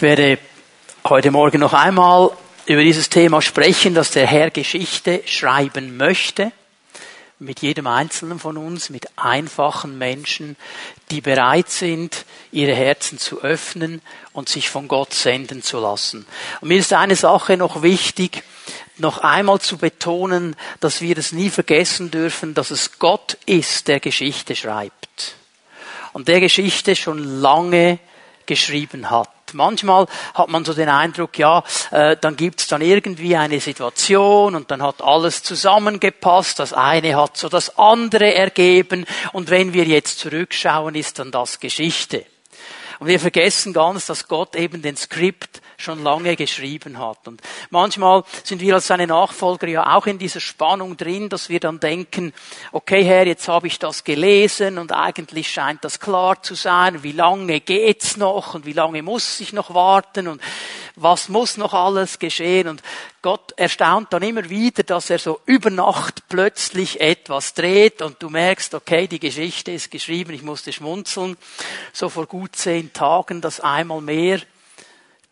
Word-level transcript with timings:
Ich 0.00 0.02
werde 0.02 0.38
heute 1.04 1.30
Morgen 1.30 1.60
noch 1.60 1.74
einmal 1.74 2.30
über 2.64 2.82
dieses 2.82 3.10
Thema 3.10 3.42
sprechen, 3.42 3.94
dass 3.94 4.10
der 4.10 4.26
Herr 4.26 4.48
Geschichte 4.48 5.20
schreiben 5.26 5.98
möchte. 5.98 6.52
Mit 7.38 7.60
jedem 7.60 7.86
Einzelnen 7.86 8.38
von 8.38 8.56
uns, 8.56 8.88
mit 8.88 9.08
einfachen 9.18 9.98
Menschen, 9.98 10.56
die 11.10 11.20
bereit 11.20 11.68
sind, 11.68 12.24
ihre 12.50 12.74
Herzen 12.74 13.18
zu 13.18 13.42
öffnen 13.42 14.00
und 14.32 14.48
sich 14.48 14.70
von 14.70 14.88
Gott 14.88 15.12
senden 15.12 15.62
zu 15.62 15.78
lassen. 15.78 16.24
Und 16.62 16.68
mir 16.68 16.78
ist 16.78 16.94
eine 16.94 17.14
Sache 17.14 17.58
noch 17.58 17.82
wichtig, 17.82 18.42
noch 18.96 19.18
einmal 19.18 19.60
zu 19.60 19.76
betonen, 19.76 20.56
dass 20.80 21.02
wir 21.02 21.18
es 21.18 21.32
nie 21.32 21.50
vergessen 21.50 22.10
dürfen, 22.10 22.54
dass 22.54 22.70
es 22.70 22.98
Gott 22.98 23.36
ist, 23.44 23.86
der 23.86 24.00
Geschichte 24.00 24.56
schreibt. 24.56 25.34
Und 26.14 26.28
der 26.28 26.40
Geschichte 26.40 26.96
schon 26.96 27.42
lange 27.42 27.98
geschrieben 28.46 29.10
hat. 29.10 29.28
Manchmal 29.54 30.06
hat 30.34 30.48
man 30.48 30.64
so 30.64 30.74
den 30.74 30.88
Eindruck, 30.88 31.38
ja, 31.38 31.62
äh, 31.90 32.16
dann 32.20 32.36
gibt's 32.36 32.66
dann 32.68 32.82
irgendwie 32.82 33.36
eine 33.36 33.60
Situation 33.60 34.54
und 34.54 34.70
dann 34.70 34.82
hat 34.82 35.02
alles 35.02 35.42
zusammengepasst, 35.42 36.58
das 36.58 36.72
eine 36.72 37.16
hat 37.16 37.36
so 37.36 37.48
das 37.48 37.78
andere 37.78 38.34
ergeben 38.34 39.06
und 39.32 39.50
wenn 39.50 39.72
wir 39.72 39.84
jetzt 39.84 40.18
zurückschauen, 40.18 40.94
ist 40.94 41.18
dann 41.18 41.30
das 41.30 41.60
Geschichte. 41.60 42.24
Und 43.00 43.08
wir 43.08 43.18
vergessen 43.18 43.72
ganz, 43.72 44.06
dass 44.06 44.28
Gott 44.28 44.54
eben 44.56 44.82
den 44.82 44.96
Skript 44.96 45.62
schon 45.80 46.02
lange 46.02 46.36
geschrieben 46.36 46.98
hat. 46.98 47.26
Und 47.26 47.40
manchmal 47.70 48.24
sind 48.44 48.60
wir 48.60 48.74
als 48.74 48.86
seine 48.86 49.06
Nachfolger 49.06 49.68
ja 49.68 49.96
auch 49.96 50.06
in 50.06 50.18
dieser 50.18 50.40
Spannung 50.40 50.96
drin, 50.96 51.28
dass 51.28 51.48
wir 51.48 51.60
dann 51.60 51.80
denken, 51.80 52.32
okay 52.72 53.02
Herr, 53.02 53.26
jetzt 53.26 53.48
habe 53.48 53.66
ich 53.66 53.78
das 53.78 54.04
gelesen 54.04 54.78
und 54.78 54.92
eigentlich 54.92 55.50
scheint 55.50 55.84
das 55.84 56.00
klar 56.00 56.42
zu 56.42 56.54
sein, 56.54 57.02
wie 57.02 57.12
lange 57.12 57.60
geht's 57.60 58.16
noch 58.16 58.54
und 58.54 58.66
wie 58.66 58.72
lange 58.72 59.02
muss 59.02 59.40
ich 59.40 59.52
noch 59.52 59.74
warten 59.74 60.28
und 60.28 60.40
was 60.96 61.28
muss 61.28 61.56
noch 61.56 61.72
alles 61.72 62.18
geschehen? 62.18 62.68
Und 62.68 62.82
Gott 63.22 63.52
erstaunt 63.56 64.12
dann 64.12 64.22
immer 64.22 64.48
wieder, 64.48 64.82
dass 64.82 65.10
er 65.10 65.18
so 65.18 65.40
über 65.46 65.70
Nacht 65.70 66.28
plötzlich 66.28 67.00
etwas 67.00 67.54
dreht 67.54 68.02
und 68.02 68.22
du 68.22 68.30
merkst, 68.30 68.74
okay, 68.74 69.06
die 69.06 69.20
Geschichte 69.20 69.72
ist 69.72 69.90
geschrieben, 69.90 70.32
ich 70.32 70.42
musste 70.42 70.72
schmunzeln, 70.72 71.36
so 71.92 72.08
vor 72.08 72.26
gut 72.26 72.56
zehn 72.56 72.92
Tagen, 72.92 73.40
dass 73.40 73.60
einmal 73.60 74.00
mehr 74.00 74.40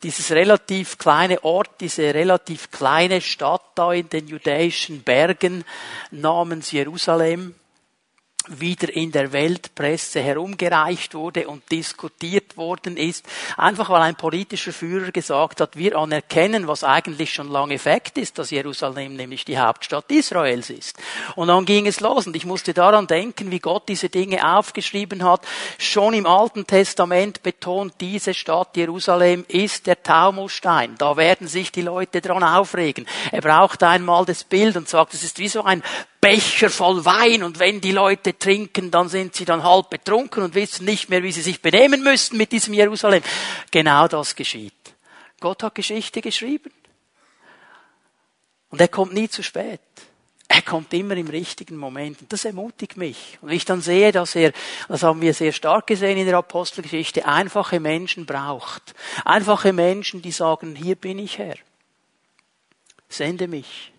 dieses 0.02 0.30
relativ 0.30 0.98
kleine 0.98 1.42
Ort, 1.44 1.80
diese 1.80 2.14
relativ 2.14 2.70
kleine 2.70 3.20
Stadt 3.20 3.62
da 3.74 3.92
in 3.92 4.08
den 4.08 4.28
judäischen 4.28 5.02
Bergen 5.02 5.64
namens 6.10 6.70
Jerusalem, 6.70 7.54
wieder 8.46 8.94
in 8.94 9.12
der 9.12 9.32
Weltpresse 9.32 10.20
herumgereicht 10.20 11.14
wurde 11.14 11.48
und 11.48 11.70
diskutiert 11.70 12.56
worden 12.56 12.96
ist, 12.96 13.26
einfach 13.56 13.90
weil 13.90 14.02
ein 14.02 14.16
politischer 14.16 14.72
Führer 14.72 15.10
gesagt 15.10 15.60
hat, 15.60 15.76
wir 15.76 15.96
anerkennen, 15.96 16.66
was 16.66 16.84
eigentlich 16.84 17.32
schon 17.32 17.50
lange 17.50 17.78
Fakt 17.78 18.16
ist, 18.16 18.38
dass 18.38 18.50
Jerusalem 18.50 19.16
nämlich 19.16 19.44
die 19.44 19.58
Hauptstadt 19.58 20.10
Israels 20.10 20.70
ist. 20.70 20.98
Und 21.36 21.48
dann 21.48 21.66
ging 21.66 21.86
es 21.86 22.00
los 22.00 22.26
und 22.26 22.36
ich 22.36 22.46
musste 22.46 22.72
daran 22.72 23.06
denken, 23.06 23.50
wie 23.50 23.58
Gott 23.58 23.88
diese 23.88 24.08
Dinge 24.08 24.56
aufgeschrieben 24.56 25.24
hat. 25.24 25.46
Schon 25.78 26.14
im 26.14 26.26
Alten 26.26 26.66
Testament 26.66 27.42
betont 27.42 27.94
diese 28.00 28.34
Stadt 28.34 28.76
Jerusalem 28.76 29.44
ist 29.48 29.86
der 29.86 30.02
Taumulstein. 30.02 30.94
Da 30.98 31.16
werden 31.16 31.48
sich 31.48 31.70
die 31.70 31.82
Leute 31.82 32.20
dran 32.20 32.42
aufregen. 32.42 33.06
Er 33.30 33.42
braucht 33.42 33.82
einmal 33.82 34.24
das 34.24 34.44
Bild 34.44 34.76
und 34.76 34.88
sagt, 34.88 35.14
es 35.14 35.22
ist 35.22 35.38
wie 35.38 35.48
so 35.48 35.62
ein 35.64 35.82
Becher 36.20 36.68
voll 36.68 37.04
Wein 37.04 37.42
und 37.44 37.58
wenn 37.58 37.80
die 37.80 37.92
Leute 37.92 38.36
trinken, 38.36 38.90
dann 38.90 39.08
sind 39.08 39.36
sie 39.36 39.44
dann 39.44 39.62
halb 39.62 39.90
betrunken 39.90 40.42
und 40.42 40.54
wissen 40.54 40.84
nicht 40.84 41.08
mehr, 41.08 41.22
wie 41.22 41.32
sie 41.32 41.42
sich 41.42 41.62
benehmen 41.62 42.02
müssten 42.02 42.36
mit 42.36 42.50
diesem 42.50 42.74
Jerusalem. 42.74 43.22
Genau 43.70 44.08
das 44.08 44.34
geschieht. 44.34 44.74
Gott 45.40 45.62
hat 45.62 45.74
Geschichte 45.76 46.20
geschrieben. 46.20 46.72
Und 48.70 48.80
er 48.80 48.88
kommt 48.88 49.14
nie 49.14 49.28
zu 49.28 49.42
spät. 49.42 49.80
Er 50.48 50.62
kommt 50.62 50.92
immer 50.94 51.16
im 51.16 51.28
richtigen 51.28 51.76
Moment. 51.76 52.22
Und 52.22 52.32
das 52.32 52.46
ermutigt 52.46 52.96
mich. 52.96 53.38
Und 53.42 53.50
ich 53.50 53.64
dann 53.64 53.82
sehe, 53.82 54.12
dass 54.12 54.34
er, 54.34 54.52
das 54.88 55.02
haben 55.02 55.20
wir 55.20 55.34
sehr 55.34 55.52
stark 55.52 55.86
gesehen 55.86 56.18
in 56.18 56.26
der 56.26 56.38
Apostelgeschichte, 56.38 57.26
einfache 57.26 57.80
Menschen 57.80 58.26
braucht. 58.26 58.94
Einfache 59.24 59.72
Menschen, 59.72 60.22
die 60.22 60.32
sagen, 60.32 60.74
hier 60.74 60.96
bin 60.96 61.18
ich 61.18 61.38
Herr. 61.38 61.56
Sende 63.08 63.46
mich. 63.46 63.92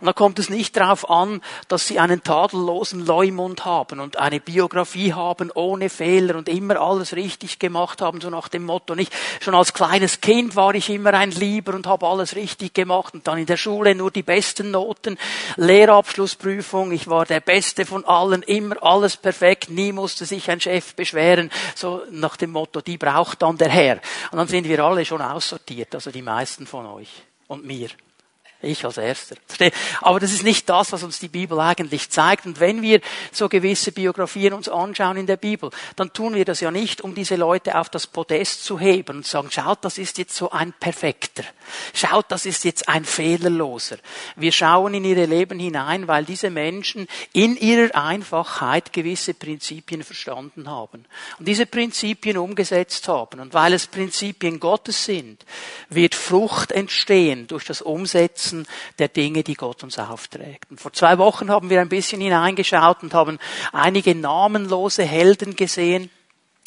Und 0.00 0.06
da 0.06 0.12
kommt 0.12 0.38
es 0.38 0.50
nicht 0.50 0.76
darauf 0.76 1.08
an, 1.10 1.40
dass 1.68 1.86
sie 1.86 1.98
einen 1.98 2.22
tadellosen 2.22 3.06
Leumund 3.06 3.64
haben 3.64 4.00
und 4.00 4.18
eine 4.18 4.40
Biografie 4.40 5.12
haben 5.12 5.50
ohne 5.54 5.90
Fehler 5.90 6.36
und 6.36 6.48
immer 6.48 6.80
alles 6.80 7.14
richtig 7.14 7.58
gemacht 7.58 8.00
haben, 8.00 8.20
so 8.20 8.30
nach 8.30 8.48
dem 8.48 8.64
Motto 8.64 8.94
nicht. 8.94 9.12
Schon 9.40 9.54
als 9.54 9.72
kleines 9.72 10.20
Kind 10.20 10.56
war 10.56 10.74
ich 10.74 10.90
immer 10.90 11.14
ein 11.14 11.30
Lieber 11.30 11.74
und 11.74 11.86
habe 11.86 12.06
alles 12.06 12.36
richtig 12.36 12.74
gemacht 12.74 13.14
und 13.14 13.26
dann 13.26 13.38
in 13.38 13.46
der 13.46 13.56
Schule 13.56 13.94
nur 13.94 14.10
die 14.10 14.22
besten 14.22 14.70
Noten, 14.70 15.18
Lehrabschlussprüfung, 15.56 16.92
ich 16.92 17.08
war 17.08 17.26
der 17.26 17.40
Beste 17.40 17.86
von 17.86 18.04
allen, 18.04 18.42
immer 18.42 18.82
alles 18.82 19.16
perfekt, 19.16 19.70
nie 19.70 19.92
musste 19.92 20.24
sich 20.24 20.50
ein 20.50 20.60
Chef 20.60 20.94
beschweren, 20.94 21.50
so 21.74 22.02
nach 22.10 22.36
dem 22.36 22.50
Motto, 22.50 22.80
die 22.80 22.98
braucht 22.98 23.42
dann 23.42 23.58
der 23.58 23.68
Herr. 23.68 24.00
Und 24.30 24.38
dann 24.38 24.48
sind 24.48 24.68
wir 24.68 24.82
alle 24.84 25.04
schon 25.04 25.22
aussortiert, 25.22 25.94
also 25.94 26.10
die 26.10 26.22
meisten 26.22 26.66
von 26.66 26.86
euch 26.86 27.10
und 27.48 27.64
mir. 27.64 27.88
Ich 28.60 28.84
als 28.84 28.98
Erster. 28.98 29.36
Aber 30.00 30.18
das 30.18 30.32
ist 30.32 30.42
nicht 30.42 30.68
das, 30.68 30.90
was 30.90 31.04
uns 31.04 31.20
die 31.20 31.28
Bibel 31.28 31.60
eigentlich 31.60 32.10
zeigt. 32.10 32.44
Und 32.44 32.58
wenn 32.58 32.82
wir 32.82 33.00
so 33.30 33.48
gewisse 33.48 33.92
Biografien 33.92 34.52
uns 34.52 34.68
anschauen 34.68 35.16
in 35.16 35.28
der 35.28 35.36
Bibel, 35.36 35.70
dann 35.94 36.12
tun 36.12 36.34
wir 36.34 36.44
das 36.44 36.58
ja 36.58 36.72
nicht, 36.72 37.02
um 37.02 37.14
diese 37.14 37.36
Leute 37.36 37.78
auf 37.78 37.88
das 37.88 38.08
Podest 38.08 38.64
zu 38.64 38.80
heben 38.80 39.18
und 39.18 39.26
sagen, 39.26 39.52
schaut, 39.52 39.84
das 39.84 39.96
ist 39.96 40.18
jetzt 40.18 40.34
so 40.34 40.50
ein 40.50 40.72
Perfekter. 40.72 41.44
Schaut, 41.94 42.26
das 42.30 42.46
ist 42.46 42.64
jetzt 42.64 42.88
ein 42.88 43.04
Fehlerloser. 43.04 43.98
Wir 44.34 44.50
schauen 44.50 44.92
in 44.94 45.04
ihre 45.04 45.26
Leben 45.26 45.60
hinein, 45.60 46.08
weil 46.08 46.24
diese 46.24 46.50
Menschen 46.50 47.06
in 47.32 47.56
ihrer 47.56 47.94
Einfachheit 47.94 48.92
gewisse 48.92 49.34
Prinzipien 49.34 50.02
verstanden 50.02 50.68
haben. 50.68 51.04
Und 51.38 51.46
diese 51.46 51.66
Prinzipien 51.66 52.38
umgesetzt 52.38 53.06
haben. 53.06 53.38
Und 53.38 53.54
weil 53.54 53.72
es 53.72 53.86
Prinzipien 53.86 54.58
Gottes 54.58 55.04
sind, 55.04 55.44
wird 55.90 56.16
Frucht 56.16 56.72
entstehen 56.72 57.46
durch 57.46 57.64
das 57.64 57.82
Umsetzen 57.82 58.47
Herzen 58.48 58.66
der 58.98 59.08
Dinge, 59.08 59.42
die 59.42 59.54
Gott 59.54 59.82
uns 59.82 59.98
aufträgt. 59.98 60.70
Und 60.70 60.80
vor 60.80 60.92
zwei 60.92 61.18
Wochen 61.18 61.50
haben 61.50 61.70
wir 61.70 61.80
ein 61.80 61.88
bisschen 61.88 62.20
hineingeschaut 62.20 63.02
und 63.02 63.14
haben 63.14 63.38
einige 63.72 64.14
namenlose 64.14 65.04
Helden 65.04 65.56
gesehen. 65.56 66.10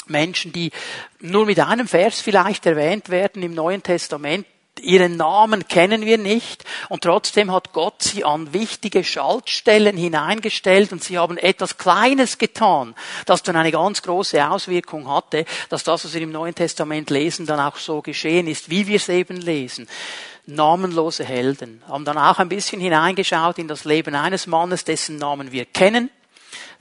Menschen, 0.07 0.51
die 0.51 0.71
nur 1.19 1.45
mit 1.45 1.59
einem 1.59 1.87
Vers 1.87 2.21
vielleicht 2.21 2.65
erwähnt 2.65 3.09
werden 3.09 3.43
im 3.43 3.53
Neuen 3.53 3.83
Testament, 3.83 4.45
Ihren 4.79 5.17
Namen 5.17 5.67
kennen 5.67 6.05
wir 6.05 6.17
nicht 6.17 6.63
und 6.87 7.03
trotzdem 7.03 7.51
hat 7.51 7.73
Gott 7.73 8.01
sie 8.01 8.23
an 8.23 8.53
wichtige 8.53 9.03
Schaltstellen 9.03 9.97
hineingestellt 9.97 10.93
und 10.93 11.03
sie 11.03 11.19
haben 11.19 11.37
etwas 11.37 11.77
Kleines 11.77 12.37
getan, 12.37 12.95
das 13.25 13.43
dann 13.43 13.57
eine 13.57 13.71
ganz 13.71 14.01
große 14.01 14.49
Auswirkung 14.49 15.09
hatte, 15.09 15.43
dass 15.67 15.83
das, 15.83 16.05
was 16.05 16.13
wir 16.13 16.21
im 16.21 16.31
Neuen 16.31 16.55
Testament 16.55 17.09
lesen, 17.09 17.45
dann 17.45 17.59
auch 17.59 17.75
so 17.75 18.01
geschehen 18.01 18.47
ist, 18.47 18.69
wie 18.69 18.87
wir 18.87 18.95
es 18.95 19.09
eben 19.09 19.35
lesen 19.41 19.87
namenlose 20.45 21.23
Helden. 21.23 21.81
Haben 21.87 22.05
dann 22.05 22.17
auch 22.17 22.39
ein 22.39 22.49
bisschen 22.49 22.81
hineingeschaut 22.81 23.57
in 23.57 23.67
das 23.67 23.85
Leben 23.85 24.15
eines 24.15 24.47
Mannes, 24.47 24.83
dessen 24.83 25.17
Namen 25.17 25.51
wir 25.51 25.65
kennen, 25.65 26.09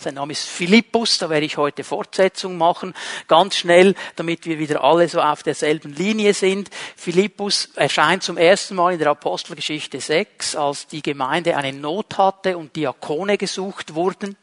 sein 0.02 0.14
Name 0.14 0.32
ist 0.32 0.48
Philippus, 0.48 1.18
da 1.18 1.28
werde 1.28 1.44
ich 1.44 1.58
heute 1.58 1.84
Fortsetzung 1.84 2.56
machen, 2.56 2.94
ganz 3.28 3.56
schnell, 3.56 3.94
damit 4.16 4.46
wir 4.46 4.58
wieder 4.58 4.82
alle 4.82 5.06
so 5.08 5.20
auf 5.20 5.42
derselben 5.42 5.92
Linie 5.92 6.32
sind. 6.32 6.70
Philippus 6.96 7.68
erscheint 7.74 8.22
zum 8.22 8.38
ersten 8.38 8.76
Mal 8.76 8.94
in 8.94 8.98
der 8.98 9.10
Apostelgeschichte 9.10 10.00
6, 10.00 10.56
als 10.56 10.86
die 10.86 11.02
Gemeinde 11.02 11.56
eine 11.56 11.74
Not 11.74 12.16
hatte 12.16 12.56
und 12.56 12.76
Diakone 12.76 13.36
gesucht 13.36 13.94
wurden. 13.94 14.36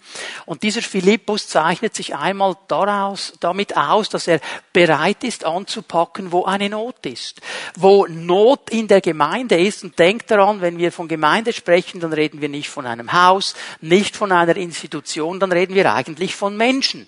Und 0.46 0.62
dieser 0.62 0.84
Philippus 0.84 1.48
zeichnet 1.48 1.96
sich 1.96 2.16
einmal 2.16 2.56
daraus, 2.68 3.34
damit 3.40 3.76
aus, 3.76 4.10
dass 4.10 4.28
er 4.28 4.40
bereit 4.74 5.24
ist 5.24 5.44
anzupacken, 5.44 6.32
wo 6.32 6.46
eine 6.46 6.70
Not 6.70 7.06
ist. 7.08 7.42
Wo 7.76 8.06
Not 8.06 8.70
in 8.70 8.88
der 8.88 9.02
Gemeinde 9.02 9.60
ist 9.60 9.84
und 9.84 9.98
denkt 9.98 10.30
daran, 10.30 10.62
wenn 10.62 10.78
wir 10.78 10.92
von 10.92 11.08
Gemeinde 11.08 11.52
sprechen, 11.52 12.00
dann 12.00 12.14
reden 12.14 12.42
wir 12.42 12.50
nicht 12.50 12.70
von 12.70 12.86
einem 12.86 13.12
Haus, 13.12 13.56
nicht 13.82 14.16
von 14.16 14.32
einer 14.32 14.56
Institution, 14.56 15.40
dann 15.50 15.58
reden 15.58 15.76
wir 15.76 15.94
eigentlich 15.94 16.36
von 16.36 16.58
Menschen. 16.58 17.08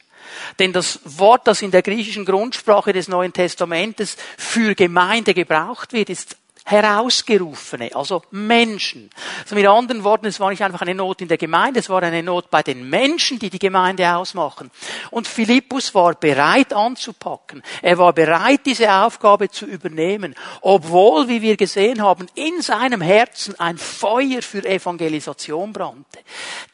Denn 0.59 0.74
das 0.74 1.00
Wort, 1.03 1.47
das 1.47 1.62
in 1.62 1.71
der 1.71 1.81
griechischen 1.81 2.25
Grundsprache 2.25 2.94
des 2.94 3.07
Neuen 3.07 3.33
Testamentes 3.33 4.15
für 4.38 4.75
Gemeinde 4.75 5.33
gebraucht 5.33 5.94
wird, 5.94 6.09
ist 6.09 6.38
Herausgerufene, 6.69 7.95
also 7.95 8.21
Menschen. 8.30 9.10
Also 9.42 9.56
mit 9.56 9.66
anderen 9.66 10.04
Worten, 10.04 10.27
es 10.27 10.39
war 10.39 10.51
nicht 10.51 10.62
einfach 10.62 10.81
eine 10.81 10.94
Not 10.94 11.21
in 11.21 11.27
der 11.27 11.39
Gemeinde, 11.39 11.80
es 11.80 11.89
war 11.89 12.04
eine 12.04 12.21
Not 12.21 12.51
bei 12.51 12.62
den 12.62 12.88
Menschen, 12.88 13.39
die 13.39 13.50
die 13.50 13.57
Gemeinde 13.57 14.16
ausmachen. 14.16 14.69
Und 15.10 15.27
Philippus 15.27 15.95
war 15.95 16.13
bereit 16.13 16.71
anzupacken. 16.71 17.63
Er 17.81 17.98
war 17.98 18.13
bereit, 18.13 18.68
diese 18.68 18.94
Aufgabe 18.94 19.50
zu 19.50 19.66
übernehmen, 19.66 20.36
obwohl, 20.62 21.27
wie 21.27 21.42
wir 21.42 21.57
gesehen 21.57 22.04
haben, 22.04 22.27
in 22.36 22.62
seinem 22.62 23.01
Herzen 23.01 23.60
ein 23.60 23.80
Feuer 23.80 24.44
für 24.44 24.63
Evangelisation 24.63 25.74
brannte. 25.74 26.19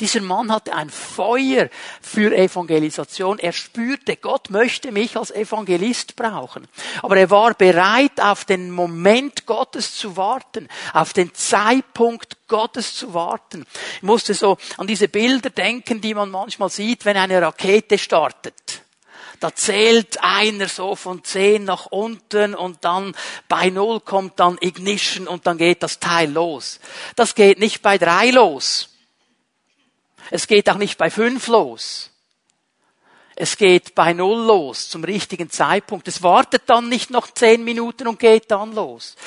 Dieser 0.01 0.21
Mann 0.21 0.51
hatte 0.51 0.75
ein 0.75 0.89
Feuer 0.89 1.69
für 2.01 2.36
Evangelisation. 2.36 3.39
Er 3.39 3.53
spürte, 3.53 4.18
Gott 4.18 4.50
möchte 4.50 4.92
mich 4.92 5.15
als 5.15 5.31
Evangelist 5.31 6.18
brauchen. 6.18 6.68
Aber 7.01 7.15
er 7.15 7.30
war 7.30 7.53
bereit, 7.53 8.19
auf 8.19 8.44
den 8.44 8.71
Moment 8.71 9.45
Gottes 9.45 9.84
Gottes 9.85 9.97
zu 9.97 10.17
warten, 10.17 10.67
auf 10.93 11.13
den 11.13 11.33
Zeitpunkt 11.33 12.47
Gottes 12.47 12.95
zu 12.95 13.13
warten. 13.13 13.65
Ich 13.97 14.03
musste 14.03 14.33
so 14.33 14.57
an 14.77 14.87
diese 14.87 15.07
Bilder 15.07 15.49
denken, 15.49 16.01
die 16.01 16.13
man 16.13 16.31
manchmal 16.31 16.69
sieht, 16.69 17.05
wenn 17.05 17.17
eine 17.17 17.41
Rakete 17.41 17.97
startet. 17.97 18.81
Da 19.39 19.53
zählt 19.53 20.23
einer 20.23 20.67
so 20.67 20.95
von 20.95 21.23
zehn 21.23 21.65
nach 21.65 21.87
unten 21.87 22.55
und 22.55 22.83
dann 22.83 23.15
bei 23.47 23.69
null 23.69 23.99
kommt 23.99 24.39
dann 24.39 24.57
Ignition 24.61 25.27
und 25.27 25.45
dann 25.45 25.57
geht 25.57 25.83
das 25.83 25.99
Teil 25.99 26.31
los. 26.31 26.79
Das 27.15 27.35
geht 27.35 27.59
nicht 27.59 27.81
bei 27.81 27.97
drei 27.97 28.31
los. 28.31 28.89
Es 30.31 30.47
geht 30.47 30.69
auch 30.69 30.77
nicht 30.77 30.97
bei 30.97 31.11
fünf 31.11 31.47
los. 31.47 32.11
Es 33.35 33.57
geht 33.57 33.95
bei 33.95 34.13
Null 34.13 34.45
los, 34.45 34.89
zum 34.89 35.03
richtigen 35.03 35.49
Zeitpunkt. 35.49 36.07
Es 36.07 36.23
wartet 36.23 36.63
dann 36.67 36.87
nicht 36.87 37.09
noch 37.09 37.29
zehn 37.29 37.65
Minuten 37.65 38.07
und 38.07 38.17
geht 38.17 38.49
dann 38.49 38.73
los. 38.73 39.17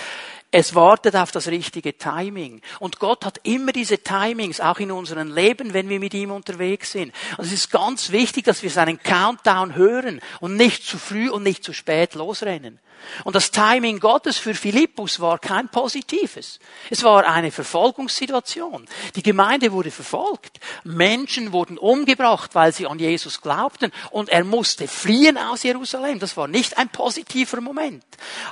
Es 0.51 0.75
wartet 0.75 1.15
auf 1.15 1.31
das 1.31 1.49
richtige 1.49 1.99
Timing. 1.99 2.63
Und 2.81 2.99
Gott 2.99 3.27
hat 3.27 3.41
immer 3.43 3.73
diese 3.73 3.99
Timings, 3.99 4.61
auch 4.61 4.79
in 4.79 4.91
unserem 4.91 5.35
Leben, 5.35 5.75
wenn 5.75 5.91
wir 5.91 6.01
mit 6.01 6.15
ihm 6.15 6.31
unterwegs 6.31 6.93
sind. 6.93 7.13
Und 7.37 7.45
es 7.45 7.53
ist 7.53 7.71
ganz 7.71 8.13
wichtig, 8.13 8.45
dass 8.45 8.63
wir 8.63 8.71
seinen 8.71 9.03
Countdown 9.03 9.75
hören 9.75 10.21
und 10.41 10.57
nicht 10.57 10.85
zu 10.85 10.97
früh 10.97 11.29
und 11.29 11.43
nicht 11.43 11.65
zu 11.65 11.75
spät 11.75 12.15
losrennen. 12.15 12.81
Und 13.25 13.37
das 13.37 13.51
Timing 13.51 14.01
Gottes 14.01 14.39
für 14.39 14.55
Philippus 14.55 15.21
war 15.21 15.39
kein 15.39 15.69
positives. 15.69 16.59
Es 16.91 17.03
war 17.03 17.27
eine 17.27 17.51
Verfolgungssituation. 17.51 18.87
Die 19.17 19.23
Gemeinde 19.23 19.73
wurde 19.73 19.91
verfolgt. 19.91 20.61
Menschen 20.85 21.53
wurden 21.53 21.79
umgebracht, 21.79 22.55
weil 22.55 22.73
sie 22.73 22.87
an 22.87 22.99
Jesus 22.99 23.41
glaubten. 23.41 23.93
Und 24.11 24.29
er 24.29 24.45
musste 24.45 24.89
fliehen 24.89 25.39
aus 25.39 25.63
Jerusalem. 25.63 26.19
Das 26.19 26.37
war 26.37 26.49
nicht 26.49 26.79
ein 26.79 26.89
positiver 26.89 27.61
Moment. 27.61 28.05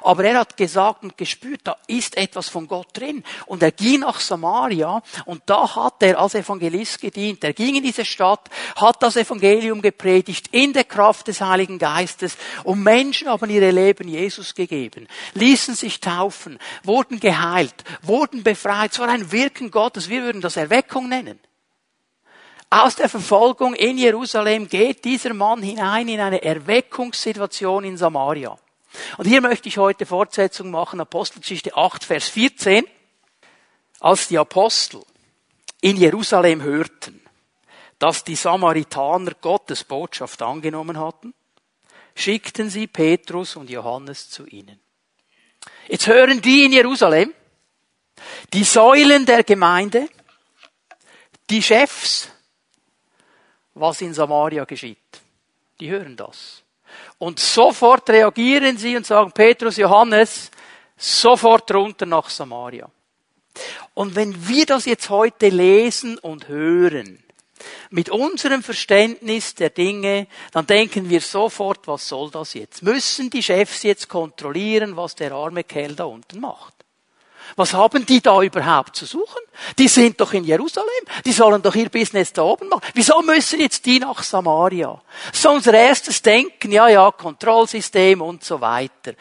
Aber 0.02 0.24
er 0.24 0.38
hat 0.38 0.56
gesagt 0.56 1.02
und 1.02 1.16
gespürt, 1.16 1.62
da 1.64 1.76
ist 1.86 2.16
etwas 2.16 2.48
von 2.48 2.68
Gott 2.68 2.88
drin. 2.92 3.24
Und 3.46 3.62
er 3.62 3.72
ging 3.72 4.00
nach 4.00 4.20
Samaria 4.20 5.02
und 5.24 5.42
da 5.46 5.74
hat 5.74 6.02
er 6.02 6.18
als 6.18 6.34
Evangelist 6.34 7.00
gedient. 7.00 7.44
Er 7.44 7.52
ging 7.52 7.76
in 7.76 7.82
diese 7.82 8.04
Stadt, 8.04 8.48
hat 8.76 9.02
das 9.02 9.16
Evangelium 9.16 9.82
gepredigt 9.82 10.48
in 10.52 10.72
der 10.72 10.84
Kraft 10.84 11.28
des 11.28 11.40
Heiligen 11.40 11.78
Geistes 11.78 12.36
und 12.64 12.82
Menschen 12.82 13.28
haben 13.28 13.50
ihre 13.50 13.70
Leben 13.70 14.08
Jesus 14.08 14.35
Jesus 14.36 14.54
gegeben, 14.54 15.08
ließen 15.32 15.74
sich 15.74 16.00
taufen, 16.00 16.58
wurden 16.82 17.20
geheilt, 17.20 17.74
wurden 18.02 18.42
befreit. 18.42 18.92
Es 18.92 18.98
war 18.98 19.08
ein 19.08 19.32
Wirken 19.32 19.70
Gottes. 19.70 20.10
Wir 20.10 20.22
würden 20.22 20.42
das 20.42 20.58
Erweckung 20.58 21.08
nennen. 21.08 21.40
Aus 22.68 22.96
der 22.96 23.08
Verfolgung 23.08 23.74
in 23.74 23.96
Jerusalem 23.96 24.68
geht 24.68 25.04
dieser 25.04 25.32
Mann 25.32 25.62
hinein 25.62 26.08
in 26.08 26.20
eine 26.20 26.42
Erweckungssituation 26.42 27.84
in 27.84 27.96
Samaria. 27.96 28.58
Und 29.16 29.26
hier 29.26 29.40
möchte 29.40 29.68
ich 29.68 29.78
heute 29.78 30.04
Fortsetzung 30.04 30.70
machen, 30.70 31.00
Apostelgeschichte 31.00 31.74
8, 31.74 32.04
Vers 32.04 32.28
14. 32.28 32.84
Als 34.00 34.28
die 34.28 34.36
Apostel 34.36 35.02
in 35.80 35.96
Jerusalem 35.96 36.62
hörten, 36.62 37.22
dass 37.98 38.24
die 38.24 38.36
Samaritaner 38.36 39.32
Gottes 39.40 39.84
Botschaft 39.84 40.42
angenommen 40.42 40.98
hatten, 41.00 41.32
schickten 42.16 42.70
sie 42.70 42.88
Petrus 42.88 43.54
und 43.54 43.70
Johannes 43.70 44.30
zu 44.30 44.46
ihnen. 44.46 44.80
Jetzt 45.86 46.06
hören 46.08 46.40
die 46.40 46.64
in 46.64 46.72
Jerusalem, 46.72 47.32
die 48.52 48.64
Säulen 48.64 49.26
der 49.26 49.44
Gemeinde, 49.44 50.08
die 51.48 51.62
Chefs, 51.62 52.30
was 53.74 54.00
in 54.00 54.14
Samaria 54.14 54.64
geschieht. 54.64 54.98
Die 55.78 55.90
hören 55.90 56.16
das. 56.16 56.62
Und 57.18 57.38
sofort 57.38 58.08
reagieren 58.08 58.78
sie 58.78 58.96
und 58.96 59.06
sagen, 59.06 59.30
Petrus, 59.32 59.76
Johannes, 59.76 60.50
sofort 60.96 61.72
runter 61.72 62.06
nach 62.06 62.30
Samaria. 62.30 62.90
Und 63.94 64.14
wenn 64.14 64.48
wir 64.48 64.64
das 64.64 64.86
jetzt 64.86 65.10
heute 65.10 65.48
lesen 65.50 66.18
und 66.18 66.48
hören, 66.48 67.22
mit 67.90 68.10
unserem 68.10 68.62
Verständnis 68.62 69.54
der 69.54 69.70
Dinge, 69.70 70.26
dann 70.52 70.66
denken 70.66 71.08
wir 71.08 71.20
sofort, 71.20 71.86
was 71.86 72.08
soll 72.08 72.30
das 72.30 72.54
jetzt? 72.54 72.82
Müssen 72.82 73.30
die 73.30 73.42
Chefs 73.42 73.82
jetzt 73.82 74.08
kontrollieren, 74.08 74.96
was 74.96 75.14
der 75.14 75.32
arme 75.32 75.64
Kerl 75.64 75.94
da 75.94 76.04
unten 76.04 76.40
macht? 76.40 76.76
Was 77.54 77.72
haben 77.72 78.04
die 78.04 78.20
da 78.20 78.42
überhaupt 78.42 78.96
zu 78.96 79.06
suchen? 79.06 79.40
Die 79.78 79.86
sind 79.88 80.20
doch 80.20 80.32
in 80.32 80.44
Jerusalem. 80.44 80.88
Die 81.24 81.32
sollen 81.32 81.62
doch 81.62 81.74
ihr 81.74 81.88
Business 81.88 82.32
da 82.32 82.42
oben 82.42 82.68
machen. 82.68 82.82
Wieso 82.94 83.22
müssen 83.22 83.60
jetzt 83.60 83.86
die 83.86 84.00
nach 84.00 84.22
Samaria? 84.22 85.00
So 85.32 85.50
unser 85.50 85.72
erstes 85.72 86.20
Denken, 86.20 86.72
ja, 86.72 86.88
ja, 86.88 87.10
Kontrollsystem 87.12 88.20
und 88.20 88.42
so 88.42 88.60
weiter. 88.60 89.14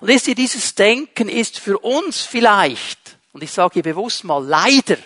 Und 0.00 0.08
wisst 0.08 0.28
ihr, 0.28 0.34
dieses 0.34 0.74
Denken 0.74 1.28
ist 1.28 1.58
für 1.58 1.78
uns 1.78 2.20
vielleicht, 2.22 3.18
und 3.32 3.42
ich 3.42 3.50
sage 3.50 3.82
bewusst 3.82 4.24
mal 4.24 4.44
leider, 4.44 4.96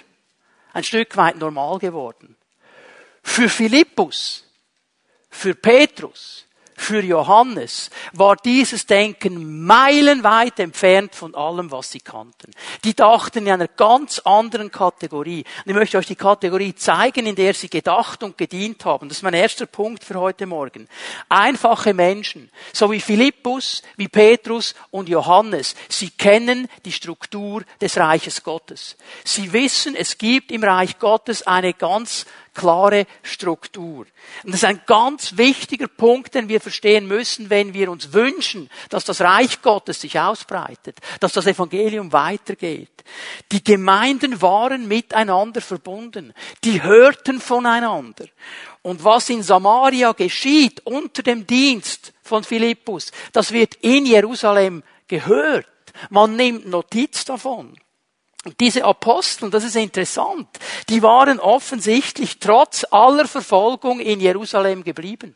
ein 0.73 0.85
Stück 0.85 1.17
weit 1.17 1.39
normal 1.39 1.79
geworden. 1.79 2.37
Für 3.29 3.51
Philippus, 3.51 4.43
für 5.31 5.55
Petrus, 5.55 6.47
für 6.75 7.03
Johannes 7.03 7.91
war 8.15 8.37
dieses 8.37 8.87
Denken 8.87 9.65
meilenweit 9.65 10.59
entfernt 10.59 11.15
von 11.15 11.35
allem, 11.35 11.71
was 11.71 11.93
sie 11.93 12.01
kannten. 12.01 12.53
Die 12.85 12.95
dachten 12.95 13.47
in 13.47 13.53
einer 13.53 13.69
ganz 13.69 14.21
anderen 14.21 14.71
Kategorie. 14.71 15.45
Und 15.65 15.71
ich 15.71 15.75
möchte 15.75 15.99
euch 15.99 16.07
die 16.07 16.17
Kategorie 16.17 16.75
zeigen, 16.75 17.27
in 17.27 17.35
der 17.35 17.53
sie 17.53 17.69
gedacht 17.69 18.23
und 18.23 18.39
gedient 18.39 18.85
haben. 18.85 19.09
Das 19.09 19.19
ist 19.19 19.23
mein 19.23 19.35
erster 19.35 19.67
Punkt 19.67 20.05
für 20.05 20.19
heute 20.19 20.47
Morgen. 20.47 20.89
Einfache 21.29 21.95
Menschen, 21.95 22.51
so 22.73 22.91
wie 22.91 23.01
Philippus, 23.01 23.83
wie 23.97 24.09
Petrus 24.09 24.75
und 24.91 25.09
Johannes, 25.09 25.75
sie 25.89 26.11
kennen 26.11 26.69
die 26.85 26.93
Struktur 26.93 27.63
des 27.81 27.97
Reiches 27.99 28.43
Gottes. 28.43 28.97
Sie 29.25 29.53
wissen, 29.53 29.95
es 29.95 30.17
gibt 30.17 30.51
im 30.51 30.65
Reich 30.65 30.99
Gottes 30.99 31.47
eine 31.47 31.75
ganz 31.75 32.25
klare 32.59 33.07
Struktur. 33.23 34.07
Und 34.43 34.53
das 34.53 34.57
ist 34.57 34.65
ein 34.65 34.81
ganz 34.85 35.37
wichtiger 35.37 35.87
Punkt, 35.87 36.35
den 36.35 36.49
wir 36.49 36.61
verstehen 36.61 37.07
müssen, 37.07 37.51
wenn 37.51 37.73
wir 37.73 37.91
uns 37.91 38.13
wünschen, 38.13 38.69
dass 38.91 39.05
das 39.05 39.21
Reich 39.21 39.63
Gottes 39.63 40.01
sich 40.01 40.19
ausbreitet, 40.19 40.99
dass 41.21 41.33
das 41.33 41.47
Evangelium 41.47 42.13
weitergeht. 42.13 43.05
Die 43.53 43.63
Gemeinden 43.63 44.43
waren 44.43 44.89
miteinander 44.89 45.61
verbunden. 45.61 46.35
Die 46.65 46.83
hörten 46.83 47.41
voneinander. 47.41 48.27
Und 48.83 49.05
was 49.05 49.31
in 49.31 49.43
Samaria 49.43 50.13
geschieht 50.13 50.81
unter 50.85 51.23
dem 51.23 51.47
Dienst 51.47 52.13
von 52.23 52.43
Philippus, 52.43 53.13
das 53.33 53.53
wird 53.53 53.77
in 53.77 54.05
Jerusalem 54.05 54.83
gehört. 55.07 55.67
Man 56.11 56.37
nimmt 56.37 56.67
Notiz 56.67 57.25
davon. 57.25 57.79
Diese 58.61 58.85
Apostel, 58.85 59.51
das 59.51 59.65
ist 59.65 59.77
interessant, 59.77 60.49
die 60.89 61.03
waren 61.03 61.41
offensichtlich 61.41 62.39
trotz 62.39 62.87
aller 62.91 63.27
Verfolgung 63.27 64.01
in 64.01 64.21
Jerusalem 64.21 64.85
geblieben. 64.85 65.35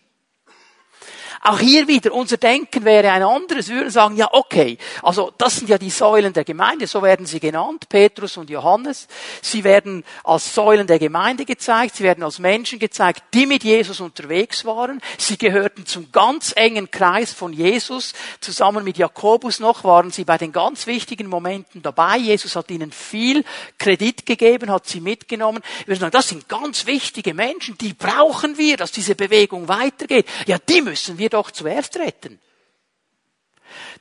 Auch 1.44 1.58
hier 1.58 1.88
wieder, 1.88 2.12
unser 2.12 2.36
Denken 2.36 2.84
wäre 2.84 3.10
ein 3.10 3.24
anderes. 3.24 3.68
Wir 3.68 3.78
würden 3.78 3.90
sagen, 3.90 4.16
ja, 4.16 4.28
okay, 4.30 4.78
also 5.02 5.32
das 5.36 5.56
sind 5.56 5.68
ja 5.68 5.76
die 5.76 5.90
Säulen 5.90 6.32
der 6.32 6.44
Gemeinde, 6.44 6.86
so 6.86 7.02
werden 7.02 7.26
sie 7.26 7.40
genannt, 7.40 7.88
Petrus 7.88 8.36
und 8.36 8.48
Johannes. 8.48 9.08
Sie 9.40 9.64
werden 9.64 10.04
als 10.22 10.54
Säulen 10.54 10.86
der 10.86 11.00
Gemeinde 11.00 11.44
gezeigt, 11.44 11.96
sie 11.96 12.04
werden 12.04 12.22
als 12.22 12.38
Menschen 12.38 12.78
gezeigt, 12.78 13.24
die 13.34 13.46
mit 13.46 13.64
Jesus 13.64 13.98
unterwegs 13.98 14.64
waren. 14.64 15.00
Sie 15.18 15.36
gehörten 15.36 15.84
zum 15.84 16.12
ganz 16.12 16.52
engen 16.54 16.92
Kreis 16.92 17.32
von 17.32 17.52
Jesus. 17.52 18.12
Zusammen 18.40 18.84
mit 18.84 18.96
Jakobus 18.96 19.58
noch 19.58 19.82
waren 19.82 20.12
sie 20.12 20.24
bei 20.24 20.38
den 20.38 20.52
ganz 20.52 20.86
wichtigen 20.86 21.26
Momenten 21.26 21.82
dabei. 21.82 22.18
Jesus 22.18 22.54
hat 22.54 22.70
ihnen 22.70 22.92
viel 22.92 23.42
Kredit 23.78 24.26
gegeben, 24.26 24.70
hat 24.70 24.86
sie 24.86 25.00
mitgenommen. 25.00 25.60
Wir 25.86 25.96
sagen, 25.96 26.12
das 26.12 26.28
sind 26.28 26.48
ganz 26.48 26.86
wichtige 26.86 27.34
Menschen, 27.34 27.76
die 27.78 27.94
brauchen 27.94 28.58
wir, 28.58 28.76
dass 28.76 28.92
diese 28.92 29.16
Bewegung 29.16 29.66
weitergeht. 29.66 30.26
Ja, 30.46 30.58
die 30.58 30.82
müssen 30.82 31.18
wir 31.18 31.31
doch 31.32 31.50
zuerst 31.50 31.96
retten. 31.96 32.40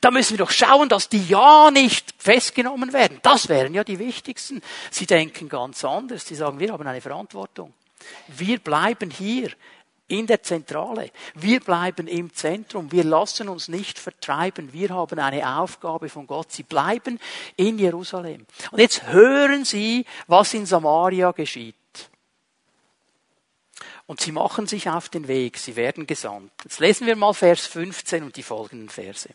Da 0.02 0.12
müssen 0.12 0.32
wir 0.32 0.46
doch 0.46 0.52
schauen, 0.52 0.90
dass 0.90 1.10
die 1.10 1.26
ja 1.26 1.72
nicht 1.72 2.14
festgenommen 2.18 2.94
werden. 2.94 3.20
Das 3.22 3.48
wären 3.50 3.74
ja 3.74 3.84
die 3.84 4.00
wichtigsten. 4.00 4.62
Sie 4.90 5.06
denken 5.06 5.48
ganz 5.50 5.86
anders. 5.86 6.26
Sie 6.26 6.36
sagen, 6.36 6.60
wir 6.60 6.74
haben 6.74 6.86
eine 6.86 7.02
Verantwortung. 7.02 7.74
Wir 8.28 8.60
bleiben 8.60 9.10
hier 9.12 9.52
in 10.08 10.28
der 10.28 10.44
Zentrale. 10.44 11.12
Wir 11.36 11.62
bleiben 11.62 12.08
im 12.08 12.34
Zentrum. 12.34 12.92
Wir 12.92 13.06
lassen 13.06 13.48
uns 13.48 13.70
nicht 13.70 13.98
vertreiben. 13.98 14.74
Wir 14.74 14.90
haben 14.90 15.20
eine 15.20 15.58
Aufgabe 15.58 16.10
von 16.10 16.28
Gott. 16.28 16.52
Sie 16.52 16.64
bleiben 16.64 17.20
in 17.56 17.80
Jerusalem. 17.80 18.46
Und 18.72 18.80
jetzt 18.80 19.08
hören 19.08 19.64
Sie, 19.64 20.06
was 20.28 20.54
in 20.54 20.66
Samaria 20.66 21.32
geschieht. 21.32 21.76
Und 24.12 24.20
sie 24.20 24.34
machen 24.34 24.68
sich 24.68 24.90
auf 24.90 25.08
den 25.08 25.30
Weg, 25.30 25.58
sie 25.58 25.78
werden 25.78 26.06
gesandt. 26.06 26.52
Jetzt 26.66 26.82
lesen 26.82 27.08
wir 27.08 27.16
mal 27.16 27.32
Vers 27.32 27.66
15 27.68 28.24
und 28.24 28.36
die 28.36 28.44
folgenden 28.44 28.90
Verse. 28.90 29.30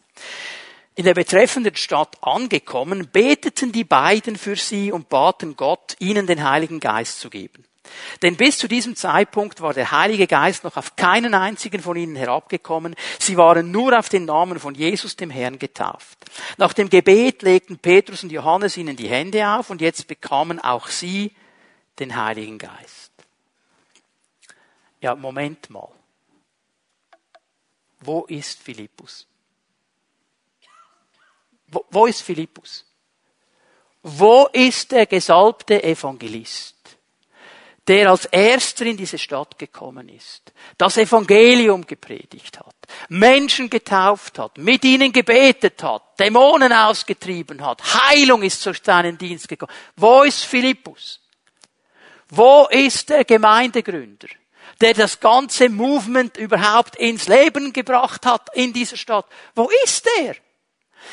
In 0.95 1.07
der 1.07 1.15
betreffenden 1.15 1.75
Stadt 1.77 2.19
angekommen, 2.21 3.09
beteten 3.11 3.73
die 3.73 3.85
beiden 3.85 4.37
für 4.37 4.57
sie 4.57 4.93
und 4.93 5.09
baten 5.09 5.57
Gott, 5.57 5.97
ihnen 5.99 6.27
den 6.27 6.47
Heiligen 6.47 6.79
Geist 6.79 7.21
zu 7.21 7.31
geben. 7.31 7.65
Denn 8.21 8.37
bis 8.37 8.59
zu 8.59 8.69
diesem 8.69 8.97
Zeitpunkt 8.97 9.63
war 9.63 9.73
der 9.73 9.93
Heilige 9.93 10.27
Geist 10.27 10.63
noch 10.63 10.77
auf 10.77 10.95
keinen 10.95 11.33
einzigen 11.33 11.81
von 11.81 11.97
ihnen 11.97 12.15
herabgekommen. 12.15 12.97
Sie 13.19 13.39
waren 13.39 13.71
nur 13.71 13.99
auf 13.99 14.11
den 14.11 14.27
Namen 14.27 14.59
von 14.59 14.75
Jesus 14.75 15.17
dem 15.17 15.31
Herrn 15.31 15.59
getauft. 15.59 16.19
Nach 16.59 16.75
dem 16.75 16.91
Gebet 16.91 17.41
legten 17.41 17.79
Petrus 17.79 18.25
und 18.25 18.31
Johannes 18.31 18.77
ihnen 18.77 18.97
die 18.97 19.09
Hände 19.09 19.49
auf 19.49 19.71
und 19.71 19.81
jetzt 19.81 20.07
bekamen 20.07 20.61
auch 20.61 20.89
sie 20.89 21.33
den 21.99 22.15
Heiligen 22.15 22.59
Geist. 22.59 23.16
Ja, 25.01 25.15
Moment 25.15 25.71
mal. 25.71 25.89
Wo 28.01 28.25
ist 28.27 28.61
Philippus? 28.61 29.27
Wo, 31.69 31.85
wo 31.91 32.07
ist 32.07 32.23
Philippus? 32.23 32.85
Wo 34.03 34.49
ist 34.53 34.93
der 34.93 35.07
gesalbte 35.07 35.83
Evangelist? 35.83 36.77
der 37.87 38.11
als 38.11 38.25
erster 38.27 38.87
in 38.87 38.97
diese 38.97 39.19
Stadt 39.19 39.59
gekommen 39.59 40.09
ist, 40.09 40.53
das 40.77 40.97
Evangelium 40.97 41.87
gepredigt 41.87 42.59
hat, 42.59 42.75
Menschen 43.09 43.71
getauft 43.71 44.39
hat, 44.39 44.59
mit 44.59 44.85
ihnen 44.85 45.13
gebetet 45.13 45.83
hat, 45.83 46.19
Dämonen 46.19 46.73
ausgetrieben 46.73 47.65
hat, 47.65 47.83
Heilung 47.95 48.43
ist 48.43 48.61
zu 48.61 48.73
seinen 48.73 49.17
Dienst 49.17 49.49
gekommen. 49.49 49.73
Wo 49.97 50.23
ist 50.23 50.45
Philippus? 50.45 51.21
Wo 52.29 52.67
ist 52.71 53.09
der 53.09 53.25
Gemeindegründer, 53.25 54.29
der 54.81 54.95
das 54.95 55.21
ganze 55.21 55.69
Movement 55.69 56.37
überhaupt 56.37 56.97
ins 56.97 57.29
Leben 57.29 57.73
gebracht 57.73 58.27
hat 58.27 58.49
in 58.55 58.73
dieser 58.73 58.97
Stadt? 58.97 59.27
Wo 59.55 59.71
ist 59.85 60.07
er? 60.19 60.37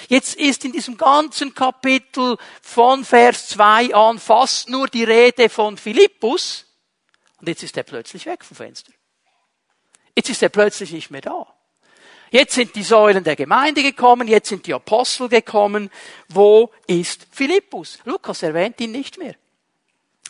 Jetzt 0.07 0.36
ist 0.36 0.65
in 0.65 0.72
diesem 0.72 0.98
ganzen 0.98 1.53
Kapitel 1.53 2.38
von 2.62 3.05
Vers 3.05 3.48
2 3.50 3.93
an 3.93 4.19
fast 4.19 4.69
nur 4.69 4.88
die 4.88 5.03
Rede 5.03 5.50
von 5.50 5.77
Philippus. 5.77 6.65
Und 7.39 7.48
jetzt 7.48 7.63
ist 7.63 7.77
er 7.77 7.83
plötzlich 7.83 8.25
weg 8.25 8.43
vom 8.43 8.57
Fenster. 8.57 8.91
Jetzt 10.15 10.29
ist 10.29 10.43
er 10.43 10.50
plötzlich 10.50 10.91
nicht 10.91 11.12
mehr 11.12 11.22
da. 11.22 11.48
Jetzt 12.31 12.55
sind 12.55 12.75
die 12.75 12.83
Säulen 12.83 13.24
der 13.24 13.36
Gemeinde 13.36 13.83
gekommen, 13.83 14.27
jetzt 14.27 14.50
sind 14.50 14.65
die 14.65 14.74
Apostel 14.74 15.29
gekommen. 15.29 15.91
Wo 16.29 16.72
ist 16.88 17.27
Philippus? 17.31 18.00
Lukas 18.05 18.41
erwähnt 18.41 18.81
ihn 18.81 18.91
nicht 18.91 19.19
mehr. 19.19 19.36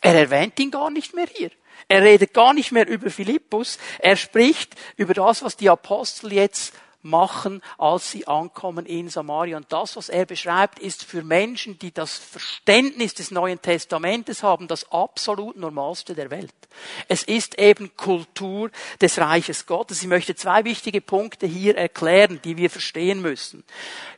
Er 0.01 0.15
erwähnt 0.15 0.59
ihn 0.59 0.69
gar 0.69 0.89
nicht 0.89 1.13
mehr 1.13 1.27
hier. 1.33 1.51
Er 1.87 2.01
redet 2.03 2.33
gar 2.33 2.53
nicht 2.53 2.71
mehr 2.71 2.87
über 2.87 3.09
Philippus. 3.09 3.77
Er 3.99 4.15
spricht 4.15 4.75
über 4.95 5.13
das, 5.13 5.43
was 5.43 5.57
die 5.57 5.69
Apostel 5.69 6.33
jetzt 6.33 6.73
machen, 7.03 7.61
als 7.77 8.11
sie 8.11 8.27
ankommen 8.27 8.85
in 8.85 9.09
Samaria. 9.09 9.57
Und 9.57 9.71
das, 9.71 9.95
was 9.95 10.09
er 10.09 10.25
beschreibt, 10.25 10.79
ist 10.79 11.03
für 11.03 11.23
Menschen, 11.23 11.77
die 11.77 11.93
das 11.93 12.17
Verständnis 12.17 13.13
des 13.13 13.29
Neuen 13.29 13.61
Testamentes 13.61 14.41
haben, 14.41 14.67
das 14.67 14.91
absolut 14.91 15.57
Normalste 15.57 16.15
der 16.15 16.31
Welt. 16.31 16.53
Es 17.07 17.23
ist 17.23 17.59
eben 17.59 17.95
Kultur 17.95 18.71
des 18.99 19.19
Reiches 19.19 19.65
Gottes. 19.65 20.01
Ich 20.01 20.07
möchte 20.07 20.35
zwei 20.35 20.63
wichtige 20.63 21.01
Punkte 21.01 21.45
hier 21.45 21.77
erklären, 21.77 22.39
die 22.43 22.57
wir 22.57 22.69
verstehen 22.69 23.21
müssen. 23.21 23.63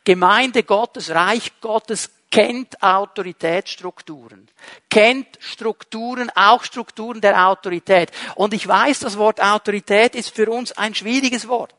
Gemeinde 0.04 0.64
Gottes, 0.64 1.10
Reich 1.10 1.52
Gottes 1.62 2.12
kennt 2.36 2.84
Autoritätsstrukturen, 2.84 4.50
kennt 4.90 5.28
Strukturen, 5.40 6.30
auch 6.36 6.66
Strukturen 6.66 7.22
der 7.22 7.48
Autorität. 7.48 8.12
Und 8.36 8.54
ich 8.54 8.68
weiß, 8.68 9.00
das 9.00 9.18
Wort 9.18 9.42
Autorität 9.42 10.16
ist 10.16 10.36
für 10.36 10.52
uns 10.52 10.74
ein 10.74 10.94
schwieriges 10.94 11.48
Wort. 11.48 11.74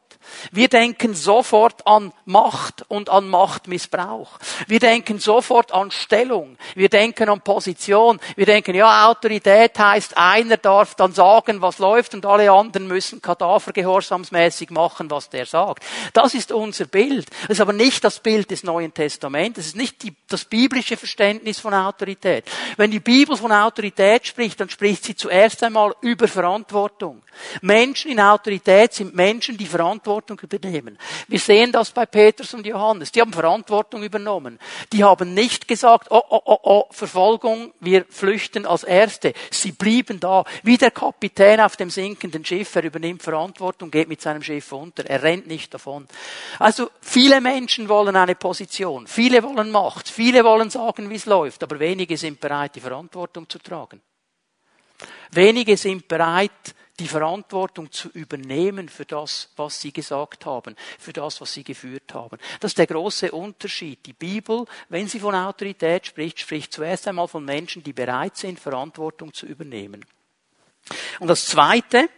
Wir 0.51 0.69
denken 0.69 1.15
sofort 1.15 1.87
an 1.87 2.13
Macht 2.25 2.85
und 2.89 3.09
an 3.11 3.29
Machtmissbrauch. 3.29 4.39
Wir 4.67 4.81
denken 4.81 5.19
sofort 5.19 5.73
an 5.73 5.91
Stellung. 5.91 6.57
Wir 6.75 6.89
denken 6.89 7.29
an 7.29 7.41
Position. 7.41 8.21
Wir 8.37 8.47
denken, 8.47 8.75
ja, 8.75 9.09
Autorität 9.09 9.79
heißt, 9.79 10.17
einer 10.17 10.57
darf 10.57 10.95
dann 10.95 11.13
sagen, 11.13 11.63
was 11.63 11.79
läuft 11.79 12.15
und 12.15 12.27
alle 12.27 12.51
anderen 12.51 12.87
müssen 12.89 13.23
kadavergehorsamsmäßig 13.23 14.71
machen, 14.71 15.11
was 15.11 15.31
der 15.31 15.47
sagt. 15.47 15.85
Das 16.13 16.35
ist 16.35 16.53
unser 16.53 16.87
Bild. 16.87 17.29
Das 17.43 17.51
ist 17.51 17.61
aber 17.61 17.73
nicht 17.73 18.05
das 18.05 18.21
Bild 18.21 18.51
des 18.51 18.63
Neuen 18.63 18.93
Testaments. 18.93 19.57
Das 19.57 19.67
ist 19.67 19.77
nicht 19.77 20.03
die, 20.03 20.15
das 20.29 20.45
biblische 20.45 20.97
Verständnis 20.97 21.61
von 21.61 21.75
Autorität. 21.75 22.45
Wenn 22.77 22.91
die 22.91 23.01
Bibel 23.01 23.37
von 23.37 23.53
Autorität 23.53 24.27
spricht, 24.27 24.61
dann 24.61 24.71
spricht 24.71 25.05
sie 25.05 25.17
zuerst 25.17 25.63
einmal 25.63 25.95
über 26.01 26.29
Verantwortung. 26.29 27.23
Menschen 27.63 28.11
in 28.11 28.21
Autorität 28.21 28.93
sind 28.93 29.15
Menschen, 29.15 29.57
die 29.57 29.67
Verantwortung 29.67 30.39
übernehmen. 30.41 30.99
Wir 31.29 31.39
sehen 31.39 31.73
das 31.73 31.91
bei 31.91 32.07
Petrus 32.07 32.55
und 32.55 32.67
Johannes. 32.67 33.13
Die 33.13 33.21
haben 33.21 33.33
Verantwortung 33.33 34.03
übernommen. 34.03 34.59
Die 34.93 35.05
haben 35.05 35.35
nicht 35.35 35.69
gesagt, 35.69 36.09
oh, 36.11 36.23
oh, 36.29 36.41
oh, 36.45 36.59
oh, 36.63 36.85
Verfolgung, 36.91 37.73
wir 37.81 38.05
flüchten 38.09 38.67
als 38.67 38.85
Erste. 38.85 39.33
Sie 39.51 39.73
blieben 39.73 40.21
da. 40.21 40.45
Wie 40.63 40.77
der 40.77 40.91
Kapitän 40.91 41.61
auf 41.61 41.77
dem 41.77 41.91
sinkenden 41.91 42.45
Schiff. 42.45 42.75
Er 42.77 42.85
übernimmt 42.85 43.23
Verantwortung, 43.23 43.91
geht 43.91 44.09
mit 44.09 44.21
seinem 44.21 44.43
Schiff 44.43 44.73
unter. 44.73 45.07
Er 45.07 45.23
rennt 45.23 45.47
nicht 45.47 45.73
davon. 45.73 46.07
Also, 46.59 46.91
viele 47.01 47.41
Menschen 47.41 47.89
wollen 47.89 48.17
eine 48.17 48.35
Position. 48.35 49.07
Viele 49.07 49.43
wollen 49.43 49.71
Macht. 49.71 50.09
Viele 50.09 50.45
wollen 50.45 50.71
sagen, 50.71 51.11
wie 51.11 51.17
es 51.17 51.27
läuft. 51.27 51.63
Aber 51.63 51.79
wenige 51.79 52.17
sind 52.17 52.41
bereit, 52.41 52.75
die 52.75 52.81
Verantwortung 52.81 53.49
zu 53.49 53.59
tragen. 53.59 54.01
Wenige 55.33 55.77
sind 55.77 56.09
bereit, 56.09 56.75
die 56.99 57.09
Verantwortung 57.09 57.93
zu 57.93 58.09
übernehmen 58.09 58.89
für 58.89 59.05
das, 59.05 59.51
was 59.57 59.81
sie 59.81 59.93
gesagt 59.93 60.47
haben, 60.47 60.75
für 60.99 61.13
das, 61.13 61.41
was 61.41 61.53
sie 61.53 61.63
geführt 61.63 62.15
haben. 62.15 62.39
Das 62.61 62.71
ist 62.71 62.79
der 62.79 62.87
große 62.87 63.33
Unterschied. 63.33 64.07
Die 64.07 64.15
Bibel, 64.15 64.65
wenn 64.89 65.07
sie 65.07 65.21
von 65.21 65.35
Autorität 65.35 66.07
spricht, 66.07 66.41
spricht 66.41 66.73
zuerst 66.73 67.07
einmal 67.07 67.29
von 67.29 67.45
Menschen, 67.45 67.83
die 67.83 67.93
bereit 67.93 68.37
sind, 68.37 68.59
Verantwortung 68.59 69.35
zu 69.35 69.47
übernehmen. 69.47 70.05
Und 71.21 71.29
das 71.29 71.47
Zweite, 71.47 72.09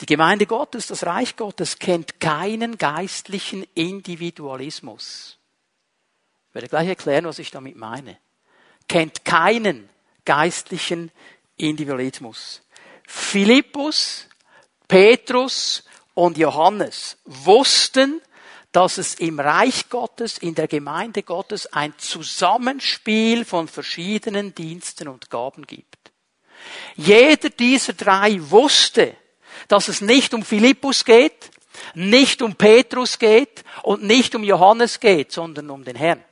die 0.00 0.06
Gemeinde 0.06 0.46
Gottes, 0.46 0.88
das 0.88 1.06
Reich 1.06 1.36
Gottes 1.36 1.78
kennt 1.78 2.18
keinen 2.18 2.76
geistlichen 2.76 3.64
Individualismus. 3.74 5.38
Ich 6.48 6.54
werde 6.54 6.68
gleich 6.68 6.88
erklären, 6.88 7.24
was 7.26 7.38
ich 7.38 7.50
damit 7.50 7.76
meine. 7.76 8.18
Kennt 8.88 9.24
keinen 9.24 9.88
geistlichen 10.24 11.10
Individualismus. 11.56 12.62
Philippus, 13.06 14.28
Petrus 14.88 15.84
und 16.14 16.38
Johannes 16.38 17.18
wussten, 17.24 18.20
dass 18.72 18.98
es 18.98 19.14
im 19.14 19.38
Reich 19.38 19.88
Gottes, 19.88 20.38
in 20.38 20.54
der 20.54 20.66
Gemeinde 20.66 21.22
Gottes 21.22 21.72
ein 21.72 21.94
Zusammenspiel 21.96 23.44
von 23.44 23.68
verschiedenen 23.68 24.54
Diensten 24.54 25.08
und 25.08 25.30
Gaben 25.30 25.66
gibt. 25.66 26.12
Jeder 26.96 27.50
dieser 27.50 27.92
drei 27.92 28.38
wusste, 28.50 29.16
dass 29.68 29.88
es 29.88 30.00
nicht 30.00 30.34
um 30.34 30.42
Philippus 30.42 31.04
geht, 31.04 31.50
nicht 31.94 32.42
um 32.42 32.56
Petrus 32.56 33.18
geht 33.18 33.64
und 33.82 34.02
nicht 34.02 34.34
um 34.34 34.42
Johannes 34.42 34.98
geht, 34.98 35.32
sondern 35.32 35.70
um 35.70 35.84
den 35.84 35.96
Herrn 35.96 36.24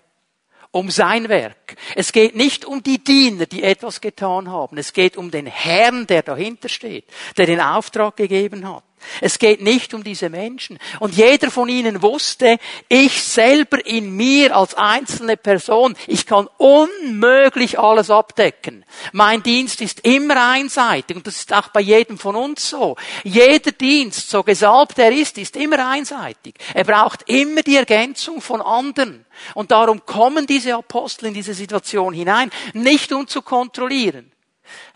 um 0.73 0.91
sein 0.91 1.29
Werk. 1.29 1.76
Es 1.95 2.12
geht 2.12 2.35
nicht 2.35 2.64
um 2.64 2.83
die 2.83 3.02
Diener, 3.02 3.47
die 3.47 3.62
etwas 3.62 4.00
getan 4.00 4.50
haben. 4.50 4.79
Es 4.79 4.93
geht 4.93 5.17
um 5.17 5.31
den 5.31 5.47
Herrn, 5.47 6.07
der 6.07 6.23
dahinter 6.23 6.69
steht, 6.69 7.05
der 7.37 7.47
den 7.47 7.61
Auftrag 7.61 8.17
gegeben 8.17 8.69
hat. 8.69 8.83
Es 9.21 9.38
geht 9.38 9.61
nicht 9.61 9.94
um 9.94 10.04
diese 10.04 10.30
Menschen. 10.30 10.78
Und 11.00 11.14
jeder 11.14 11.50
von 11.50 11.68
ihnen 11.68 12.02
wusste, 12.02 12.59
ich 12.88 13.23
selber 13.23 13.85
in 13.85 14.16
mir 14.16 14.56
als 14.56 14.75
einzelne 14.75 15.37
Person, 15.37 15.94
ich 16.06 16.26
kann 16.26 16.49
unmöglich 16.59 17.78
alles 17.78 18.11
abdecken. 18.11 18.85
Mein 19.12 19.42
Dienst 19.42 19.80
ist 19.80 20.00
immer 20.00 20.50
einseitig 20.50 21.16
und 21.16 21.26
das 21.26 21.37
ist 21.37 21.52
auch 21.52 21.68
bei 21.68 21.80
jedem 21.80 22.18
von 22.18 22.37
uns 22.37 22.68
so. 22.68 22.97
Jeder 23.25 23.73
Dienst, 23.73 24.30
so 24.30 24.42
gesalbt 24.42 24.99
er 24.99 25.12
ist, 25.12 25.38
ist 25.38 25.56
immer 25.56 25.88
einseitig. 25.88 26.54
Er 26.75 26.85
braucht 26.85 27.28
immer 27.28 27.62
die 27.62 27.76
Ergänzung 27.76 28.40
von 28.40 28.61
anderen. 28.61 29.25
Und 29.54 29.71
darum 29.71 30.04
kommen 30.06 30.47
diese 30.47 30.75
Apostel 30.75 31.26
in 31.26 31.35
diese 31.35 31.54
Situation 31.54 32.12
hinein, 32.12 32.50
nicht 32.73 33.12
um 33.12 33.26
zu 33.26 33.42
kontrollieren, 33.42 34.32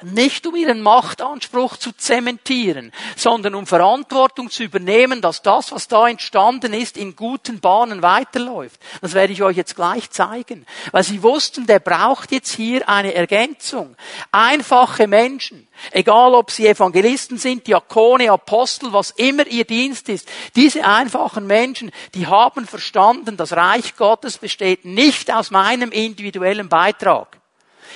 Nicht 0.02 0.46
um 0.46 0.54
ihren 0.54 0.82
Machtanspruch 0.82 1.76
zu 1.76 1.92
zementieren, 1.92 2.92
sondern 3.16 3.54
um 3.54 3.66
Verantwortung 3.66 4.50
zu 4.50 4.62
übernehmen, 4.62 5.20
dass 5.20 5.42
das, 5.42 5.72
was 5.72 5.88
da 5.88 6.06
entstanden 6.08 6.72
ist, 6.74 6.96
in 6.96 7.16
guten 7.16 7.60
Bahnen 7.60 8.02
weiterläuft. 8.02 8.80
Das 9.00 9.14
werde 9.14 9.32
ich 9.32 9.42
euch 9.42 9.56
jetzt 9.56 9.74
gleich 9.74 10.10
zeigen. 10.10 10.66
Weil 10.92 11.02
sie 11.02 11.22
wussten, 11.22 11.66
der 11.66 11.80
braucht 11.80 12.30
jetzt 12.30 12.52
hier 12.52 12.88
eine 12.88 13.14
Ergänzung. 13.14 13.96
Einfache 14.32 15.06
Menschen, 15.06 15.66
egal 15.92 16.34
ob 16.34 16.50
sie 16.50 16.66
Evangelisten 16.66 17.38
sind, 17.38 17.66
Diakone, 17.66 18.30
Apostel, 18.30 18.92
was 18.92 19.12
immer 19.12 19.46
ihr 19.46 19.64
Dienst 19.64 20.08
ist, 20.08 20.28
diese 20.54 20.84
einfachen 20.84 21.46
Menschen, 21.46 21.90
die 22.14 22.26
haben 22.26 22.66
verstanden, 22.66 23.36
das 23.36 23.52
Reich 23.52 23.96
Gottes 23.96 24.38
besteht 24.38 24.84
nicht 24.84 25.32
aus 25.32 25.50
meinem 25.50 25.90
individuellen 25.90 26.68
Beitrag. 26.68 27.40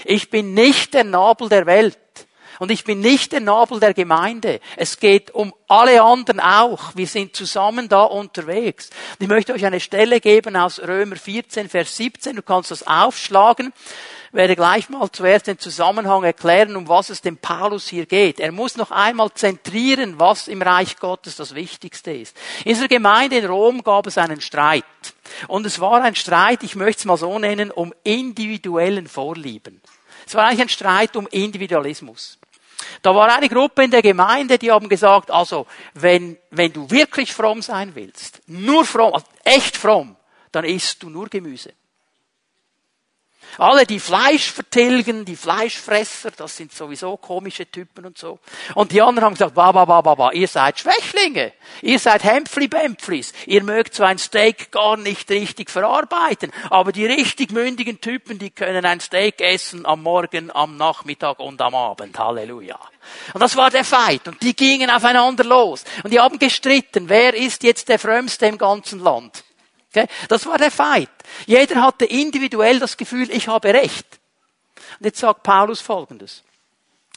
Ich 0.05 0.31
bin 0.31 0.55
nicht 0.55 0.95
der 0.95 1.05
Nabel 1.05 1.49
der 1.49 1.67
Welt. 1.67 1.99
Und 2.61 2.71
ich 2.71 2.85
bin 2.85 3.01
nicht 3.01 3.33
der 3.33 3.41
Nabel 3.41 3.81
der 3.81 3.95
Gemeinde. 3.95 4.61
Es 4.77 5.01
geht 5.01 5.31
um 5.31 5.55
alle 5.67 6.03
anderen 6.03 6.41
auch. 6.41 6.95
Wir 6.95 7.07
sind 7.07 7.35
zusammen 7.35 7.89
da 7.89 8.03
unterwegs. 8.03 8.91
Und 9.19 9.25
ich 9.25 9.29
möchte 9.29 9.55
euch 9.55 9.65
eine 9.65 9.81
Stelle 9.81 10.21
geben 10.21 10.57
aus 10.57 10.79
Römer 10.79 11.17
14, 11.17 11.71
Vers 11.71 11.97
17. 11.97 12.37
Du 12.37 12.43
kannst 12.43 12.71
das 12.71 12.87
aufschlagen. 12.87 13.73
Ich 14.29 14.35
werde 14.35 14.57
gleich 14.57 14.91
mal 14.91 15.11
zuerst 15.11 15.47
den 15.47 15.59
Zusammenhang 15.59 16.23
erklären, 16.23 16.77
um 16.77 16.87
was 16.87 17.09
es 17.09 17.23
dem 17.23 17.39
Paulus 17.39 17.89
hier 17.89 18.05
geht. 18.05 18.39
Er 18.41 18.53
muss 18.53 18.77
noch 18.77 18.91
einmal 18.91 19.33
zentrieren, 19.33 20.21
was 20.21 20.47
im 20.47 20.61
Reich 20.61 20.99
Gottes 20.99 21.37
das 21.37 21.55
Wichtigste 21.55 22.13
ist. 22.13 22.37
In 22.67 22.75
dieser 22.75 22.89
Gemeinde 22.89 23.39
in 23.39 23.47
Rom 23.47 23.83
gab 23.83 24.07
es 24.07 24.19
einen 24.19 24.43
Streit. 24.43 24.85
Und 25.49 25.65
es 25.65 25.81
war 25.81 26.03
ein 26.03 26.15
Streit, 26.15 26.63
ich 26.63 26.77
möchte 26.77 27.01
es 27.01 27.05
mal 27.07 27.17
so 27.17 27.39
nennen, 27.39 27.71
um 27.71 27.95
individuellen 28.05 29.09
Vorlieben. 29.09 29.81
Es 30.27 30.35
war 30.35 30.45
eigentlich 30.45 30.61
ein 30.61 30.69
Streit 30.69 31.17
um 31.17 31.27
Individualismus. 31.27 32.40
Da 33.03 33.15
war 33.15 33.35
eine 33.35 33.49
Gruppe 33.49 33.85
in 33.85 33.91
der 33.91 34.03
Gemeinde, 34.03 34.59
die 34.59 34.71
haben 34.71 34.89
gesagt, 34.89 35.31
also, 35.31 35.67
wenn, 35.95 36.37
wenn 36.51 36.73
du 36.73 36.91
wirklich 36.91 37.33
fromm 37.33 37.63
sein 37.63 37.95
willst, 37.95 38.43
nur 38.47 38.85
fromm, 38.85 39.15
also 39.15 39.27
echt 39.45 39.77
fromm, 39.77 40.17
dann 40.53 40.65
isst 40.65 41.03
du 41.03 41.11
nur 41.11 41.29
Gemüse. 41.29 41.73
Alle, 43.59 43.87
die 43.87 44.01
Fleisch 44.01 44.51
vertilgen, 44.51 45.25
die 45.25 45.37
Fleischfresser, 45.37 46.31
das 46.31 46.57
sind 46.57 46.73
sowieso 46.73 47.17
komische 47.17 47.71
Typen 47.71 48.07
und 48.07 48.19
so. 48.19 48.39
Und 48.75 48.93
die 48.93 49.03
anderen 49.03 49.27
haben 49.27 49.35
gesagt, 49.35 49.55
ba, 49.55 49.73
ba, 49.73 49.85
ba, 49.85 50.01
ba, 50.01 50.15
ba, 50.15 50.33
ihr 50.33 50.49
seid 50.49 50.79
Schwächlinge. 50.79 51.53
Ihr 51.83 51.99
seid 51.99 52.25
Hempfli-Bempflis. 52.25 53.33
Ihr 53.47 53.63
mögt 53.63 53.95
so 53.95 54.05
ein 54.05 54.19
Steak 54.19 54.71
gar 54.71 54.97
nicht 54.97 55.31
richtig 55.31 55.71
verarbeiten. 55.71 56.53
Aber 56.71 56.93
die 56.93 57.07
richtig 57.07 57.53
mündigen 57.53 58.01
Typen, 58.01 58.39
die 58.39 58.51
können 58.51 58.85
ein 58.85 59.01
Steak 59.01 59.41
essen 59.41 59.87
am 59.87 60.03
Morgen, 60.03 60.51
am 60.55 60.77
Nachmittag 60.77 61.39
und 61.41 61.61
am 61.61 61.75
Abend. 61.75 62.19
Halleluja. 62.19 62.79
Und 63.35 63.41
das 63.41 63.57
war 63.57 63.71
der 63.71 63.85
Feind. 63.85 64.29
Und 64.29 64.43
die 64.43 64.55
gingen 64.55 64.91
aufeinander 64.91 65.45
los. 65.45 65.85
Und 66.03 66.13
die 66.13 66.21
haben 66.21 66.39
gestritten, 66.39 67.09
wer 67.09 67.35
ist 67.35 67.63
jetzt 67.63 67.89
der 67.89 67.99
Frömmste 67.99 68.47
im 68.47 68.59
ganzen 68.59 69.01
Land. 69.01 69.45
Okay? 69.93 70.07
Das 70.29 70.47
war 70.47 70.59
der 70.59 70.71
Feind. 70.71 71.11
Jeder 71.47 71.83
hatte 71.83 72.05
individuell 72.05 72.79
das 72.79 72.97
Gefühl, 72.97 73.31
ich 73.31 73.49
habe 73.49 73.75
Recht. 73.75 74.07
Und 74.99 75.07
jetzt 75.07 75.19
sagt 75.19 75.43
Paulus 75.43 75.81
Folgendes. 75.81 76.43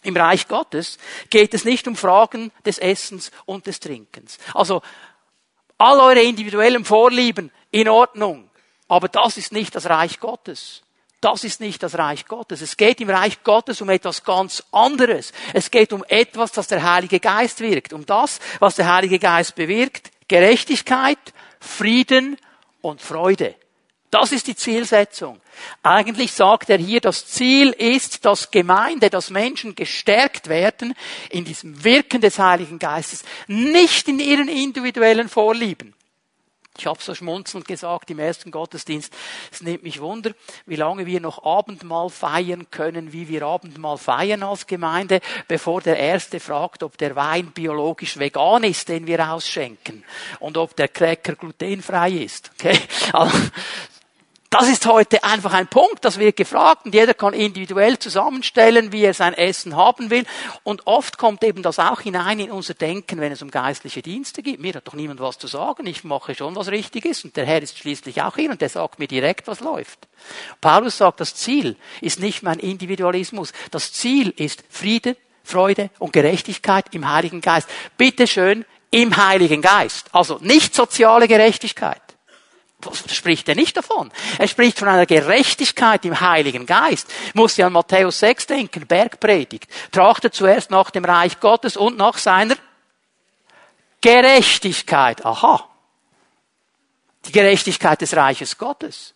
Im 0.03 0.18
Reich 0.18 0.48
Gottes 0.48 0.98
geht 1.30 1.53
es 1.53 1.65
nicht 1.65 1.88
um 1.88 1.96
Fragen 1.96 2.51
des 2.65 2.77
Essens 2.77 3.32
und 3.46 3.68
des 3.68 3.80
Trinkens. 3.80 4.38
Also, 4.53 4.82
all 5.77 6.00
eure 6.00 6.22
individuellen 6.22 6.84
Vorlieben 6.84 7.51
in 7.72 7.88
Ordnung. 7.88 8.50
Aber 8.88 9.08
das 9.08 9.38
ist 9.38 9.53
nicht 9.53 9.75
das 9.75 9.86
Reich 9.86 10.20
Gottes. 10.20 10.82
Das 11.22 11.46
ist 11.46 11.62
nicht 11.62 11.82
das 11.82 11.98
Reich 11.98 12.25
Gottes. 12.25 12.62
Es 12.62 12.75
geht 12.75 13.00
im 13.00 13.10
Reich 13.10 13.44
Gottes 13.44 13.80
um 13.82 13.89
etwas 13.89 14.25
ganz 14.25 14.62
anderes. 14.74 15.32
Es 15.53 15.72
geht 15.72 15.94
um 15.94 16.03
etwas, 16.10 16.51
das 16.51 16.68
der 16.68 16.84
Heilige 16.84 17.22
Geist 17.22 17.62
wirkt. 17.62 17.94
Um 17.94 18.06
das, 18.06 18.39
was 18.60 18.75
der 18.75 18.94
Heilige 18.94 19.20
Geist 19.20 19.56
bewirkt. 19.56 20.12
Gerechtigkeit, 20.27 21.18
Frieden 21.62 22.38
und 22.84 23.02
Freude. 23.02 23.56
Das 24.12 24.32
ist 24.32 24.46
die 24.46 24.56
Zielsetzung. 24.56 25.42
Eigentlich 25.82 26.34
sagt 26.34 26.70
er 26.70 26.78
hier, 26.78 27.02
das 27.02 27.25
Ziel 27.25 27.72
ist, 27.72 28.25
dass 28.25 28.52
Gemeinde, 28.52 29.10
dass 29.10 29.32
Menschen 29.32 29.74
gestärkt 29.74 30.50
werden 30.50 30.94
in 31.32 31.46
diesem 31.46 31.84
Wirken 31.84 32.22
des 32.22 32.38
Heiligen 32.38 32.78
Geistes, 32.78 33.24
nicht 33.48 34.08
in 34.08 34.20
ihren 34.20 34.50
individuellen 34.50 35.30
Vorlieben. 35.30 35.96
Ich 36.77 36.88
habe 36.88 37.00
so 37.01 37.13
schmunzelnd 37.13 37.68
gesagt 37.68 38.10
im 38.10 38.18
ersten 38.18 38.50
Gottesdienst, 38.50 39.13
es 39.51 39.62
nimmt 39.62 39.84
mich 39.84 40.01
Wunder, 40.01 40.32
wie 40.65 40.75
lange 40.75 41.06
wir 41.06 41.20
noch 41.20 41.46
Abendmahl 41.46 42.10
feiern 42.10 42.72
können, 42.72 43.13
wie 43.13 43.30
wir 43.30 43.44
Abendmahl 43.44 44.00
feiern 44.00 44.42
als 44.42 44.65
Gemeinde, 44.65 45.22
bevor 45.48 45.82
der 45.82 45.98
Erste 45.98 46.39
fragt, 46.39 46.82
ob 46.82 46.98
der 46.98 47.15
Wein 47.15 47.51
biologisch 47.51 48.18
vegan 48.18 48.63
ist, 48.63 48.89
den 48.89 49.06
wir 49.06 49.32
ausschenken, 49.32 50.03
und 50.39 50.58
ob 50.58 50.75
der 50.75 50.88
Cracker 50.88 51.36
glutenfrei 51.36 52.12
ist. 52.12 52.51
Okay? 52.58 52.80
Also, 53.13 53.38
das 54.53 54.69
ist 54.69 54.86
heute 54.86 55.24
einfach 55.24 55.53
ein 55.53 55.67
Punkt, 55.67 56.05
das 56.05 56.19
wird 56.19 56.36
gefragt 56.36 56.86
und 56.86 56.93
jeder 56.93 57.15
kann 57.15 57.33
individuell 57.33 57.98
zusammenstellen, 57.98 58.91
wie 58.91 59.03
er 59.03 59.15
sein 59.15 59.33
Essen 59.33 59.75
haben 59.75 60.12
will. 60.12 60.25
Und 60.62 60.86
oft 60.86 61.17
kommt 61.17 61.43
eben 61.43 61.63
das 61.63 61.79
auch 61.79 62.01
hinein 62.01 62.39
in 62.39 62.51
unser 62.51 62.75
Denken, 62.75 63.19
wenn 63.19 63.31
es 63.31 63.41
um 63.41 63.50
geistliche 63.50 64.03
Dienste 64.03 64.43
geht. 64.43 64.60
Mir 64.60 64.75
hat 64.75 64.88
doch 64.88 64.93
niemand 64.93 65.19
was 65.22 65.39
zu 65.39 65.48
sagen, 65.48 65.88
ich 65.88 66.03
mache 66.03 66.36
schon 66.36 66.55
was 66.55 66.67
richtig 66.67 67.05
ist 67.05 67.25
und 67.25 67.36
der 67.36 67.48
Herr 67.48 67.63
ist 67.63 67.79
schließlich 67.79 68.22
auch 68.22 68.36
hier 68.36 68.51
und 68.51 68.62
der 68.62 68.69
sagt 68.69 69.00
mir 69.00 69.07
direkt, 69.07 69.48
was 69.48 69.60
läuft. 69.60 70.07
Paulus 70.62 71.00
sagt, 71.00 71.19
das 71.19 71.33
Ziel 71.33 71.75
ist 72.01 72.19
nicht 72.19 72.43
mein 72.43 72.60
Individualismus, 72.60 73.54
das 73.71 73.91
Ziel 73.91 74.30
ist 74.38 74.63
Friede, 74.69 75.17
Freude 75.43 75.89
und 75.97 76.13
Gerechtigkeit 76.13 76.86
im 76.91 77.12
Heiligen 77.12 77.41
Geist. 77.41 77.67
Bitte 77.97 78.28
schön, 78.28 78.65
im 78.91 79.17
Heiligen 79.17 79.63
Geist. 79.63 80.10
Also 80.12 80.38
nicht 80.41 80.75
soziale 80.75 81.28
Gerechtigkeit 81.28 82.03
spricht 83.08 83.50
er 83.50 83.56
nicht 83.56 83.78
davon. 83.78 84.12
Er 84.38 84.48
spricht 84.48 84.80
von 84.80 84.88
einer 84.88 85.06
Gerechtigkeit 85.06 86.06
im 86.06 86.19
Heiligen 86.19 86.65
Geist. 86.65 87.12
Muss 87.34 87.58
ja 87.58 87.67
an 87.67 87.74
Matthäus 87.74 88.19
6 88.19 88.48
denken, 88.48 88.88
Bergpredigt. 88.88 89.67
Trachte 89.91 90.32
zuerst 90.32 90.72
nach 90.72 90.91
dem 90.91 91.06
Reich 91.06 91.39
Gottes 91.39 91.78
und 91.78 91.98
nach 91.98 92.17
seiner 92.17 92.56
Gerechtigkeit. 94.02 95.26
Aha. 95.26 95.67
Die 97.26 97.32
Gerechtigkeit 97.32 98.02
des 98.02 98.15
Reiches 98.15 98.58
Gottes. 98.58 99.13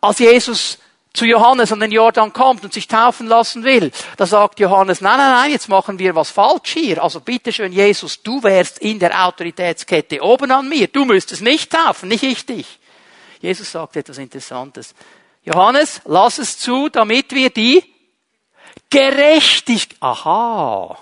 Als 0.00 0.18
Jesus 0.18 0.78
zu 1.12 1.26
Johannes 1.26 1.72
an 1.72 1.80
den 1.80 1.90
Jordan 1.90 2.32
kommt 2.32 2.64
und 2.64 2.72
sich 2.72 2.88
taufen 2.88 3.26
lassen 3.26 3.64
will, 3.64 3.90
da 4.16 4.26
sagt 4.26 4.60
Johannes, 4.60 5.00
nein, 5.00 5.18
nein, 5.18 5.30
nein, 5.30 5.50
jetzt 5.50 5.68
machen 5.68 5.98
wir 5.98 6.14
was 6.14 6.30
falsch 6.30 6.72
hier. 6.72 7.02
Also 7.02 7.20
bitteschön, 7.20 7.72
Jesus, 7.72 8.22
du 8.22 8.42
wärst 8.42 8.78
in 8.78 8.98
der 8.98 9.26
Autoritätskette 9.26 10.22
oben 10.22 10.50
an 10.50 10.68
mir. 10.68 10.88
Du 10.88 11.04
müsstest 11.04 11.42
nicht 11.42 11.70
taufen, 11.70 12.08
nicht 12.08 12.22
ich 12.22 12.46
dich. 12.46 12.78
Jesus 13.40 13.72
sagt 13.72 13.96
etwas 13.96 14.18
Interessantes. 14.18 14.94
Johannes, 15.44 16.00
lass 16.04 16.38
es 16.38 16.58
zu, 16.58 16.88
damit 16.88 17.32
wir 17.32 17.50
die 17.50 17.84
Gerechtigkeit, 18.88 19.96
aha, 20.00 20.96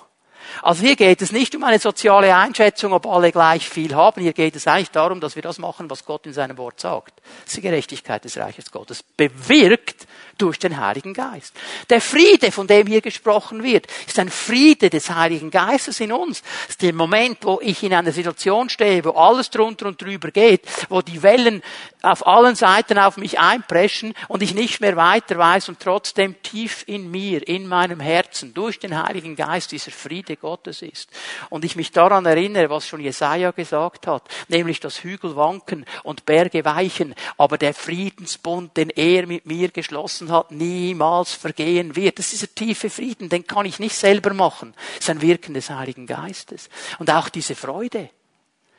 also 0.62 0.82
hier 0.82 0.96
geht 0.96 1.22
es 1.22 1.32
nicht 1.32 1.54
um 1.54 1.64
eine 1.64 1.78
soziale 1.78 2.34
Einschätzung, 2.34 2.92
ob 2.92 3.06
alle 3.06 3.32
gleich 3.32 3.68
viel 3.68 3.94
haben. 3.94 4.20
Hier 4.20 4.32
geht 4.32 4.56
es 4.56 4.66
eigentlich 4.66 4.90
darum, 4.90 5.20
dass 5.20 5.36
wir 5.36 5.42
das 5.42 5.58
machen, 5.58 5.88
was 5.88 6.04
Gott 6.04 6.26
in 6.26 6.32
seinem 6.32 6.58
Wort 6.58 6.80
sagt. 6.80 7.20
Das 7.44 7.48
ist 7.48 7.56
die 7.56 7.60
Gerechtigkeit 7.62 8.24
des 8.24 8.36
Reiches 8.36 8.70
Gottes. 8.70 9.02
Bewirkt 9.02 10.06
durch 10.40 10.58
den 10.58 10.80
Heiligen 10.80 11.14
Geist. 11.14 11.54
Der 11.88 12.00
Friede, 12.00 12.50
von 12.52 12.66
dem 12.66 12.86
hier 12.86 13.00
gesprochen 13.00 13.62
wird, 13.62 13.86
ist 14.06 14.18
ein 14.18 14.30
Friede 14.30 14.90
des 14.90 15.10
Heiligen 15.10 15.50
Geistes 15.50 16.00
in 16.00 16.12
uns. 16.12 16.42
Das 16.42 16.70
ist 16.70 16.82
der 16.82 16.94
Moment, 16.94 17.38
wo 17.42 17.60
ich 17.62 17.82
in 17.82 17.94
einer 17.94 18.12
Situation 18.12 18.68
stehe, 18.68 19.04
wo 19.04 19.10
alles 19.10 19.50
drunter 19.50 19.86
und 19.86 20.00
drüber 20.00 20.30
geht, 20.30 20.62
wo 20.88 21.02
die 21.02 21.22
Wellen 21.22 21.62
auf 22.02 22.26
allen 22.26 22.54
Seiten 22.54 22.98
auf 22.98 23.16
mich 23.16 23.38
einpreschen 23.38 24.14
und 24.28 24.42
ich 24.42 24.54
nicht 24.54 24.80
mehr 24.80 24.96
weiter 24.96 25.36
weiß 25.36 25.68
und 25.68 25.80
trotzdem 25.80 26.40
tief 26.42 26.84
in 26.86 27.10
mir, 27.10 27.46
in 27.46 27.66
meinem 27.66 28.00
Herzen, 28.00 28.54
durch 28.54 28.78
den 28.78 29.02
Heiligen 29.02 29.36
Geist 29.36 29.72
dieser 29.72 29.90
Friede 29.90 30.36
Gottes 30.36 30.82
ist. 30.82 31.10
Und 31.50 31.64
ich 31.64 31.76
mich 31.76 31.92
daran 31.92 32.24
erinnere, 32.24 32.70
was 32.70 32.86
schon 32.86 33.00
Jesaja 33.00 33.50
gesagt 33.50 34.06
hat, 34.06 34.22
nämlich 34.48 34.80
dass 34.80 35.04
Hügel 35.04 35.36
wanken 35.36 35.84
und 36.02 36.24
Berge 36.24 36.64
weichen, 36.64 37.14
aber 37.36 37.58
der 37.58 37.74
Friedensbund, 37.74 38.76
den 38.76 38.90
er 38.90 39.26
mit 39.26 39.46
mir 39.46 39.68
geschlossen 39.68 40.29
hat, 40.30 40.50
niemals 40.50 41.32
vergehen 41.32 41.96
wird. 41.96 42.18
Das 42.18 42.26
ist 42.26 42.42
dieser 42.42 42.54
tiefe 42.54 42.90
Frieden, 42.90 43.28
den 43.28 43.46
kann 43.46 43.66
ich 43.66 43.78
nicht 43.78 43.96
selber 43.96 44.34
machen. 44.34 44.74
Das 44.96 45.04
ist 45.04 45.10
ein 45.10 45.22
Wirken 45.22 45.54
des 45.54 45.70
Heiligen 45.70 46.06
Geistes. 46.06 46.68
Und 46.98 47.10
auch 47.10 47.28
diese 47.28 47.54
Freude. 47.54 48.10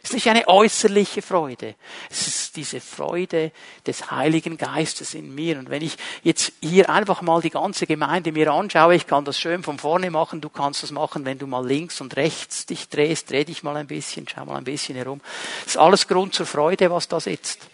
Es 0.03 0.09
ist 0.09 0.13
nicht 0.15 0.29
eine 0.29 0.47
äußerliche 0.47 1.21
Freude. 1.21 1.75
Es 2.09 2.27
ist 2.27 2.55
diese 2.55 2.81
Freude 2.81 3.51
des 3.85 4.09
Heiligen 4.09 4.57
Geistes 4.57 5.13
in 5.13 5.35
mir. 5.35 5.59
Und 5.59 5.69
wenn 5.69 5.83
ich 5.83 5.95
jetzt 6.23 6.53
hier 6.59 6.89
einfach 6.89 7.21
mal 7.21 7.39
die 7.39 7.51
ganze 7.51 7.85
Gemeinde 7.85 8.31
mir 8.31 8.51
anschaue, 8.51 8.95
ich 8.95 9.05
kann 9.05 9.25
das 9.25 9.39
schön 9.39 9.61
von 9.61 9.77
vorne 9.77 10.09
machen, 10.09 10.41
du 10.41 10.49
kannst 10.49 10.81
das 10.81 10.89
machen, 10.89 11.23
wenn 11.25 11.37
du 11.37 11.45
mal 11.45 11.65
links 11.65 12.01
und 12.01 12.15
rechts 12.15 12.65
dich 12.65 12.89
drehst, 12.89 13.29
dreh 13.29 13.43
dich 13.43 13.61
mal 13.61 13.77
ein 13.77 13.85
bisschen, 13.85 14.27
schau 14.27 14.45
mal 14.45 14.57
ein 14.57 14.63
bisschen 14.63 14.95
herum. 14.95 15.21
Es 15.61 15.73
ist 15.73 15.77
alles 15.77 16.07
Grund 16.07 16.33
zur 16.33 16.47
Freude, 16.47 16.89
was 16.89 17.07
da 17.07 17.19
sitzt. 17.19 17.67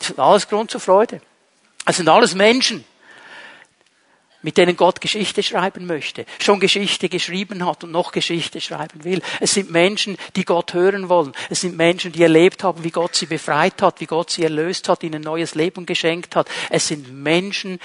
Es 0.00 0.10
ist 0.10 0.18
alles 0.18 0.48
Grund 0.48 0.72
zur 0.72 0.80
Freude. 0.80 1.20
Es 1.86 1.98
sind 1.98 2.08
alles 2.08 2.34
Menschen, 2.34 2.84
mit 4.42 4.56
denen 4.56 4.76
Gott 4.76 5.00
Geschichte 5.00 5.42
schreiben 5.42 5.86
möchte, 5.86 6.26
schon 6.38 6.60
Geschichte 6.60 7.08
geschrieben 7.08 7.66
hat 7.66 7.84
und 7.84 7.92
noch 7.92 8.12
Geschichte 8.12 8.60
schreiben 8.60 9.04
will. 9.04 9.20
Es 9.40 9.54
sind 9.54 9.70
Menschen, 9.70 10.16
die 10.36 10.44
Gott 10.44 10.74
hören 10.74 11.08
wollen. 11.08 11.32
Es 11.48 11.60
sind 11.60 11.76
Menschen, 11.76 12.12
die 12.12 12.22
erlebt 12.22 12.64
haben, 12.64 12.84
wie 12.84 12.90
Gott 12.90 13.14
sie 13.14 13.26
befreit 13.26 13.82
hat, 13.82 14.00
wie 14.00 14.06
Gott 14.06 14.30
sie 14.30 14.44
erlöst 14.44 14.88
hat, 14.88 15.02
ihnen 15.02 15.22
neues 15.22 15.54
Leben 15.54 15.86
geschenkt 15.86 16.36
hat. 16.36 16.48
Es 16.70 16.88
sind 16.88 17.12
Menschen, 17.12 17.78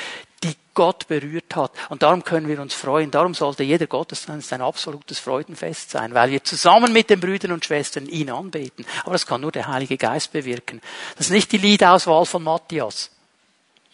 die 0.43 0.55
Gott 0.73 1.07
berührt 1.07 1.55
hat. 1.55 1.71
Und 1.89 2.03
darum 2.03 2.23
können 2.23 2.47
wir 2.47 2.61
uns 2.61 2.73
freuen. 2.73 3.09
Darum 3.09 3.33
sollte 3.33 3.63
jeder 3.63 3.87
Gottesdienst 3.87 4.53
ein 4.53 4.61
absolutes 4.61 5.19
Freudenfest 5.19 5.89
sein, 5.91 6.13
weil 6.13 6.31
wir 6.31 6.43
zusammen 6.43 6.93
mit 6.93 7.09
den 7.09 7.19
Brüdern 7.19 7.51
und 7.51 7.65
Schwestern 7.65 8.05
ihn 8.07 8.29
anbeten. 8.29 8.85
Aber 9.03 9.13
das 9.13 9.25
kann 9.25 9.41
nur 9.41 9.51
der 9.51 9.67
Heilige 9.67 9.97
Geist 9.97 10.31
bewirken. 10.31 10.81
Das 11.17 11.27
ist 11.27 11.31
nicht 11.31 11.51
die 11.51 11.57
Liedauswahl 11.57 12.25
von 12.25 12.43
Matthias. 12.43 13.11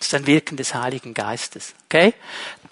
Das 0.01 0.07
ist 0.07 0.15
ein 0.15 0.25
Wirken 0.25 0.57
des 0.57 0.73
Heiligen 0.73 1.13
Geistes. 1.13 1.75
Okay? 1.85 2.15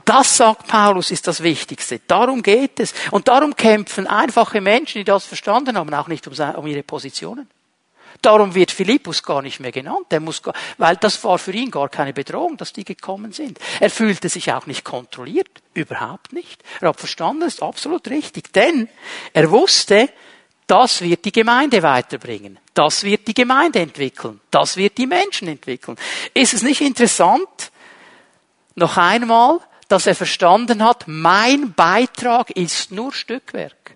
Das 0.04 0.36
sagt 0.36 0.66
Paulus 0.66 1.12
ist 1.12 1.28
das 1.28 1.44
Wichtigste. 1.44 2.02
Darum 2.08 2.42
geht 2.42 2.80
es. 2.80 2.92
Und 3.12 3.28
darum 3.28 3.56
kämpfen 3.56 4.08
einfache 4.08 4.62
Menschen, 4.62 4.98
die 4.98 5.04
das 5.04 5.26
verstanden 5.26 5.78
haben, 5.78 5.94
auch 5.94 6.08
nicht 6.08 6.26
um 6.28 6.66
ihre 6.66 6.82
Positionen. 6.82 7.48
Darum 8.24 8.56
wird 8.56 8.72
Philippus 8.72 9.22
gar 9.22 9.44
nicht 9.44 9.60
mehr 9.60 9.72
genannt. 9.72 10.08
Der 10.10 10.22
muss 10.22 10.42
gar, 10.42 10.56
weil 10.80 10.98
das 10.98 11.24
war 11.24 11.38
für 11.38 11.52
ihn 11.52 11.70
gar 11.70 11.88
keine 11.88 12.14
Bedrohung, 12.14 12.58
dass 12.58 12.74
die 12.74 12.84
gekommen 12.84 13.32
sind. 13.32 13.60
Er 13.80 13.92
fühlte 13.92 14.28
sich 14.28 14.52
auch 14.52 14.66
nicht 14.66 14.84
kontrolliert. 14.84 15.62
Überhaupt 15.76 16.34
nicht. 16.34 16.64
Er 16.82 16.90
hat 16.90 17.00
verstanden, 17.00 17.42
das 17.42 17.54
ist 17.54 17.64
absolut 17.64 18.10
richtig. 18.10 18.52
Denn 18.54 18.90
er 19.34 19.52
wusste, 19.52 20.10
das 20.70 21.02
wird 21.02 21.26
die 21.26 21.32
Gemeinde 21.32 21.82
weiterbringen. 21.82 22.60
Das 22.76 23.04
wird 23.04 23.28
die 23.28 23.34
Gemeinde 23.34 23.80
entwickeln. 23.80 24.40
Das 24.52 24.78
wird 24.78 25.00
die 25.00 25.08
Menschen 25.08 25.48
entwickeln. 25.48 25.98
Ist 26.34 26.54
es 26.54 26.62
nicht 26.62 26.82
interessant, 26.82 27.72
noch 28.76 28.96
einmal, 28.96 29.60
dass 29.88 30.06
er 30.06 30.14
verstanden 30.14 30.84
hat, 30.84 31.06
mein 31.08 31.74
Beitrag 31.74 32.52
ist 32.52 32.92
nur 32.92 33.12
Stückwerk. 33.12 33.96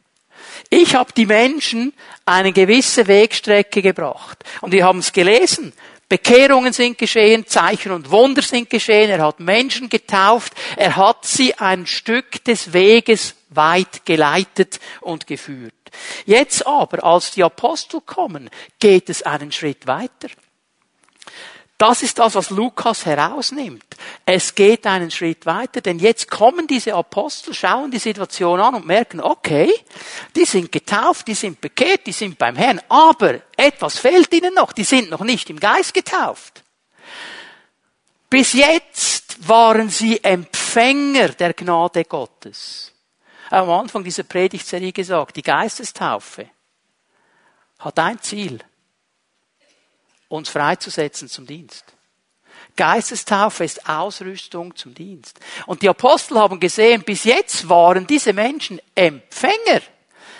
Ich 0.71 0.95
habe 0.95 1.13
die 1.13 1.27
Menschen 1.27 1.93
eine 2.25 2.51
gewisse 2.51 3.05
Wegstrecke 3.05 3.83
gebracht. 3.83 4.43
Und 4.61 4.71
wir 4.71 4.83
haben 4.83 4.99
es 4.99 5.13
gelesen. 5.13 5.73
Bekehrungen 6.09 6.73
sind 6.73 6.97
geschehen, 6.97 7.45
Zeichen 7.45 7.91
und 7.91 8.09
Wunder 8.09 8.41
sind 8.41 8.69
geschehen, 8.69 9.11
er 9.11 9.23
hat 9.23 9.39
Menschen 9.39 9.89
getauft, 9.89 10.53
er 10.75 10.95
hat 10.95 11.25
sie 11.25 11.53
ein 11.55 11.85
Stück 11.85 12.43
des 12.43 12.73
Weges 12.73 13.35
weit 13.49 14.05
geleitet 14.05 14.79
und 15.01 15.27
geführt. 15.27 15.73
Jetzt 16.25 16.65
aber, 16.65 17.03
als 17.03 17.31
die 17.31 17.43
Apostel 17.43 18.01
kommen, 18.01 18.49
geht 18.79 19.09
es 19.09 19.23
einen 19.23 19.51
Schritt 19.51 19.87
weiter. 19.87 20.29
Das 21.77 22.01
ist 22.01 22.17
das, 22.17 22.35
was 22.35 22.49
Lukas 22.49 23.05
herausnimmt. 23.05 23.83
Es 24.25 24.55
geht 24.55 24.87
einen 24.87 25.11
Schritt 25.11 25.45
weiter, 25.45 25.81
denn 25.81 25.99
jetzt 25.99 26.31
kommen 26.31 26.65
diese 26.65 26.93
Apostel, 26.93 27.53
schauen 27.53 27.91
die 27.91 27.99
Situation 27.99 28.61
an 28.61 28.75
und 28.75 28.85
merken, 28.85 29.19
okay, 29.19 29.69
die 30.33 30.45
sind 30.45 30.71
getauft, 30.71 31.27
die 31.27 31.33
sind 31.33 31.59
bekehrt, 31.59 32.07
die 32.07 32.13
sind 32.13 32.37
beim 32.37 32.55
Herrn, 32.55 32.79
aber 32.87 33.41
etwas 33.57 33.99
fehlt 33.99 34.33
ihnen 34.33 34.53
noch, 34.53 34.71
die 34.71 34.85
sind 34.85 35.09
noch 35.09 35.25
nicht 35.25 35.49
im 35.49 35.59
Geist 35.59 35.93
getauft. 35.93 36.63
Bis 38.29 38.53
jetzt 38.53 39.49
waren 39.49 39.89
sie 39.89 40.23
Empfänger 40.23 41.29
der 41.29 41.53
Gnade 41.53 42.05
Gottes. 42.05 42.92
Am 43.53 43.69
Anfang 43.69 44.03
dieser 44.03 44.23
Predigtserie 44.23 44.91
gesagt, 44.91 45.35
die 45.35 45.43
Geistestaufe 45.43 46.49
hat 47.77 47.99
ein 47.99 48.19
Ziel 48.19 48.57
uns 50.27 50.49
freizusetzen 50.49 51.27
zum 51.27 51.45
Dienst. 51.45 51.85
Geistestaufe 52.75 53.63
ist 53.63 53.87
Ausrüstung 53.87 54.75
zum 54.75 54.95
Dienst. 54.95 55.39
Und 55.67 55.83
die 55.83 55.89
Apostel 55.89 56.39
haben 56.39 56.59
gesehen, 56.59 57.03
bis 57.03 57.25
jetzt 57.25 57.69
waren 57.69 58.07
diese 58.07 58.33
Menschen 58.33 58.81
Empfänger 58.95 59.81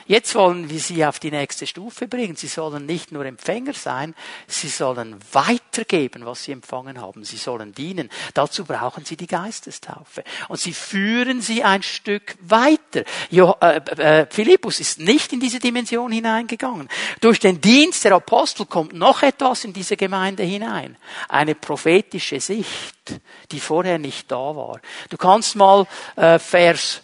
Jetzt 0.06 0.36
wollen 0.36 0.70
wir 0.70 0.80
sie 0.80 1.06
auf 1.06 1.20
die 1.20 1.32
nächste 1.32 1.66
Stufe 1.66 2.08
bringen. 2.08 2.36
Sie 2.36 2.48
sollen 2.48 2.86
nicht 2.86 3.12
nur 3.12 3.26
Empfänger 3.26 3.74
sein, 3.74 4.16
sie 4.48 4.68
sollen 4.68 5.18
weitergeben, 5.32 6.26
was 6.26 6.44
sie 6.44 6.52
empfangen 6.52 7.00
haben. 7.00 7.24
Sie 7.24 7.38
sollen 7.38 7.74
dienen. 7.74 8.10
Dazu 8.34 8.66
brauchen 8.66 9.06
sie 9.06 9.18
die 9.18 9.28
Geistestaufe. 9.28 10.24
Und 10.50 10.60
sie 10.60 10.74
führen 10.74 11.42
sie 11.42 11.64
ein 11.64 11.84
Stück 11.84 12.36
weiter. 12.42 13.04
Jo, 13.30 13.56
äh, 13.62 13.78
äh, 13.98 14.28
Philippus 14.30 14.80
ist 14.80 15.00
nicht 15.00 15.32
in 15.34 15.40
diese 15.40 15.60
Dimension 15.60 16.12
hineingegangen. 16.12 16.90
Durch 17.22 17.40
den 17.40 17.62
Dienst 17.62 18.04
der 18.04 18.14
Apostel 18.14 18.66
kommt 18.66 18.94
noch 18.94 19.24
etwas 19.24 19.64
in 19.64 19.74
diese 19.74 19.98
Gemeinde 19.98 20.44
hinein. 20.44 20.98
Eine 21.30 21.56
prophetische 21.56 22.40
Sicht, 22.40 23.20
die 23.52 23.60
vorher 23.60 24.00
nicht 24.00 24.32
da 24.32 24.56
war. 24.56 24.80
Du 25.10 25.18
kannst 25.18 25.56
mal 25.56 25.88
äh, 26.16 26.40
Vers 26.40 27.02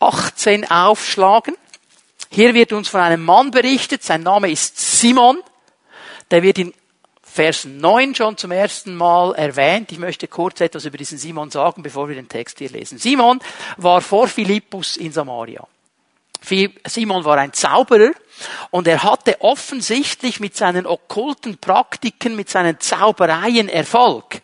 18 0.00 0.70
aufschlagen. 0.70 1.56
Hier 2.30 2.54
wird 2.54 2.72
uns 2.72 2.88
von 2.88 3.00
einem 3.00 3.24
Mann 3.24 3.50
berichtet, 3.50 4.02
sein 4.02 4.22
Name 4.22 4.50
ist 4.50 4.78
Simon. 4.78 5.38
Der 6.30 6.42
wird 6.42 6.58
in 6.58 6.72
Vers 7.22 7.66
9 7.66 8.14
schon 8.14 8.36
zum 8.36 8.50
ersten 8.50 8.94
Mal 8.94 9.34
erwähnt. 9.34 9.92
Ich 9.92 9.98
möchte 9.98 10.26
kurz 10.26 10.60
etwas 10.60 10.86
über 10.86 10.96
diesen 10.96 11.18
Simon 11.18 11.50
sagen, 11.50 11.82
bevor 11.82 12.08
wir 12.08 12.14
den 12.14 12.28
Text 12.28 12.58
hier 12.58 12.70
lesen. 12.70 12.98
Simon 12.98 13.40
war 13.76 14.00
vor 14.00 14.26
Philippus 14.26 14.96
in 14.96 15.12
Samaria. 15.12 15.66
Simon 16.42 17.24
war 17.24 17.38
ein 17.38 17.52
Zauberer 17.52 18.12
und 18.70 18.86
er 18.86 19.02
hatte 19.02 19.40
offensichtlich 19.40 20.40
mit 20.40 20.56
seinen 20.56 20.86
okkulten 20.86 21.58
Praktiken, 21.58 22.36
mit 22.36 22.50
seinen 22.50 22.78
Zaubereien 22.78 23.68
Erfolg. 23.68 24.42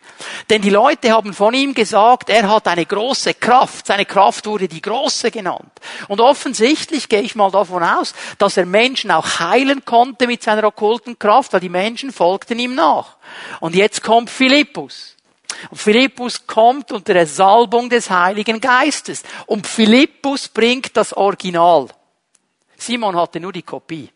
Denn 0.49 0.61
die 0.61 0.69
Leute 0.69 1.11
haben 1.11 1.33
von 1.33 1.53
ihm 1.53 1.73
gesagt, 1.73 2.29
er 2.29 2.49
hat 2.49 2.67
eine 2.67 2.85
große 2.85 3.35
Kraft. 3.35 3.87
Seine 3.87 4.05
Kraft 4.05 4.45
wurde 4.45 4.67
die 4.67 4.81
große 4.81 5.31
genannt. 5.31 5.71
Und 6.07 6.21
offensichtlich 6.21 7.09
gehe 7.09 7.21
ich 7.21 7.35
mal 7.35 7.51
davon 7.51 7.83
aus, 7.83 8.13
dass 8.37 8.57
er 8.57 8.65
Menschen 8.65 9.11
auch 9.11 9.39
heilen 9.39 9.85
konnte 9.85 10.27
mit 10.27 10.43
seiner 10.43 10.63
okkulten 10.65 11.19
Kraft, 11.19 11.53
weil 11.53 11.59
die 11.59 11.69
Menschen 11.69 12.11
folgten 12.11 12.59
ihm 12.59 12.75
nach. 12.75 13.17
Und 13.59 13.75
jetzt 13.75 14.03
kommt 14.03 14.29
Philippus. 14.29 15.12
Philippus 15.71 16.45
kommt 16.45 16.91
unter 16.91 17.13
der 17.13 17.27
Salbung 17.27 17.89
des 17.89 18.09
Heiligen 18.09 18.59
Geistes. 18.59 19.23
Und 19.45 19.67
Philippus 19.67 20.47
bringt 20.47 20.95
das 20.97 21.13
Original. 21.13 21.87
Simon 22.77 23.15
hatte 23.15 23.39
nur 23.39 23.53
die 23.53 23.63
Kopie. 23.63 24.09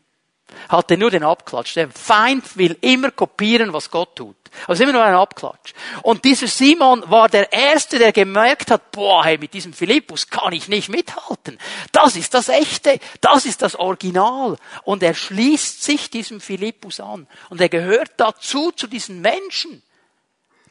Hatte 0.70 0.98
nur 0.98 1.12
den 1.12 1.24
Abklatsch. 1.24 1.76
Der 1.76 1.90
Feind 1.90 2.58
will 2.58 2.78
immer 2.82 3.12
kopieren, 3.12 3.74
was 3.74 3.92
Gott 3.92 4.16
tut. 4.16 4.36
Also 4.66 4.84
immer 4.84 4.94
nur 4.94 5.04
ein 5.04 5.14
Abklatsch. 5.14 5.74
Und 6.04 6.24
dieser 6.26 6.48
Simon 6.48 7.04
war 7.10 7.30
der 7.30 7.52
Erste, 7.52 8.00
der 8.00 8.12
gemerkt 8.12 8.72
hat, 8.72 8.92
boah, 8.92 9.26
hey, 9.26 9.38
mit 9.38 9.54
diesem 9.54 9.74
Philippus 9.74 10.30
kann 10.30 10.54
ich 10.54 10.68
nicht 10.68 10.90
mithalten. 10.90 11.60
Das 11.92 12.16
ist 12.16 12.34
das 12.34 12.50
Echte. 12.50 13.00
Das 13.22 13.46
ist 13.46 13.62
das 13.62 13.76
Original. 13.76 14.58
Und 14.84 15.04
er 15.04 15.14
schließt 15.14 15.84
sich 15.84 16.10
diesem 16.10 16.42
Philippus 16.42 17.00
an. 17.00 17.28
Und 17.50 17.62
er 17.62 17.70
gehört 17.70 18.12
dazu, 18.18 18.72
zu 18.72 18.88
diesen 18.88 19.22
Menschen 19.22 19.84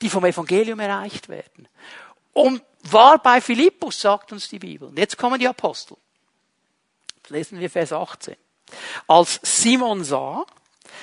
die 0.01 0.11
vom 0.11 0.25
Evangelium 0.25 0.81
erreicht 0.81 1.29
werden. 1.29 1.69
Und 2.33 2.63
war 2.91 3.19
bei 3.19 3.41
Philippus, 3.41 4.01
sagt 4.01 4.33
uns 4.33 4.49
die 4.49 4.59
Bibel. 4.59 4.89
Und 4.89 4.99
jetzt 4.99 5.17
kommen 5.17 5.39
die 5.39 5.49
Apostel. 5.49 5.97
lesen 7.29 7.59
wir 7.59 7.71
Vers 7.71 7.93
18. 7.93 8.37
Als 9.07 9.41
Simon 9.43 10.05
sah, 10.05 10.45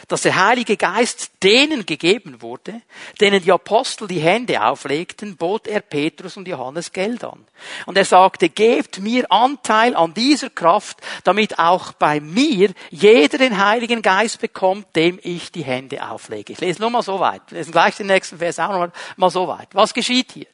dass 0.08 0.24
der 0.24 0.36
Heilige 0.36 0.78
Geist 0.78 1.32
denen 1.44 1.86
gegeben 1.86 2.42
wurde, 2.42 2.82
denen 3.20 3.42
die 3.42 3.52
Apostel 3.52 4.08
die 4.08 4.20
Hände 4.20 4.64
auflegten, 4.64 5.38
bot 5.38 5.68
er 5.68 5.82
Petrus 5.82 6.38
und 6.38 6.48
Johannes 6.48 6.92
Geld 6.92 7.24
an. 7.24 7.46
Und 7.86 7.98
er 7.98 8.06
sagte, 8.06 8.50
gebt 8.50 9.00
mir 9.00 9.32
Anteil 9.32 9.96
an 9.96 10.14
dieser 10.14 10.50
Kraft, 10.50 10.98
damit 11.24 11.60
auch 11.60 11.94
bei 11.94 12.20
mir 12.20 12.72
jeder 12.90 13.38
den 13.38 13.64
Heiligen 13.64 14.02
Geist 14.02 14.40
bekommt, 14.40 14.96
dem 14.96 15.20
ich 15.24 15.52
die 15.52 15.64
Hände 15.64 16.08
auflege. 16.10 16.54
Ich 16.54 16.60
lese 16.60 16.82
nur 16.82 16.90
mal 16.90 17.02
so 17.02 17.20
weit. 17.20 17.42
Wir 17.50 17.60
lesen 17.60 17.72
gleich 17.72 17.96
den 17.96 18.08
nächsten 18.08 18.38
Vers 18.38 18.60
auch 18.60 18.72
noch 18.72 18.92
mal 19.16 19.30
so 19.30 19.48
weit. 19.48 19.70
Was 19.74 19.94
geschieht 19.94 20.32
hier? 20.34 20.48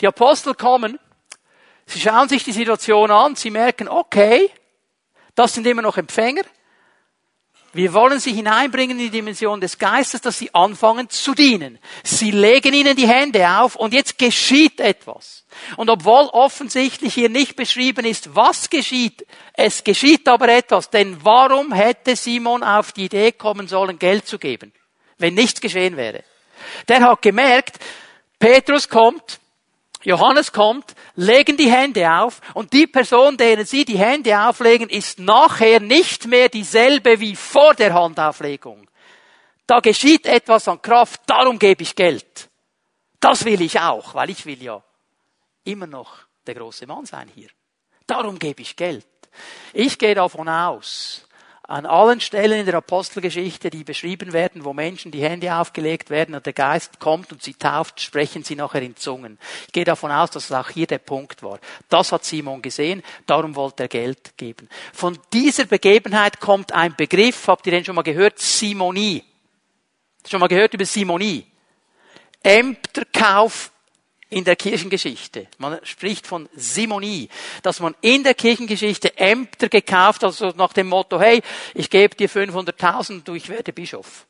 Die 0.00 0.06
Apostel 0.06 0.54
kommen, 0.54 0.98
sie 1.86 2.00
schauen 2.00 2.28
sich 2.28 2.44
die 2.44 2.52
Situation 2.52 3.10
an, 3.10 3.34
sie 3.36 3.50
merken, 3.50 3.88
okay, 3.88 4.50
das 5.34 5.54
sind 5.54 5.66
immer 5.66 5.82
noch 5.82 5.96
Empfänger, 5.96 6.42
wir 7.74 7.92
wollen 7.92 8.20
sie 8.20 8.32
hineinbringen 8.32 8.98
in 8.98 9.06
die 9.06 9.10
Dimension 9.10 9.60
des 9.60 9.78
Geistes, 9.78 10.20
dass 10.20 10.38
sie 10.38 10.54
anfangen 10.54 11.10
zu 11.10 11.34
dienen. 11.34 11.78
Sie 12.04 12.30
legen 12.30 12.72
ihnen 12.72 12.96
die 12.96 13.08
Hände 13.08 13.48
auf 13.58 13.74
und 13.76 13.92
jetzt 13.92 14.16
geschieht 14.16 14.80
etwas. 14.80 15.44
Und 15.76 15.90
obwohl 15.90 16.28
offensichtlich 16.32 17.14
hier 17.14 17.28
nicht 17.28 17.56
beschrieben 17.56 18.04
ist, 18.04 18.34
was 18.34 18.70
geschieht, 18.70 19.26
es 19.52 19.82
geschieht 19.82 20.28
aber 20.28 20.48
etwas. 20.48 20.88
Denn 20.88 21.18
warum 21.24 21.72
hätte 21.72 22.16
Simon 22.16 22.62
auf 22.62 22.92
die 22.92 23.06
Idee 23.06 23.32
kommen 23.32 23.66
sollen, 23.66 23.98
Geld 23.98 24.26
zu 24.26 24.38
geben, 24.38 24.72
wenn 25.18 25.34
nichts 25.34 25.60
geschehen 25.60 25.96
wäre? 25.96 26.22
Der 26.88 27.00
hat 27.00 27.22
gemerkt, 27.22 27.78
Petrus 28.38 28.88
kommt, 28.88 29.40
Johannes 30.04 30.52
kommt, 30.52 30.94
legen 31.16 31.56
die 31.56 31.70
Hände 31.70 32.10
auf 32.10 32.40
und 32.52 32.72
die 32.72 32.86
Person, 32.86 33.36
denen 33.36 33.64
sie 33.64 33.84
die 33.84 33.98
Hände 33.98 34.38
auflegen, 34.38 34.88
ist 34.88 35.18
nachher 35.18 35.80
nicht 35.80 36.26
mehr 36.26 36.48
dieselbe 36.48 37.20
wie 37.20 37.34
vor 37.34 37.74
der 37.74 37.94
Handauflegung. 37.94 38.88
Da 39.66 39.80
geschieht 39.80 40.26
etwas 40.26 40.68
an 40.68 40.82
Kraft, 40.82 41.22
darum 41.26 41.58
gebe 41.58 41.82
ich 41.82 41.96
Geld. 41.96 42.50
Das 43.18 43.46
will 43.46 43.62
ich 43.62 43.80
auch, 43.80 44.14
weil 44.14 44.28
ich 44.28 44.44
will 44.44 44.62
ja 44.62 44.82
immer 45.64 45.86
noch 45.86 46.18
der 46.46 46.54
große 46.54 46.86
Mann 46.86 47.06
sein 47.06 47.30
hier. 47.34 47.48
Darum 48.06 48.38
gebe 48.38 48.60
ich 48.60 48.76
Geld. 48.76 49.06
Ich 49.72 49.98
gehe 49.98 50.14
davon 50.14 50.48
aus, 50.48 51.26
an 51.66 51.86
allen 51.86 52.20
Stellen 52.20 52.60
in 52.60 52.66
der 52.66 52.74
Apostelgeschichte, 52.74 53.70
die 53.70 53.84
beschrieben 53.84 54.34
werden, 54.34 54.64
wo 54.64 54.74
Menschen 54.74 55.10
die 55.10 55.22
Hände 55.22 55.54
aufgelegt 55.54 56.10
werden 56.10 56.34
und 56.34 56.44
der 56.44 56.52
Geist 56.52 57.00
kommt 57.00 57.32
und 57.32 57.42
sie 57.42 57.54
tauft, 57.54 58.02
sprechen 58.02 58.44
sie 58.44 58.54
nachher 58.54 58.82
in 58.82 58.96
Zungen. 58.96 59.38
Ich 59.66 59.72
gehe 59.72 59.84
davon 59.84 60.10
aus, 60.10 60.30
dass 60.30 60.44
es 60.44 60.52
auch 60.52 60.68
hier 60.68 60.86
der 60.86 60.98
Punkt 60.98 61.42
war. 61.42 61.58
Das 61.88 62.12
hat 62.12 62.24
Simon 62.24 62.60
gesehen, 62.60 63.02
darum 63.24 63.56
wollte 63.56 63.84
er 63.84 63.88
Geld 63.88 64.36
geben. 64.36 64.68
Von 64.92 65.18
dieser 65.32 65.64
Begebenheit 65.64 66.38
kommt 66.38 66.72
ein 66.72 66.94
Begriff, 66.96 67.48
habt 67.48 67.66
ihr 67.66 67.72
den 67.72 67.84
schon 67.84 67.94
mal 67.94 68.02
gehört? 68.02 68.38
Simonie. 68.38 69.24
Schon 70.28 70.40
mal 70.40 70.48
gehört 70.48 70.74
über 70.74 70.84
Simonie? 70.84 71.46
Ämterkauf 72.42 73.70
in 74.34 74.42
der 74.42 74.56
Kirchengeschichte. 74.56 75.46
Man 75.58 75.78
spricht 75.84 76.26
von 76.26 76.48
Simonie, 76.56 77.28
dass 77.62 77.78
man 77.78 77.94
in 78.00 78.24
der 78.24 78.34
Kirchengeschichte 78.34 79.16
Ämter 79.16 79.68
gekauft, 79.68 80.24
also 80.24 80.52
nach 80.56 80.72
dem 80.72 80.88
Motto, 80.88 81.20
hey, 81.20 81.40
ich 81.72 81.88
gebe 81.88 82.16
dir 82.16 82.28
500.000, 82.28 83.22
du, 83.22 83.34
ich 83.34 83.48
werde 83.48 83.72
Bischof. 83.72 84.26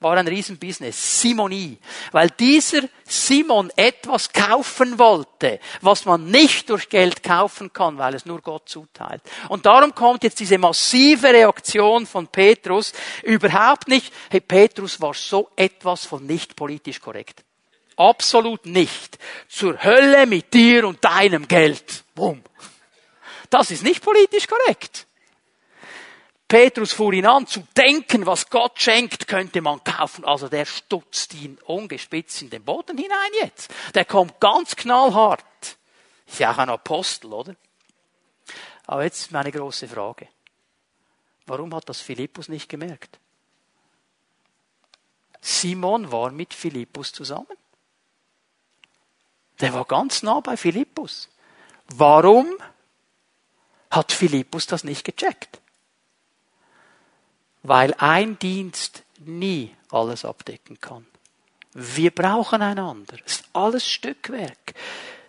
War 0.00 0.16
ein 0.16 0.26
Riesenbusiness. 0.26 1.20
Simonie. 1.20 1.78
Weil 2.10 2.30
dieser 2.30 2.80
Simon 3.04 3.70
etwas 3.76 4.32
kaufen 4.32 4.98
wollte, 4.98 5.60
was 5.80 6.04
man 6.04 6.30
nicht 6.30 6.68
durch 6.68 6.88
Geld 6.88 7.22
kaufen 7.22 7.72
kann, 7.72 7.96
weil 7.96 8.14
es 8.14 8.26
nur 8.26 8.42
Gott 8.42 8.68
zuteilt. 8.68 9.22
Und 9.48 9.64
darum 9.66 9.94
kommt 9.94 10.24
jetzt 10.24 10.40
diese 10.40 10.58
massive 10.58 11.28
Reaktion 11.28 12.06
von 12.06 12.26
Petrus 12.26 12.92
überhaupt 13.22 13.86
nicht, 13.86 14.12
hey, 14.30 14.40
Petrus 14.40 15.00
war 15.00 15.14
so 15.14 15.48
etwas 15.54 16.04
von 16.04 16.26
nicht 16.26 16.56
politisch 16.56 17.00
korrekt. 17.00 17.44
Absolut 17.96 18.66
nicht. 18.66 19.18
Zur 19.48 19.82
Hölle 19.82 20.26
mit 20.26 20.52
dir 20.52 20.86
und 20.86 21.04
deinem 21.04 21.48
Geld. 21.48 22.04
Bumm. 22.14 22.42
Das 23.50 23.70
ist 23.70 23.82
nicht 23.82 24.02
politisch 24.02 24.46
korrekt. 24.46 25.06
Petrus 26.48 26.92
fuhr 26.92 27.12
ihn 27.12 27.26
an, 27.26 27.46
zu 27.46 27.66
denken, 27.76 28.26
was 28.26 28.50
Gott 28.50 28.80
schenkt, 28.80 29.26
könnte 29.26 29.60
man 29.60 29.82
kaufen. 29.82 30.24
Also 30.24 30.48
der 30.48 30.66
stutzt 30.66 31.34
ihn 31.34 31.58
ungespitzt 31.64 32.42
in 32.42 32.50
den 32.50 32.64
Boden 32.64 32.98
hinein 32.98 33.30
jetzt. 33.40 33.72
Der 33.94 34.04
kommt 34.04 34.40
ganz 34.40 34.76
knallhart. 34.76 35.44
Ist 36.26 36.38
ja 36.38 36.52
auch 36.52 36.58
ein 36.58 36.68
Apostel, 36.68 37.32
oder? 37.32 37.56
Aber 38.86 39.04
jetzt 39.04 39.32
meine 39.32 39.50
große 39.50 39.88
Frage. 39.88 40.28
Warum 41.46 41.74
hat 41.74 41.88
das 41.88 42.00
Philippus 42.00 42.48
nicht 42.48 42.68
gemerkt? 42.68 43.18
Simon 45.40 46.10
war 46.10 46.30
mit 46.30 46.54
Philippus 46.54 47.12
zusammen. 47.12 47.56
Der 49.64 49.72
war 49.72 49.86
ganz 49.86 50.22
nah 50.22 50.40
bei 50.40 50.58
Philippus. 50.58 51.30
Warum 51.88 52.46
hat 53.90 54.12
Philippus 54.12 54.66
das 54.66 54.84
nicht 54.84 55.04
gecheckt? 55.04 55.58
Weil 57.62 57.94
ein 57.94 58.38
Dienst 58.38 59.04
nie 59.20 59.74
alles 59.90 60.26
abdecken 60.26 60.78
kann. 60.82 61.06
Wir 61.72 62.10
brauchen 62.10 62.60
einander. 62.60 63.16
Es 63.24 63.36
ist 63.36 63.44
alles 63.54 63.88
Stückwerk. 63.88 64.74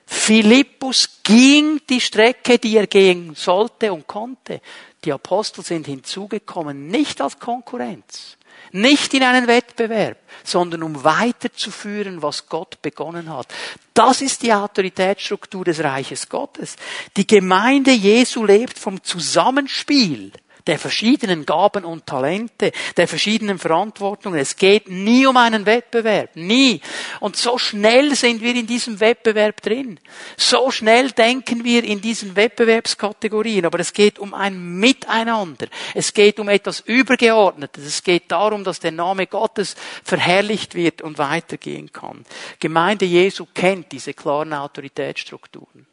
Philippus 0.05 1.21
ging 1.23 1.79
die 1.89 2.01
Strecke, 2.01 2.59
die 2.59 2.75
er 2.75 2.87
gehen 2.87 3.35
sollte 3.35 3.93
und 3.93 4.05
konnte. 4.05 4.59
Die 5.05 5.13
Apostel 5.13 5.63
sind 5.63 5.85
hinzugekommen, 5.85 6.87
nicht 6.87 7.21
als 7.21 7.39
Konkurrenz, 7.39 8.37
nicht 8.71 9.13
in 9.13 9.23
einen 9.23 9.47
Wettbewerb, 9.47 10.17
sondern 10.43 10.83
um 10.83 11.03
weiterzuführen, 11.03 12.21
was 12.21 12.47
Gott 12.47 12.81
begonnen 12.81 13.33
hat. 13.33 13.47
Das 13.93 14.21
ist 14.21 14.43
die 14.43 14.53
Autoritätsstruktur 14.53 15.65
des 15.65 15.83
Reiches 15.83 16.29
Gottes. 16.29 16.75
Die 17.17 17.27
Gemeinde 17.27 17.91
Jesu 17.91 18.43
lebt 18.43 18.77
vom 18.77 19.01
Zusammenspiel 19.03 20.31
der 20.67 20.79
verschiedenen 20.79 21.45
Gaben 21.45 21.85
und 21.85 22.05
Talente, 22.05 22.71
der 22.97 23.07
verschiedenen 23.07 23.59
Verantwortungen. 23.59 24.39
Es 24.39 24.55
geht 24.55 24.89
nie 24.89 25.25
um 25.25 25.37
einen 25.37 25.65
Wettbewerb, 25.65 26.35
nie. 26.35 26.81
Und 27.19 27.35
so 27.35 27.57
schnell 27.57 28.15
sind 28.15 28.41
wir 28.41 28.55
in 28.55 28.67
diesem 28.67 28.99
Wettbewerb 28.99 29.61
drin. 29.61 29.99
So 30.37 30.71
schnell 30.71 31.11
denken 31.11 31.63
wir 31.63 31.83
in 31.83 32.01
diesen 32.01 32.35
Wettbewerbskategorien. 32.35 33.65
Aber 33.65 33.79
es 33.79 33.93
geht 33.93 34.19
um 34.19 34.33
ein 34.33 34.79
Miteinander. 34.79 35.67
Es 35.93 36.13
geht 36.13 36.39
um 36.39 36.49
etwas 36.49 36.79
Übergeordnetes. 36.79 37.85
Es 37.85 38.03
geht 38.03 38.31
darum, 38.31 38.63
dass 38.63 38.79
der 38.79 38.91
Name 38.91 39.27
Gottes 39.27 39.75
verherrlicht 40.03 40.75
wird 40.75 41.01
und 41.01 41.17
weitergehen 41.17 41.91
kann. 41.91 42.25
Gemeinde 42.59 43.05
Jesu 43.05 43.45
kennt 43.53 43.91
diese 43.91 44.13
klaren 44.13 44.53
Autoritätsstrukturen. 44.53 45.85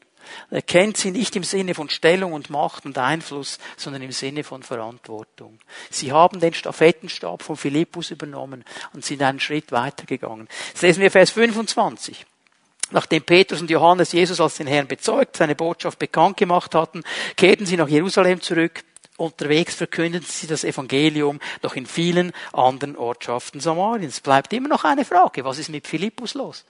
Er 0.50 0.62
kennt 0.62 0.96
sie 0.96 1.10
nicht 1.10 1.34
im 1.36 1.44
Sinne 1.44 1.74
von 1.74 1.88
Stellung 1.88 2.32
und 2.32 2.50
Macht 2.50 2.84
und 2.86 2.98
Einfluss, 2.98 3.58
sondern 3.76 4.02
im 4.02 4.12
Sinne 4.12 4.44
von 4.44 4.62
Verantwortung. 4.62 5.58
Sie 5.90 6.12
haben 6.12 6.40
den 6.40 6.54
Stafettenstab 6.54 7.42
von 7.42 7.56
Philippus 7.56 8.10
übernommen 8.10 8.64
und 8.92 9.04
sind 9.04 9.22
einen 9.22 9.40
Schritt 9.40 9.72
weitergegangen. 9.72 10.48
Jetzt 10.68 10.82
lesen 10.82 11.00
wir 11.00 11.10
Vers 11.10 11.30
25. 11.30 12.26
Nachdem 12.90 13.22
Petrus 13.22 13.60
und 13.60 13.70
Johannes 13.70 14.12
Jesus 14.12 14.40
als 14.40 14.56
den 14.56 14.66
Herrn 14.66 14.86
bezeugt, 14.86 15.36
seine 15.36 15.54
Botschaft 15.54 15.98
bekannt 15.98 16.36
gemacht 16.36 16.74
hatten, 16.74 17.02
kehrten 17.36 17.64
sie 17.64 17.76
nach 17.76 17.88
Jerusalem 17.88 18.40
zurück. 18.40 18.84
Unterwegs 19.16 19.74
verkündeten 19.74 20.26
sie 20.28 20.46
das 20.46 20.64
Evangelium 20.64 21.38
noch 21.62 21.76
in 21.76 21.86
vielen 21.86 22.32
anderen 22.52 22.96
Ortschaften 22.96 23.60
Samariens. 23.60 24.20
Bleibt 24.20 24.52
immer 24.52 24.68
noch 24.68 24.84
eine 24.84 25.04
Frage. 25.04 25.44
Was 25.44 25.58
ist 25.58 25.68
mit 25.68 25.86
Philippus 25.86 26.34
los? 26.34 26.64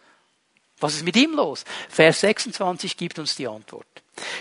Was 0.82 0.94
ist 0.94 1.04
mit 1.04 1.16
ihm 1.16 1.34
los? 1.34 1.64
Vers 1.88 2.20
26 2.20 2.96
gibt 2.96 3.18
uns 3.18 3.36
die 3.36 3.48
Antwort. 3.48 3.86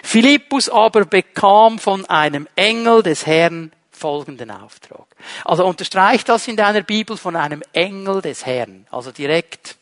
Philippus 0.04 0.70
aber 0.70 1.06
bekam 1.06 1.80
von 1.80 2.06
einem 2.06 2.48
Engel 2.56 3.04
des 3.04 3.26
Herrn 3.26 3.72
folgenden 3.92 4.52
Auftrag. 4.52 5.06
Also 5.46 5.66
unterstreicht 5.66 6.28
das 6.28 6.48
in 6.48 6.58
deiner 6.58 6.82
Bibel 6.82 7.18
von 7.18 7.36
einem 7.36 7.62
Engel 7.74 8.22
des 8.22 8.46
Herrn. 8.46 8.88
Also 8.90 9.12
direkt. 9.12 9.78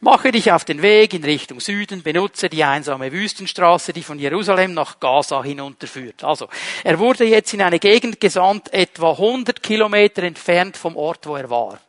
Mache 0.00 0.32
dich 0.32 0.52
auf 0.52 0.66
den 0.66 0.82
Weg 0.82 1.14
in 1.14 1.24
Richtung 1.24 1.60
Süden, 1.60 2.02
benutze 2.02 2.50
die 2.50 2.64
einsame 2.64 3.10
Wüstenstraße, 3.10 3.94
die 3.94 4.02
von 4.02 4.18
Jerusalem 4.18 4.74
nach 4.74 5.00
Gaza 5.00 5.42
hinunterführt. 5.42 6.24
Also, 6.24 6.48
er 6.82 6.98
wurde 6.98 7.24
jetzt 7.24 7.54
in 7.54 7.62
eine 7.62 7.78
Gegend 7.78 8.20
gesandt, 8.20 8.70
etwa 8.74 9.12
100 9.12 9.62
Kilometer 9.62 10.22
entfernt 10.24 10.76
vom 10.76 10.96
Ort, 10.96 11.26
wo 11.26 11.36
er 11.36 11.48
war. 11.48 11.80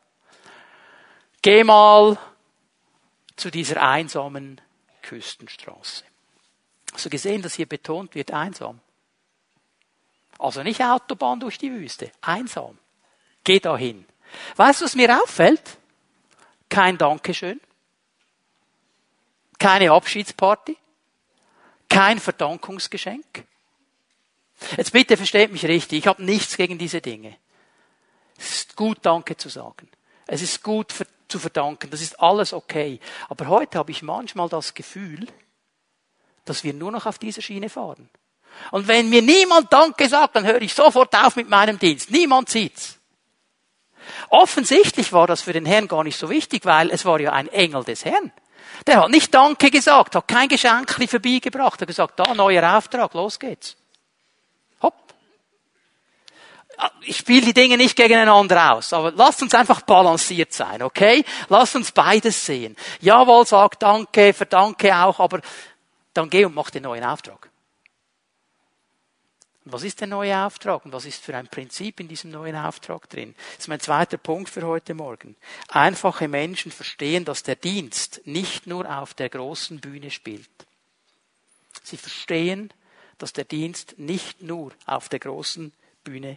Geh 1.46 1.64
mal 1.64 2.18
zu 3.36 3.52
dieser 3.52 3.80
einsamen 3.80 4.60
Küstenstraße. 5.04 6.04
Hast 6.92 7.06
du 7.06 7.10
gesehen, 7.12 7.44
dass 7.44 7.54
hier 7.54 7.68
betont 7.68 8.16
wird, 8.16 8.32
einsam? 8.32 8.80
Also 10.40 10.64
nicht 10.64 10.82
Autobahn 10.82 11.40
durch 11.40 11.60
die 11.60 11.72
Wüste, 11.72 12.12
einsam. 12.22 12.80
Geh 13.44 13.60
dahin. 13.60 14.08
Weißt 14.56 14.82
du, 14.82 14.86
was 14.86 14.96
mir 14.96 15.22
auffällt? 15.22 15.78
Kein 16.68 16.98
Dankeschön. 16.98 17.62
Keine 19.60 19.92
Abschiedsparty. 19.92 20.76
Kein 21.88 22.20
Verdankungsgeschenk. 22.20 23.46
Jetzt 24.78 24.94
bitte 24.94 25.16
versteht 25.16 25.52
mich 25.52 25.68
richtig, 25.68 26.00
ich 26.00 26.08
habe 26.08 26.26
nichts 26.26 26.58
gegen 26.58 26.80
diese 26.80 27.02
Dinge. 27.02 27.38
Es 28.36 28.50
ist 28.50 28.76
gut, 28.76 28.98
Danke 29.04 29.38
zu 29.38 29.50
sagen. 29.50 29.88
Es 30.26 30.42
ist 30.42 30.64
gut, 30.64 30.92
zu 31.28 31.40
verdanken. 31.40 31.90
Das 31.90 32.02
ist 32.02 32.20
alles 32.20 32.54
okay. 32.54 33.00
Aber 33.30 33.48
heute 33.48 33.78
habe 33.78 33.92
ich 33.92 34.02
manchmal 34.02 34.50
das 34.50 34.74
Gefühl, 34.74 35.28
dass 36.46 36.64
wir 36.64 36.74
nur 36.74 36.92
noch 36.92 37.06
auf 37.06 37.18
dieser 37.18 37.42
Schiene 37.42 37.70
fahren. 37.70 38.10
Und 38.72 38.88
wenn 38.88 39.10
mir 39.10 39.22
niemand 39.22 39.72
Danke 39.74 40.08
sagt, 40.08 40.36
dann 40.36 40.46
höre 40.46 40.62
ich 40.62 40.74
sofort 40.74 41.14
auf 41.16 41.36
mit 41.36 41.50
meinem 41.50 41.78
Dienst. 41.78 42.12
Niemand 42.12 42.50
sieht's. 42.50 42.98
Offensichtlich 44.30 45.12
war 45.14 45.28
das 45.28 45.42
für 45.42 45.54
den 45.54 45.66
Herrn 45.66 45.88
gar 45.88 46.04
nicht 46.04 46.18
so 46.18 46.30
wichtig, 46.30 46.66
weil 46.66 46.92
es 46.92 47.06
war 47.06 47.20
ja 47.20 47.34
ein 47.34 47.48
Engel 47.48 47.84
des 47.84 48.06
Herrn. 48.06 48.32
Der 48.88 49.02
hat 49.02 49.10
nicht 49.10 49.34
Danke 49.34 49.72
gesagt, 49.72 50.16
hat 50.16 50.28
kein 50.28 50.48
Geschenk 50.48 50.92
vorbeigebracht, 51.10 51.82
hat 51.82 51.88
gesagt, 51.88 52.20
da, 52.20 52.34
neuer 52.34 52.78
Auftrag, 52.78 53.14
los 53.14 53.40
geht's 53.40 53.76
ich 57.02 57.18
spiele 57.18 57.48
die 57.48 57.54
Dinge 57.54 57.78
nicht 57.78 57.96
gegeneinander 57.96 58.74
aus, 58.74 58.94
aber 58.94 59.12
lasst 59.12 59.42
uns 59.42 59.54
einfach 59.54 59.82
balanciert 59.82 60.54
sein, 60.54 60.82
okay? 60.82 61.24
Lasst 61.50 61.76
uns 61.76 61.92
beides 61.92 62.46
sehen. 62.46 62.76
Jawohl, 63.02 63.46
sag 63.46 63.80
Danke, 63.80 64.34
verdanke 64.34 64.96
auch, 64.96 65.20
aber 65.20 65.42
dann 66.14 66.30
geh 66.30 66.46
und 66.46 66.56
mach 66.56 66.70
den 66.70 66.84
neuen 66.84 67.04
Auftrag. 67.04 67.50
Und 69.64 69.74
was 69.74 69.84
ist 69.84 70.00
der 70.00 70.08
neue 70.08 70.38
Auftrag 70.38 70.86
und 70.86 70.94
was 70.94 71.06
ist 71.06 71.24
für 71.24 71.36
ein 71.36 71.48
Prinzip 71.48 72.00
in 72.00 72.08
diesem 72.08 72.32
neuen 72.32 72.56
Auftrag 72.56 73.10
drin? 73.10 73.34
Das 73.54 73.66
ist 73.66 73.68
mein 73.68 73.80
zweiter 73.80 74.18
Punkt 74.18 74.50
für 74.50 74.62
heute 74.64 74.94
Morgen. 74.94 75.36
Einfache 75.70 76.28
Menschen 76.28 76.72
verstehen, 76.72 77.26
dass 77.26 77.42
der 77.42 77.56
Dienst 77.56 78.22
nicht 78.26 78.68
nur 78.68 78.88
auf 78.90 79.16
der 79.16 79.30
großen 79.30 79.80
Bühne 79.80 80.12
spielt. 80.12 80.50
Sie 81.84 81.98
verstehen, 81.98 82.72
dass 83.18 83.34
der 83.34 83.46
Dienst 83.46 83.98
nicht 83.98 84.42
nur 84.42 84.72
auf 84.86 85.10
der 85.10 85.20
großen 85.20 85.70
Bühne 85.70 85.85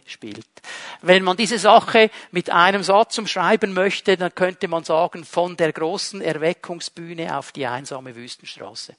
spielt. 0.05 0.47
Wenn 1.01 1.23
man 1.23 1.37
diese 1.37 1.59
Sache 1.59 2.09
mit 2.31 2.49
einem 2.49 2.83
Satz 2.83 3.17
umschreiben 3.17 3.73
möchte, 3.73 4.17
dann 4.17 4.33
könnte 4.33 4.67
man 4.67 4.83
sagen, 4.83 5.23
von 5.23 5.55
der 5.57 5.73
großen 5.73 6.21
Erweckungsbühne 6.21 7.37
auf 7.37 7.51
die 7.51 7.65
einsame 7.65 8.15
Wüstenstraße. 8.15 8.95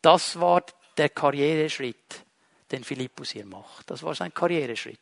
Das 0.00 0.40
war 0.40 0.62
der 0.96 1.08
Karriereschritt, 1.08 2.24
den 2.70 2.84
Philippus 2.84 3.30
hier 3.30 3.46
macht. 3.46 3.90
Das 3.90 4.02
war 4.02 4.14
sein 4.14 4.32
Karriereschritt. 4.32 4.98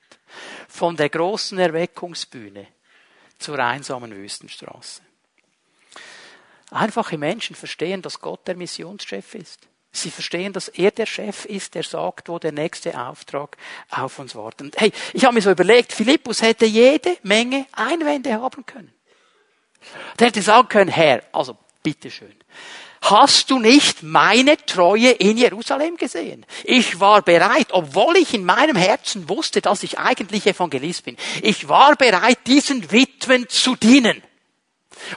Von 0.68 0.96
der 0.96 1.08
großen 1.08 1.58
Erweckungsbühne 1.58 2.66
zur 3.38 3.58
einsamen 3.58 4.14
Wüstenstraße. 4.14 5.02
Einfache 6.70 7.18
Menschen 7.18 7.56
verstehen, 7.56 8.02
dass 8.02 8.20
Gott 8.20 8.46
der 8.46 8.56
Missionschef 8.56 9.34
ist. 9.34 9.66
Sie 9.92 10.10
verstehen, 10.10 10.52
dass 10.52 10.68
er 10.68 10.92
der 10.92 11.06
Chef 11.06 11.44
ist, 11.46 11.74
der 11.74 11.82
sagt, 11.82 12.28
wo 12.28 12.38
der 12.38 12.52
nächste 12.52 12.98
Auftrag 12.98 13.56
auf 13.90 14.18
uns 14.20 14.36
wartet. 14.36 14.74
Hey, 14.78 14.92
ich 15.12 15.24
habe 15.24 15.34
mir 15.34 15.42
so 15.42 15.50
überlegt, 15.50 15.92
Philippus 15.92 16.42
hätte 16.42 16.64
jede 16.64 17.16
Menge 17.22 17.66
Einwände 17.72 18.40
haben 18.40 18.64
können. 18.64 18.92
Der 20.18 20.28
hätte 20.28 20.42
sagen 20.42 20.68
können, 20.68 20.90
Herr, 20.90 21.22
also 21.32 21.56
bitteschön, 21.82 22.34
hast 23.02 23.50
du 23.50 23.58
nicht 23.58 24.02
meine 24.04 24.56
Treue 24.64 25.10
in 25.10 25.36
Jerusalem 25.36 25.96
gesehen? 25.96 26.46
Ich 26.64 27.00
war 27.00 27.22
bereit, 27.22 27.68
obwohl 27.70 28.16
ich 28.16 28.34
in 28.34 28.44
meinem 28.44 28.76
Herzen 28.76 29.28
wusste, 29.28 29.60
dass 29.60 29.82
ich 29.82 29.98
eigentlich 29.98 30.46
Evangelist 30.46 31.04
bin, 31.04 31.16
ich 31.42 31.68
war 31.68 31.96
bereit, 31.96 32.38
diesen 32.46 32.92
Witwen 32.92 33.48
zu 33.48 33.74
dienen. 33.74 34.22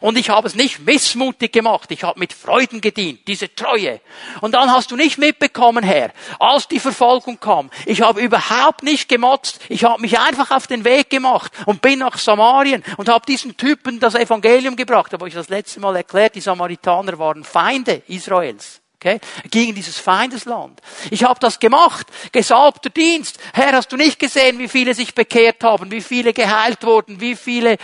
Und 0.01 0.17
ich 0.17 0.29
habe 0.29 0.47
es 0.47 0.55
nicht 0.55 0.79
missmutig 0.79 1.51
gemacht. 1.51 1.91
Ich 1.91 2.03
habe 2.03 2.19
mit 2.19 2.33
Freuden 2.33 2.81
gedient, 2.81 3.27
diese 3.27 3.53
Treue. 3.53 4.01
Und 4.41 4.53
dann 4.53 4.71
hast 4.71 4.91
du 4.91 4.95
nicht 4.95 5.17
mitbekommen, 5.17 5.83
Herr, 5.83 6.11
als 6.39 6.67
die 6.67 6.79
Verfolgung 6.79 7.39
kam. 7.39 7.69
Ich 7.85 8.01
habe 8.01 8.21
überhaupt 8.21 8.83
nicht 8.83 9.09
gemotzt. 9.09 9.59
Ich 9.69 9.83
habe 9.83 10.01
mich 10.01 10.19
einfach 10.19 10.51
auf 10.51 10.67
den 10.67 10.83
Weg 10.83 11.09
gemacht 11.09 11.51
und 11.65 11.81
bin 11.81 11.99
nach 11.99 12.17
Samarien 12.17 12.83
und 12.97 13.09
habe 13.09 13.25
diesen 13.25 13.57
Typen 13.57 13.99
das 13.99 14.15
Evangelium 14.15 14.75
gebracht. 14.75 15.13
Aber 15.13 15.27
ich 15.27 15.33
das 15.33 15.49
letzte 15.49 15.79
Mal 15.79 15.95
erklärt, 15.95 16.35
die 16.35 16.41
Samaritaner 16.41 17.17
waren 17.19 17.43
Feinde 17.43 18.03
Israels. 18.07 18.81
Okay? 19.03 19.19
Gegen 19.51 19.75
dieses 19.75 19.99
Feindesland. 19.99 20.79
Ich 21.11 21.25
habe 21.25 21.39
das 21.39 21.59
gemacht. 21.59 22.07
Gesalbter 22.31 22.89
Dienst. 22.89 23.37
Herr, 23.53 23.73
hast 23.73 23.91
du 23.91 23.97
nicht 23.97 24.17
gesehen, 24.17 24.59
wie 24.59 24.69
viele 24.69 24.93
sich 24.93 25.13
bekehrt 25.13 25.61
haben, 25.63 25.91
wie 25.91 26.01
viele 26.01 26.31
geheilt 26.31 26.83
wurden, 26.85 27.19
wie 27.19 27.35
viele 27.35 27.77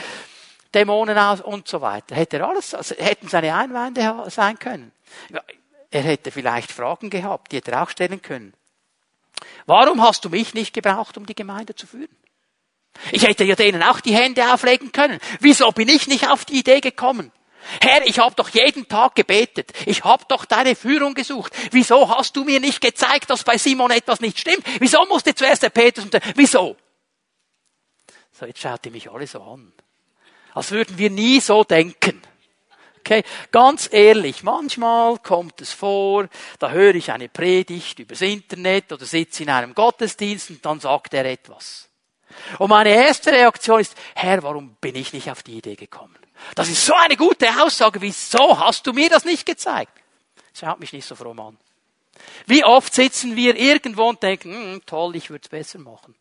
Dämonen 0.73 1.17
aus 1.17 1.41
und 1.41 1.67
so 1.67 1.81
weiter. 1.81 2.15
Hätte 2.15 2.37
er 2.37 2.49
alles, 2.49 2.73
also 2.73 2.95
hätten 2.95 3.27
seine 3.27 3.55
Einwände 3.55 4.25
sein 4.29 4.59
können. 4.59 4.91
Er 5.91 6.01
hätte 6.03 6.31
vielleicht 6.31 6.71
Fragen 6.71 7.09
gehabt, 7.09 7.51
die 7.51 7.57
hätte 7.57 7.71
er 7.71 7.83
auch 7.83 7.89
stellen 7.89 8.21
können. 8.21 8.53
Warum 9.65 10.01
hast 10.01 10.25
du 10.25 10.29
mich 10.29 10.53
nicht 10.53 10.73
gebraucht, 10.73 11.17
um 11.17 11.25
die 11.25 11.35
Gemeinde 11.35 11.75
zu 11.75 11.87
führen? 11.87 12.15
Ich 13.11 13.25
hätte 13.25 13.43
ja 13.43 13.55
denen 13.55 13.81
auch 13.81 13.99
die 13.99 14.15
Hände 14.15 14.53
auflegen 14.53 14.91
können. 14.91 15.19
Wieso 15.39 15.71
bin 15.71 15.89
ich 15.89 16.07
nicht 16.07 16.29
auf 16.29 16.45
die 16.45 16.59
Idee 16.59 16.81
gekommen? 16.81 17.31
Herr, 17.81 18.05
ich 18.05 18.19
habe 18.19 18.35
doch 18.35 18.49
jeden 18.49 18.87
Tag 18.87 19.15
gebetet. 19.15 19.71
Ich 19.85 20.03
habe 20.03 20.23
doch 20.27 20.45
deine 20.45 20.75
Führung 20.75 21.13
gesucht. 21.13 21.53
Wieso 21.71 22.09
hast 22.09 22.35
du 22.35 22.43
mir 22.43 22.59
nicht 22.59 22.81
gezeigt, 22.81 23.29
dass 23.29 23.43
bei 23.43 23.57
Simon 23.57 23.91
etwas 23.91 24.21
nicht 24.21 24.39
stimmt? 24.39 24.65
Wieso 24.79 25.05
musste 25.05 25.35
zuerst 25.35 25.63
der 25.63 25.69
Petrus 25.69 26.05
und 26.05 26.13
der, 26.13 26.21
wieso? 26.35 26.75
So, 28.31 28.45
jetzt 28.45 28.59
schaut 28.59 28.85
ihr 28.85 28.91
mich 28.91 29.11
alle 29.11 29.27
so 29.27 29.41
an 29.41 29.73
als 30.53 30.71
würden 30.71 30.97
wir 30.97 31.09
nie 31.09 31.39
so 31.39 31.63
denken. 31.63 32.21
Okay, 32.99 33.23
ganz 33.51 33.89
ehrlich, 33.91 34.43
manchmal 34.43 35.17
kommt 35.19 35.61
es 35.61 35.71
vor, 35.71 36.27
da 36.59 36.69
höre 36.69 36.95
ich 36.95 37.11
eine 37.11 37.29
Predigt 37.29 37.97
übers 37.99 38.21
Internet 38.21 38.91
oder 38.91 39.05
sitze 39.05 39.43
in 39.43 39.49
einem 39.49 39.73
Gottesdienst 39.73 40.49
und 40.51 40.65
dann 40.65 40.79
sagt 40.79 41.13
er 41.13 41.25
etwas. 41.25 41.89
Und 42.59 42.69
meine 42.69 42.89
erste 42.89 43.31
Reaktion 43.31 43.79
ist, 43.79 43.95
Herr, 44.15 44.43
warum 44.43 44.75
bin 44.75 44.95
ich 44.95 45.13
nicht 45.13 45.31
auf 45.31 45.41
die 45.43 45.57
Idee 45.57 45.75
gekommen? 45.75 46.15
Das 46.55 46.69
ist 46.69 46.85
so 46.85 46.93
eine 46.93 47.15
gute 47.15 47.47
Aussage, 47.63 48.01
wieso 48.01 48.59
hast 48.59 48.85
du 48.85 48.93
mir 48.93 49.09
das 49.09 49.25
nicht 49.25 49.45
gezeigt? 49.45 49.93
Schaut 50.53 50.79
mich 50.79 50.93
nicht 50.93 51.05
so 51.05 51.15
fromm 51.15 51.39
an. 51.39 51.57
Wie 52.45 52.63
oft 52.63 52.93
sitzen 52.93 53.35
wir 53.35 53.55
irgendwo 53.55 54.09
und 54.09 54.21
denken, 54.21 54.53
hm, 54.53 54.81
toll, 54.85 55.15
ich 55.15 55.29
würde 55.29 55.43
es 55.43 55.49
besser 55.49 55.79
machen 55.79 56.15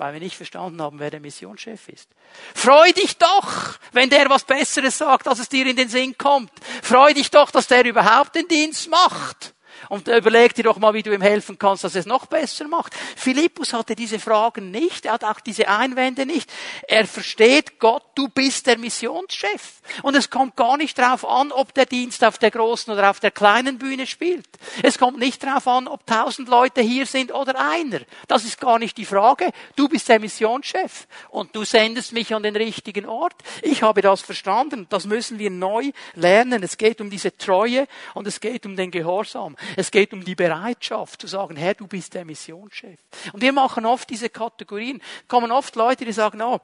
weil 0.00 0.14
wir 0.14 0.20
nicht 0.20 0.34
verstanden 0.34 0.80
haben, 0.80 0.98
wer 0.98 1.10
der 1.10 1.20
Missionschef 1.20 1.88
ist. 1.90 2.08
Freu 2.54 2.90
dich 2.92 3.18
doch, 3.18 3.74
wenn 3.92 4.08
der 4.08 4.30
was 4.30 4.44
Besseres 4.44 4.96
sagt, 4.96 5.28
als 5.28 5.40
es 5.40 5.50
dir 5.50 5.66
in 5.66 5.76
den 5.76 5.90
Sinn 5.90 6.16
kommt. 6.16 6.50
Freu 6.82 7.12
dich 7.12 7.30
doch, 7.30 7.50
dass 7.50 7.66
der 7.66 7.84
überhaupt 7.84 8.34
den 8.34 8.48
Dienst 8.48 8.88
macht. 8.88 9.54
Und 9.88 10.08
überleg 10.08 10.54
dir 10.54 10.64
doch 10.64 10.78
mal, 10.78 10.94
wie 10.94 11.02
du 11.02 11.12
ihm 11.12 11.22
helfen 11.22 11.58
kannst, 11.58 11.84
dass 11.84 11.94
er 11.94 12.00
es 12.00 12.06
noch 12.06 12.26
besser 12.26 12.68
macht. 12.68 12.94
Philippus 13.16 13.72
hatte 13.72 13.94
diese 13.96 14.18
Fragen 14.18 14.70
nicht, 14.70 15.06
er 15.06 15.14
hat 15.14 15.24
auch 15.24 15.40
diese 15.40 15.68
Einwände 15.68 16.26
nicht. 16.26 16.50
Er 16.86 17.06
versteht 17.06 17.78
Gott, 17.78 18.04
du 18.14 18.28
bist 18.28 18.66
der 18.66 18.78
Missionschef. 18.78 19.80
Und 20.02 20.14
es 20.16 20.30
kommt 20.30 20.56
gar 20.56 20.76
nicht 20.76 20.98
darauf 20.98 21.26
an, 21.26 21.52
ob 21.52 21.74
der 21.74 21.86
Dienst 21.86 22.24
auf 22.24 22.38
der 22.38 22.50
großen 22.50 22.92
oder 22.92 23.10
auf 23.10 23.20
der 23.20 23.30
kleinen 23.30 23.78
Bühne 23.78 24.06
spielt. 24.06 24.46
Es 24.82 24.98
kommt 24.98 25.18
nicht 25.18 25.42
darauf 25.42 25.66
an, 25.66 25.88
ob 25.88 26.06
tausend 26.06 26.48
Leute 26.48 26.80
hier 26.80 27.06
sind 27.06 27.32
oder 27.32 27.58
einer. 27.70 28.00
Das 28.28 28.44
ist 28.44 28.60
gar 28.60 28.78
nicht 28.78 28.96
die 28.96 29.04
Frage. 29.04 29.50
Du 29.76 29.88
bist 29.88 30.08
der 30.08 30.20
Missionschef 30.20 31.06
und 31.30 31.54
du 31.56 31.64
sendest 31.64 32.12
mich 32.12 32.34
an 32.34 32.42
den 32.42 32.56
richtigen 32.56 33.06
Ort. 33.06 33.34
Ich 33.62 33.82
habe 33.82 34.02
das 34.02 34.20
verstanden. 34.20 34.86
Das 34.90 35.06
müssen 35.06 35.38
wir 35.38 35.50
neu 35.50 35.90
lernen. 36.14 36.62
Es 36.62 36.76
geht 36.76 37.00
um 37.00 37.10
diese 37.10 37.36
Treue 37.36 37.86
und 38.14 38.26
es 38.26 38.40
geht 38.40 38.66
um 38.66 38.76
den 38.76 38.90
Gehorsam. 38.90 39.56
Es 39.76 39.90
geht 39.90 40.12
um 40.12 40.24
die 40.24 40.34
Bereitschaft 40.34 41.20
zu 41.20 41.26
sagen, 41.26 41.56
Herr, 41.56 41.74
du 41.74 41.86
bist 41.86 42.14
der 42.14 42.24
Missionschef. 42.24 42.98
Und 43.32 43.42
wir 43.42 43.52
machen 43.52 43.86
oft 43.86 44.08
diese 44.10 44.30
Kategorien. 44.30 45.02
Kommen 45.28 45.52
oft 45.52 45.76
Leute, 45.76 46.04
die 46.04 46.12
sagen, 46.12 46.40
oh, 46.42 46.60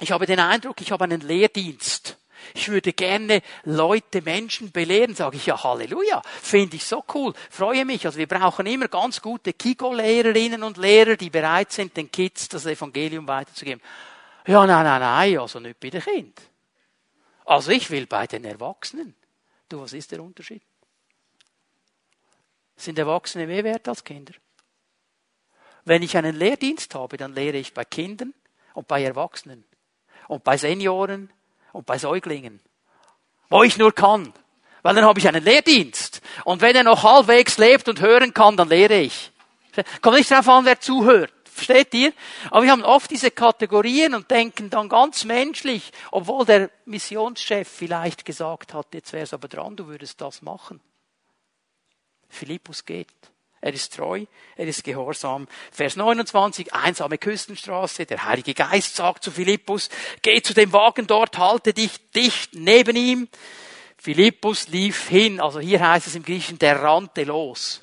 ich 0.00 0.12
habe 0.12 0.26
den 0.26 0.40
Eindruck, 0.40 0.80
ich 0.80 0.92
habe 0.92 1.04
einen 1.04 1.20
Lehrdienst. 1.20 2.18
Ich 2.54 2.68
würde 2.68 2.92
gerne 2.92 3.40
Leute, 3.64 4.20
Menschen 4.22 4.72
belehren, 4.72 5.14
sage 5.14 5.36
ich 5.36 5.46
ja 5.46 5.62
Halleluja, 5.62 6.22
finde 6.42 6.76
ich 6.76 6.84
so 6.84 7.04
cool, 7.14 7.34
freue 7.50 7.84
mich. 7.84 8.04
Also 8.04 8.18
wir 8.18 8.26
brauchen 8.26 8.66
immer 8.66 8.88
ganz 8.88 9.22
gute 9.22 9.52
Kiko-Lehrerinnen 9.52 10.62
und 10.62 10.76
Lehrer, 10.76 11.16
die 11.16 11.30
bereit 11.30 11.72
sind, 11.72 11.96
den 11.96 12.10
Kids 12.10 12.48
das 12.48 12.66
Evangelium 12.66 13.28
weiterzugeben. 13.28 13.80
Ja, 14.46 14.66
nein, 14.66 14.84
nein, 14.84 15.00
nein, 15.00 15.38
also 15.38 15.60
nicht 15.60 15.78
bei 15.78 15.90
den 15.90 16.02
Kind. 16.02 16.40
Also 17.44 17.70
ich 17.70 17.90
will 17.90 18.06
bei 18.06 18.26
den 18.26 18.44
Erwachsenen. 18.44 19.14
Du, 19.68 19.80
was 19.80 19.92
ist 19.92 20.10
der 20.10 20.22
Unterschied? 20.22 20.62
Sind 22.76 22.98
Erwachsene 22.98 23.46
mehr 23.46 23.64
wert 23.64 23.88
als 23.88 24.04
Kinder? 24.04 24.32
Wenn 25.84 26.02
ich 26.02 26.16
einen 26.16 26.36
Lehrdienst 26.36 26.94
habe, 26.94 27.16
dann 27.16 27.34
lehre 27.34 27.56
ich 27.56 27.74
bei 27.74 27.84
Kindern 27.84 28.34
und 28.74 28.86
bei 28.86 29.02
Erwachsenen 29.02 29.64
und 30.28 30.44
bei 30.44 30.56
Senioren 30.56 31.30
und 31.72 31.86
bei 31.86 31.98
Säuglingen. 31.98 32.60
Wo 33.48 33.62
ich 33.62 33.78
nur 33.78 33.94
kann. 33.94 34.32
Weil 34.82 34.94
dann 34.94 35.04
habe 35.04 35.18
ich 35.18 35.28
einen 35.28 35.44
Lehrdienst. 35.44 36.22
Und 36.44 36.60
wenn 36.60 36.74
er 36.74 36.84
noch 36.84 37.02
halbwegs 37.02 37.58
lebt 37.58 37.88
und 37.88 38.00
hören 38.00 38.34
kann, 38.34 38.56
dann 38.56 38.68
lehre 38.68 38.98
ich. 38.98 39.30
Kommt 40.00 40.16
nicht 40.16 40.30
darauf 40.30 40.48
an, 40.48 40.64
wer 40.64 40.80
zuhört. 40.80 41.32
Versteht 41.44 41.92
ihr? 41.94 42.12
Aber 42.50 42.62
wir 42.62 42.70
haben 42.70 42.82
oft 42.82 43.10
diese 43.10 43.30
Kategorien 43.30 44.14
und 44.14 44.30
denken 44.30 44.70
dann 44.70 44.88
ganz 44.88 45.24
menschlich, 45.24 45.92
obwohl 46.10 46.46
der 46.46 46.70
Missionschef 46.86 47.68
vielleicht 47.68 48.24
gesagt 48.24 48.72
hat, 48.72 48.86
jetzt 48.94 49.12
wäre 49.12 49.24
es 49.24 49.34
aber 49.34 49.48
dran, 49.48 49.76
du 49.76 49.86
würdest 49.86 50.20
das 50.20 50.40
machen. 50.40 50.80
Philippus 52.32 52.84
geht. 52.84 53.08
Er 53.60 53.72
ist 53.72 53.94
treu, 53.94 54.24
er 54.56 54.66
ist 54.66 54.82
gehorsam. 54.82 55.46
Vers 55.70 55.94
29, 55.94 56.74
einsame 56.74 57.18
Küstenstraße. 57.18 58.06
Der 58.06 58.24
Heilige 58.24 58.54
Geist 58.54 58.96
sagt 58.96 59.22
zu 59.22 59.30
Philippus, 59.30 59.88
geh 60.22 60.42
zu 60.42 60.52
dem 60.52 60.72
Wagen 60.72 61.06
dort, 61.06 61.38
halte 61.38 61.72
dich 61.72 62.10
dicht 62.10 62.54
neben 62.54 62.96
ihm. 62.96 63.28
Philippus 63.96 64.66
lief 64.66 65.08
hin, 65.08 65.40
also 65.40 65.60
hier 65.60 65.86
heißt 65.86 66.08
es 66.08 66.16
im 66.16 66.24
Griechischen, 66.24 66.58
der 66.58 66.82
rannte 66.82 67.22
los. 67.22 67.82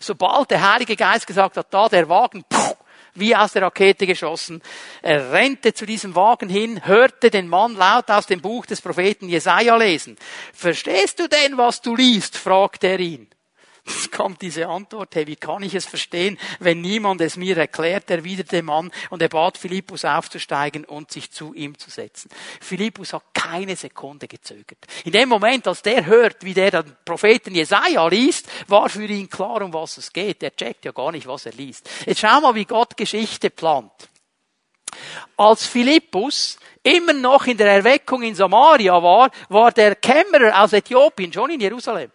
Sobald 0.00 0.50
der 0.50 0.72
Heilige 0.72 0.96
Geist 0.96 1.28
gesagt 1.28 1.56
hat, 1.56 1.72
da 1.72 1.88
der 1.88 2.08
Wagen, 2.08 2.42
puh, 2.48 2.74
wie 3.14 3.36
aus 3.36 3.52
der 3.52 3.62
Rakete 3.62 4.06
geschossen. 4.06 4.60
Er 5.02 5.32
rennte 5.32 5.72
zu 5.72 5.86
diesem 5.86 6.16
Wagen 6.16 6.48
hin, 6.48 6.84
hörte 6.84 7.30
den 7.30 7.48
Mann 7.48 7.76
laut 7.76 8.10
aus 8.10 8.26
dem 8.26 8.40
Buch 8.40 8.66
des 8.66 8.80
Propheten 8.80 9.28
Jesaja 9.28 9.76
lesen. 9.76 10.16
Verstehst 10.52 11.20
du 11.20 11.28
denn, 11.28 11.56
was 11.56 11.80
du 11.80 11.94
liest? 11.94 12.36
fragte 12.36 12.88
er 12.88 13.00
ihn. 13.00 13.28
Es 14.04 14.10
kommt 14.10 14.42
diese 14.42 14.68
Antwort, 14.68 15.14
hey, 15.14 15.26
wie 15.26 15.36
kann 15.36 15.62
ich 15.62 15.74
es 15.74 15.86
verstehen, 15.86 16.38
wenn 16.58 16.80
niemand 16.80 17.20
es 17.20 17.36
mir 17.36 17.56
erklärt, 17.56 18.10
erwiderte 18.10 18.62
Mann, 18.62 18.90
und 19.10 19.20
er 19.20 19.28
bat 19.28 19.58
Philippus 19.58 20.04
aufzusteigen 20.04 20.84
und 20.84 21.10
sich 21.10 21.30
zu 21.30 21.52
ihm 21.54 21.78
zu 21.78 21.90
setzen. 21.90 22.30
Philippus 22.60 23.12
hat 23.12 23.22
keine 23.34 23.76
Sekunde 23.76 24.28
gezögert. 24.28 24.78
In 25.04 25.12
dem 25.12 25.28
Moment, 25.28 25.66
als 25.66 25.82
der 25.82 26.06
hört, 26.06 26.44
wie 26.44 26.54
der 26.54 26.82
den 26.82 26.96
Propheten 27.04 27.54
Jesaja 27.54 28.06
liest, 28.08 28.48
war 28.68 28.88
für 28.88 29.04
ihn 29.04 29.28
klar, 29.28 29.62
um 29.62 29.72
was 29.72 29.98
es 29.98 30.12
geht. 30.12 30.42
Er 30.42 30.54
checkt 30.54 30.84
ja 30.84 30.92
gar 30.92 31.12
nicht, 31.12 31.26
was 31.26 31.46
er 31.46 31.52
liest. 31.52 31.88
Jetzt 32.06 32.20
schau 32.20 32.40
mal, 32.40 32.54
wie 32.54 32.64
Gott 32.64 32.96
Geschichte 32.96 33.50
plant. 33.50 33.92
Als 35.36 35.66
Philippus 35.66 36.58
immer 36.82 37.12
noch 37.12 37.46
in 37.46 37.56
der 37.56 37.72
Erweckung 37.72 38.22
in 38.22 38.34
Samaria 38.34 39.02
war, 39.02 39.30
war 39.48 39.72
der 39.72 39.96
Kämmerer 39.96 40.62
aus 40.62 40.72
Äthiopien 40.72 41.32
schon 41.32 41.50
in 41.50 41.60
Jerusalem. 41.60 42.10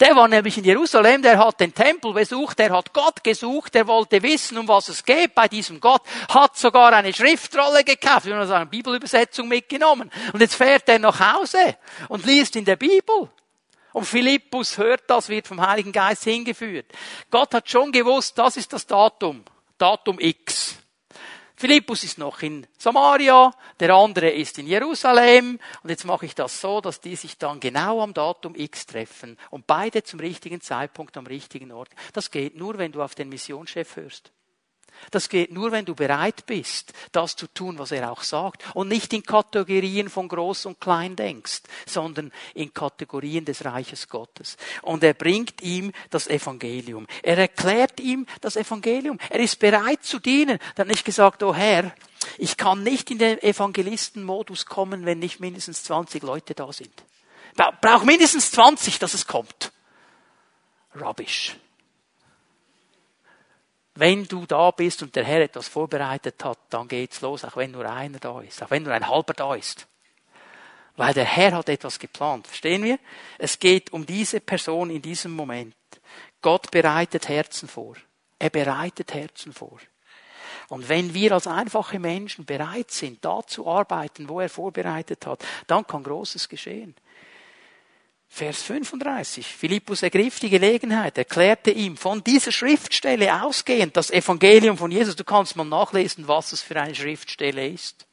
Der 0.00 0.14
war 0.14 0.28
nämlich 0.28 0.58
in 0.58 0.64
Jerusalem, 0.64 1.22
der 1.22 1.38
hat 1.38 1.60
den 1.60 1.74
Tempel 1.74 2.12
besucht, 2.12 2.58
der 2.58 2.70
hat 2.70 2.92
Gott 2.92 3.22
gesucht, 3.24 3.74
der 3.74 3.86
wollte 3.86 4.22
wissen, 4.22 4.58
um 4.58 4.68
was 4.68 4.88
es 4.88 5.04
geht 5.04 5.34
bei 5.34 5.48
diesem 5.48 5.80
Gott, 5.80 6.02
hat 6.28 6.56
sogar 6.56 6.92
eine 6.92 7.12
Schriftrolle 7.12 7.84
gekauft, 7.84 8.26
wir 8.26 8.36
haben 8.36 8.50
eine 8.50 8.66
Bibelübersetzung 8.66 9.48
mitgenommen. 9.48 10.10
Und 10.32 10.40
jetzt 10.40 10.54
fährt 10.54 10.88
er 10.88 10.98
nach 10.98 11.20
Hause 11.20 11.76
und 12.08 12.26
liest 12.26 12.56
in 12.56 12.64
der 12.64 12.76
Bibel. 12.76 13.30
Und 13.92 14.04
Philippus 14.04 14.76
hört 14.76 15.04
das, 15.08 15.30
wird 15.30 15.48
vom 15.48 15.66
Heiligen 15.66 15.92
Geist 15.92 16.24
hingeführt. 16.24 16.86
Gott 17.30 17.54
hat 17.54 17.68
schon 17.68 17.92
gewusst, 17.92 18.36
das 18.36 18.58
ist 18.58 18.72
das 18.72 18.86
Datum. 18.86 19.42
Datum 19.78 20.18
X. 20.20 20.76
Philippus 21.58 22.04
ist 22.04 22.18
noch 22.18 22.42
in 22.42 22.66
Samaria, 22.76 23.50
der 23.80 23.94
andere 23.94 24.28
ist 24.28 24.58
in 24.58 24.66
Jerusalem 24.66 25.58
und 25.82 25.88
jetzt 25.88 26.04
mache 26.04 26.26
ich 26.26 26.34
das 26.34 26.60
so, 26.60 26.82
dass 26.82 27.00
die 27.00 27.16
sich 27.16 27.38
dann 27.38 27.60
genau 27.60 28.02
am 28.02 28.12
Datum 28.12 28.54
X 28.54 28.84
treffen 28.84 29.38
und 29.50 29.66
beide 29.66 30.02
zum 30.02 30.20
richtigen 30.20 30.60
Zeitpunkt 30.60 31.16
am 31.16 31.26
richtigen 31.26 31.72
Ort. 31.72 31.88
Das 32.12 32.30
geht 32.30 32.56
nur, 32.56 32.76
wenn 32.76 32.92
du 32.92 33.02
auf 33.02 33.14
den 33.14 33.30
Missionschef 33.30 33.96
hörst. 33.96 34.32
Das 35.10 35.28
geht 35.28 35.52
nur, 35.52 35.72
wenn 35.72 35.84
du 35.84 35.94
bereit 35.94 36.46
bist, 36.46 36.92
das 37.12 37.36
zu 37.36 37.46
tun, 37.46 37.78
was 37.78 37.92
er 37.92 38.10
auch 38.10 38.22
sagt. 38.22 38.62
Und 38.74 38.88
nicht 38.88 39.12
in 39.12 39.22
Kategorien 39.22 40.08
von 40.08 40.28
groß 40.28 40.66
und 40.66 40.80
klein 40.80 41.16
denkst, 41.16 41.62
sondern 41.86 42.32
in 42.54 42.72
Kategorien 42.74 43.44
des 43.44 43.64
Reiches 43.64 44.08
Gottes. 44.08 44.56
Und 44.82 45.04
er 45.04 45.14
bringt 45.14 45.62
ihm 45.62 45.92
das 46.10 46.28
Evangelium. 46.28 47.06
Er 47.22 47.38
erklärt 47.38 48.00
ihm 48.00 48.26
das 48.40 48.56
Evangelium. 48.56 49.18
Er 49.30 49.40
ist 49.40 49.58
bereit 49.58 50.04
zu 50.04 50.18
dienen. 50.18 50.58
Er 50.74 50.80
hat 50.80 50.88
nicht 50.88 51.04
gesagt, 51.04 51.42
oh 51.42 51.54
Herr, 51.54 51.94
ich 52.38 52.56
kann 52.56 52.82
nicht 52.82 53.10
in 53.10 53.18
den 53.18 53.42
Evangelistenmodus 53.42 54.66
kommen, 54.66 55.06
wenn 55.06 55.18
nicht 55.18 55.40
mindestens 55.40 55.84
20 55.84 56.22
Leute 56.22 56.54
da 56.54 56.72
sind. 56.72 57.04
Brauch 57.80 58.04
mindestens 58.04 58.50
20, 58.50 58.98
dass 58.98 59.14
es 59.14 59.26
kommt. 59.26 59.72
Rubbish. 61.00 61.56
Wenn 63.96 64.24
du 64.24 64.44
da 64.44 64.70
bist 64.70 65.02
und 65.02 65.16
der 65.16 65.24
Herr 65.24 65.40
etwas 65.40 65.68
vorbereitet 65.68 66.44
hat, 66.44 66.58
dann 66.68 66.86
geht's 66.86 67.22
los, 67.22 67.44
auch 67.44 67.56
wenn 67.56 67.70
nur 67.70 67.90
einer 67.90 68.18
da 68.18 68.40
ist, 68.42 68.62
auch 68.62 68.70
wenn 68.70 68.82
nur 68.82 68.92
ein 68.92 69.08
halber 69.08 69.32
da 69.32 69.54
ist. 69.54 69.86
Weil 70.96 71.14
der 71.14 71.24
Herr 71.24 71.52
hat 71.52 71.68
etwas 71.70 71.98
geplant. 71.98 72.46
Verstehen 72.46 72.84
wir? 72.84 72.98
Es 73.38 73.58
geht 73.58 73.92
um 73.92 74.04
diese 74.04 74.40
Person 74.40 74.90
in 74.90 75.00
diesem 75.00 75.32
Moment. 75.32 75.74
Gott 76.42 76.70
bereitet 76.70 77.28
Herzen 77.28 77.68
vor. 77.68 77.96
Er 78.38 78.50
bereitet 78.50 79.14
Herzen 79.14 79.52
vor. 79.52 79.78
Und 80.68 80.88
wenn 80.88 81.14
wir 81.14 81.32
als 81.32 81.46
einfache 81.46 81.98
Menschen 81.98 82.44
bereit 82.44 82.90
sind, 82.90 83.24
da 83.24 83.40
zu 83.46 83.66
arbeiten, 83.66 84.28
wo 84.28 84.40
er 84.40 84.48
vorbereitet 84.48 85.26
hat, 85.26 85.44
dann 85.66 85.86
kann 85.86 86.02
Großes 86.02 86.48
geschehen. 86.48 86.94
Vers 88.28 88.62
35. 88.62 89.46
Philippus 89.46 90.02
ergriff 90.02 90.40
die 90.40 90.50
Gelegenheit, 90.50 91.16
erklärte 91.16 91.70
ihm 91.70 91.96
von 91.96 92.22
dieser 92.22 92.52
Schriftstelle 92.52 93.42
ausgehend 93.42 93.96
das 93.96 94.10
Evangelium 94.10 94.76
von 94.76 94.90
Jesus. 94.90 95.16
Du 95.16 95.24
kannst 95.24 95.56
mal 95.56 95.64
nachlesen, 95.64 96.28
was 96.28 96.52
es 96.52 96.60
für 96.60 96.78
eine 96.80 96.94
Schriftstelle 96.94 97.66
ist. 97.66 98.06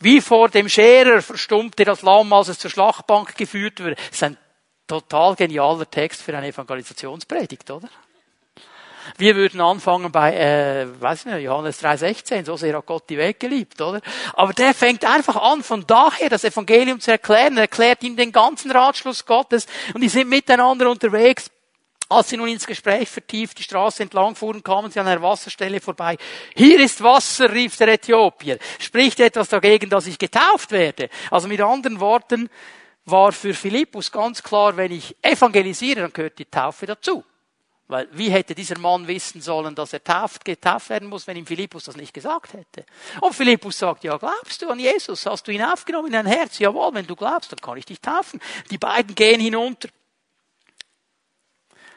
Wie 0.00 0.20
vor 0.20 0.48
dem 0.48 0.68
Scherer 0.68 1.22
verstummte 1.22 1.84
das 1.84 2.02
Lamm, 2.02 2.32
als 2.32 2.48
es 2.48 2.58
zur 2.58 2.70
Schlachtbank 2.70 3.36
geführt 3.36 3.80
wurde. 3.80 3.94
Das 3.94 4.10
ist 4.10 4.22
ein 4.22 4.36
total 4.86 5.34
genialer 5.34 5.90
Text 5.90 6.22
für 6.22 6.36
eine 6.36 6.48
Evangelisationspredigt, 6.48 7.70
oder? 7.70 7.88
Wir 9.16 9.36
würden 9.36 9.60
anfangen 9.60 10.12
bei, 10.12 10.34
äh, 10.34 10.86
weiß 11.00 11.26
nicht, 11.26 11.38
Johannes 11.38 11.82
3,16, 11.82 12.44
so 12.44 12.56
sehr 12.56 12.76
hat 12.76 12.86
Gott 12.86 13.08
die 13.08 13.18
Welt 13.18 13.40
geliebt, 13.40 13.80
oder? 13.80 14.00
Aber 14.34 14.52
der 14.52 14.74
fängt 14.74 15.04
einfach 15.04 15.36
an, 15.36 15.62
von 15.62 15.86
daher 15.86 16.28
das 16.28 16.44
Evangelium 16.44 17.00
zu 17.00 17.10
erklären. 17.10 17.56
Er 17.56 17.62
erklärt 17.62 18.02
ihm 18.02 18.16
den 18.16 18.32
ganzen 18.32 18.70
Ratschluss 18.70 19.24
Gottes 19.24 19.66
und 19.94 20.00
die 20.00 20.08
sind 20.08 20.28
miteinander 20.28 20.90
unterwegs. 20.90 21.50
Als 22.10 22.30
sie 22.30 22.38
nun 22.38 22.48
ins 22.48 22.66
Gespräch 22.66 23.08
vertieft 23.08 23.58
die 23.58 23.62
Straße 23.62 24.02
entlang 24.02 24.34
fuhren, 24.34 24.62
kamen 24.62 24.90
sie 24.90 24.98
an 24.98 25.06
einer 25.06 25.20
Wasserstelle 25.20 25.78
vorbei. 25.78 26.16
Hier 26.54 26.80
ist 26.80 27.02
Wasser, 27.02 27.52
rief 27.52 27.76
der 27.76 27.88
Äthiopier. 27.88 28.58
Spricht 28.78 29.20
etwas 29.20 29.50
dagegen, 29.50 29.90
dass 29.90 30.06
ich 30.06 30.18
getauft 30.18 30.70
werde? 30.70 31.10
Also 31.30 31.48
mit 31.48 31.60
anderen 31.60 32.00
Worten 32.00 32.48
war 33.04 33.32
für 33.32 33.52
Philippus 33.52 34.10
ganz 34.10 34.42
klar, 34.42 34.76
wenn 34.76 34.92
ich 34.92 35.16
evangelisiere, 35.20 36.00
dann 36.00 36.12
gehört 36.12 36.38
die 36.38 36.46
Taufe 36.46 36.86
dazu. 36.86 37.24
Weil 37.88 38.06
wie 38.12 38.28
hätte 38.28 38.54
dieser 38.54 38.78
Mann 38.78 39.08
wissen 39.08 39.40
sollen, 39.40 39.74
dass 39.74 39.94
er 39.94 40.04
tauft, 40.04 40.44
getauft 40.44 40.90
werden 40.90 41.08
muss, 41.08 41.26
wenn 41.26 41.38
ihm 41.38 41.46
Philippus 41.46 41.84
das 41.84 41.96
nicht 41.96 42.12
gesagt 42.12 42.52
hätte? 42.52 42.84
Und 43.22 43.34
Philippus 43.34 43.78
sagt, 43.78 44.04
ja, 44.04 44.18
glaubst 44.18 44.60
du 44.60 44.68
an 44.68 44.78
Jesus? 44.78 45.24
Hast 45.24 45.48
du 45.48 45.52
ihn 45.52 45.62
aufgenommen 45.62 46.08
in 46.08 46.12
dein 46.12 46.26
Herz? 46.26 46.58
Jawohl, 46.58 46.92
wenn 46.92 47.06
du 47.06 47.16
glaubst, 47.16 47.50
dann 47.50 47.60
kann 47.60 47.78
ich 47.78 47.86
dich 47.86 48.00
taufen. 48.00 48.40
Die 48.70 48.76
beiden 48.76 49.14
gehen 49.14 49.40
hinunter. 49.40 49.88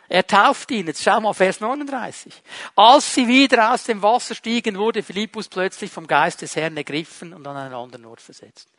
Er 0.08 0.26
tauft 0.26 0.72
ihn. 0.72 0.88
Jetzt 0.88 1.04
schau 1.04 1.20
mal 1.20 1.34
Vers 1.34 1.60
39. 1.60 2.34
Als 2.78 3.14
sie 3.14 3.28
wieder 3.28 3.74
aus 3.74 3.84
dem 3.84 4.02
Wasser 4.02 4.34
stiegen, 4.34 4.78
wurde 4.78 5.04
Philippus 5.04 5.50
plötzlich 5.50 5.92
vom 5.92 6.08
Geist 6.08 6.42
des 6.42 6.56
Herrn 6.56 6.78
ergriffen 6.78 7.34
und 7.34 7.46
an 7.46 7.58
einen 7.58 7.74
anderen 7.74 8.06
Ort 8.06 8.22
versetzt. 8.22 8.70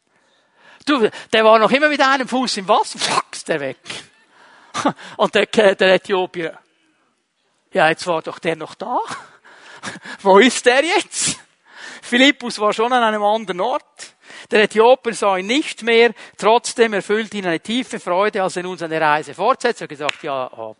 Du, 0.86 1.10
der 1.32 1.44
war 1.44 1.58
noch 1.58 1.70
immer 1.70 1.88
mit 1.88 2.00
einem 2.00 2.26
Fuß 2.26 2.56
im 2.56 2.68
Wasser, 2.68 2.98
ist 3.32 3.48
der 3.48 3.60
weg. 3.60 3.78
Und 5.16 5.34
der, 5.34 5.46
der 5.46 5.94
Äthiopier, 5.94 6.58
ja, 7.72 7.88
jetzt 7.88 8.06
war 8.06 8.22
doch 8.22 8.38
der 8.38 8.56
noch 8.56 8.74
da. 8.74 8.98
Wo 10.22 10.38
ist 10.38 10.66
der 10.66 10.84
jetzt? 10.84 11.38
Philippus 12.02 12.58
war 12.58 12.72
schon 12.72 12.92
an 12.92 13.02
einem 13.02 13.22
anderen 13.22 13.60
Ort. 13.60 14.14
Der 14.50 14.64
Äthioper 14.64 15.12
sah 15.12 15.38
ihn 15.38 15.46
nicht 15.46 15.82
mehr. 15.82 16.12
Trotzdem 16.36 16.92
erfüllt 16.92 17.32
ihn 17.34 17.46
eine 17.46 17.60
tiefe 17.60 17.98
Freude, 17.98 18.42
als 18.42 18.56
er 18.56 18.64
nun 18.64 18.76
seine 18.76 19.00
Reise 19.00 19.34
fortsetzt. 19.34 19.80
Er 19.80 19.84
hat 19.84 19.88
gesagt, 19.90 20.22
ja, 20.22 20.50
oh, 20.52 20.76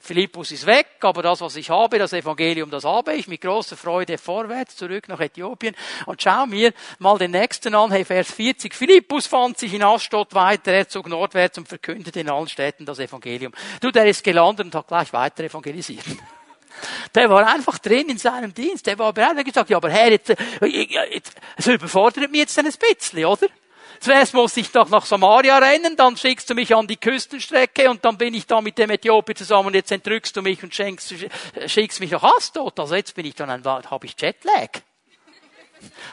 Philippus 0.00 0.50
ist 0.52 0.66
weg, 0.66 0.86
aber 1.00 1.22
das, 1.22 1.40
was 1.40 1.56
ich 1.56 1.70
habe, 1.70 1.98
das 1.98 2.12
Evangelium, 2.12 2.70
das 2.70 2.84
habe 2.84 3.14
ich 3.14 3.28
mit 3.28 3.40
großer 3.40 3.76
Freude 3.76 4.18
vorwärts, 4.18 4.76
zurück 4.76 5.08
nach 5.08 5.20
Äthiopien. 5.20 5.74
Und 6.06 6.22
schau 6.22 6.46
mir 6.46 6.72
mal 6.98 7.18
den 7.18 7.32
nächsten 7.32 7.74
an, 7.74 7.90
hey, 7.90 8.04
Vers 8.04 8.30
40. 8.32 8.74
Philippus 8.74 9.26
fand 9.26 9.58
sich 9.58 9.74
in 9.74 9.82
Astot 9.82 10.34
weiter, 10.34 10.72
er 10.72 10.88
zog 10.88 11.08
nordwärts 11.08 11.58
und 11.58 11.68
verkündete 11.68 12.20
in 12.20 12.30
allen 12.30 12.48
Städten 12.48 12.86
das 12.86 12.98
Evangelium. 12.98 13.52
Du, 13.80 13.90
der 13.90 14.06
ist 14.06 14.24
gelandet 14.24 14.66
und 14.66 14.74
hat 14.74 14.88
gleich 14.88 15.12
weiter 15.12 15.44
evangelisiert. 15.44 16.04
Der 17.14 17.28
war 17.28 17.46
einfach 17.46 17.78
drin 17.78 18.08
in 18.08 18.18
seinem 18.18 18.52
Dienst. 18.54 18.86
Der 18.86 18.98
war 18.98 19.12
bereit. 19.12 19.32
Er 19.32 19.38
hat 19.40 19.44
gesagt, 19.44 19.70
ja, 19.70 19.76
aber 19.76 19.90
Herr, 19.90 20.10
jetzt, 20.10 20.30
äh, 20.30 20.36
jetzt, 21.12 21.34
es 21.56 21.66
überfordert 21.66 22.30
mich 22.30 22.40
jetzt 22.40 22.58
ein 22.58 22.64
bisschen, 22.64 23.24
oder? 23.24 23.46
Zuerst 24.02 24.34
muss 24.34 24.56
ich 24.56 24.68
doch 24.72 24.88
nach 24.88 25.06
Samaria 25.06 25.58
rennen, 25.58 25.94
dann 25.94 26.16
schickst 26.16 26.50
du 26.50 26.54
mich 26.54 26.74
an 26.74 26.88
die 26.88 26.96
Küstenstrecke 26.96 27.88
und 27.88 28.04
dann 28.04 28.18
bin 28.18 28.34
ich 28.34 28.48
da 28.48 28.60
mit 28.60 28.76
dem 28.76 28.90
Äthiopier 28.90 29.36
zusammen 29.36 29.68
und 29.68 29.74
jetzt 29.74 29.92
entrückst 29.92 30.36
du 30.36 30.42
mich 30.42 30.60
und 30.60 30.74
schenkst, 30.74 31.14
schickst 31.66 32.00
mich 32.00 32.10
nach 32.10 32.24
Astot. 32.24 32.80
Also 32.80 32.96
jetzt 32.96 33.14
bin 33.14 33.26
ich 33.26 33.36
dann 33.36 33.48
ein, 33.48 33.64
habe 33.64 34.06
ich 34.06 34.20
Jetlag. 34.20 34.70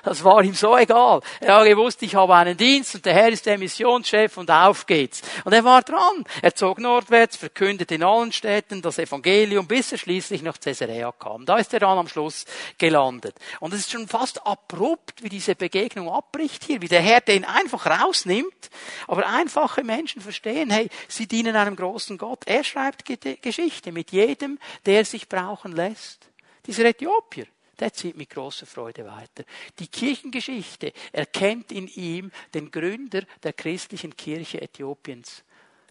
Das 0.03 0.23
war 0.23 0.43
ihm 0.43 0.53
so 0.53 0.77
egal. 0.77 1.21
Er 1.39 1.55
hat 1.55 1.65
gewusst, 1.65 2.01
ich 2.03 2.15
habe 2.15 2.35
einen 2.35 2.57
Dienst 2.57 2.95
und 2.95 3.05
der 3.05 3.13
Herr 3.13 3.29
ist 3.29 3.45
der 3.45 3.57
Missionschef 3.57 4.37
und 4.37 4.49
auf 4.49 4.85
geht's. 4.85 5.21
Und 5.43 5.53
er 5.53 5.63
war 5.63 5.81
dran. 5.81 6.23
Er 6.41 6.55
zog 6.55 6.79
nordwärts, 6.79 7.37
verkündete 7.37 7.95
in 7.95 8.03
allen 8.03 8.31
Städten 8.31 8.81
das 8.81 8.99
Evangelium, 8.99 9.67
bis 9.67 9.91
er 9.91 9.97
schließlich 9.97 10.41
nach 10.41 10.59
Caesarea 10.59 11.11
kam. 11.11 11.45
Da 11.45 11.57
ist 11.57 11.73
er 11.73 11.79
dann 11.79 11.97
am 11.97 12.07
Schluss 12.07 12.45
gelandet. 12.77 13.35
Und 13.59 13.73
es 13.73 13.81
ist 13.81 13.91
schon 13.91 14.07
fast 14.07 14.45
abrupt, 14.45 15.23
wie 15.23 15.29
diese 15.29 15.55
Begegnung 15.55 16.09
abbricht 16.09 16.63
hier, 16.63 16.81
wie 16.81 16.87
der 16.87 17.01
Herr 17.01 17.21
den 17.21 17.45
einfach 17.45 17.85
rausnimmt. 17.85 18.69
Aber 19.07 19.27
einfache 19.27 19.83
Menschen 19.83 20.21
verstehen, 20.21 20.69
hey, 20.69 20.89
sie 21.07 21.27
dienen 21.27 21.55
einem 21.55 21.75
großen 21.75 22.17
Gott. 22.17 22.43
Er 22.45 22.63
schreibt 22.63 23.03
Geschichte 23.41 23.91
mit 23.91 24.11
jedem, 24.11 24.59
der 24.85 25.05
sich 25.05 25.27
brauchen 25.27 25.73
lässt. 25.73 26.29
Dieser 26.65 26.85
Äthiopier 26.85 27.47
der 27.79 27.93
zieht 27.93 28.17
mit 28.17 28.29
großer 28.29 28.65
Freude 28.65 29.05
weiter. 29.05 29.43
Die 29.79 29.87
Kirchengeschichte 29.87 30.93
erkennt 31.11 31.71
in 31.71 31.87
ihm 31.87 32.31
den 32.53 32.71
Gründer 32.71 33.23
der 33.43 33.53
christlichen 33.53 34.15
Kirche 34.15 34.61
Äthiopiens. 34.61 35.43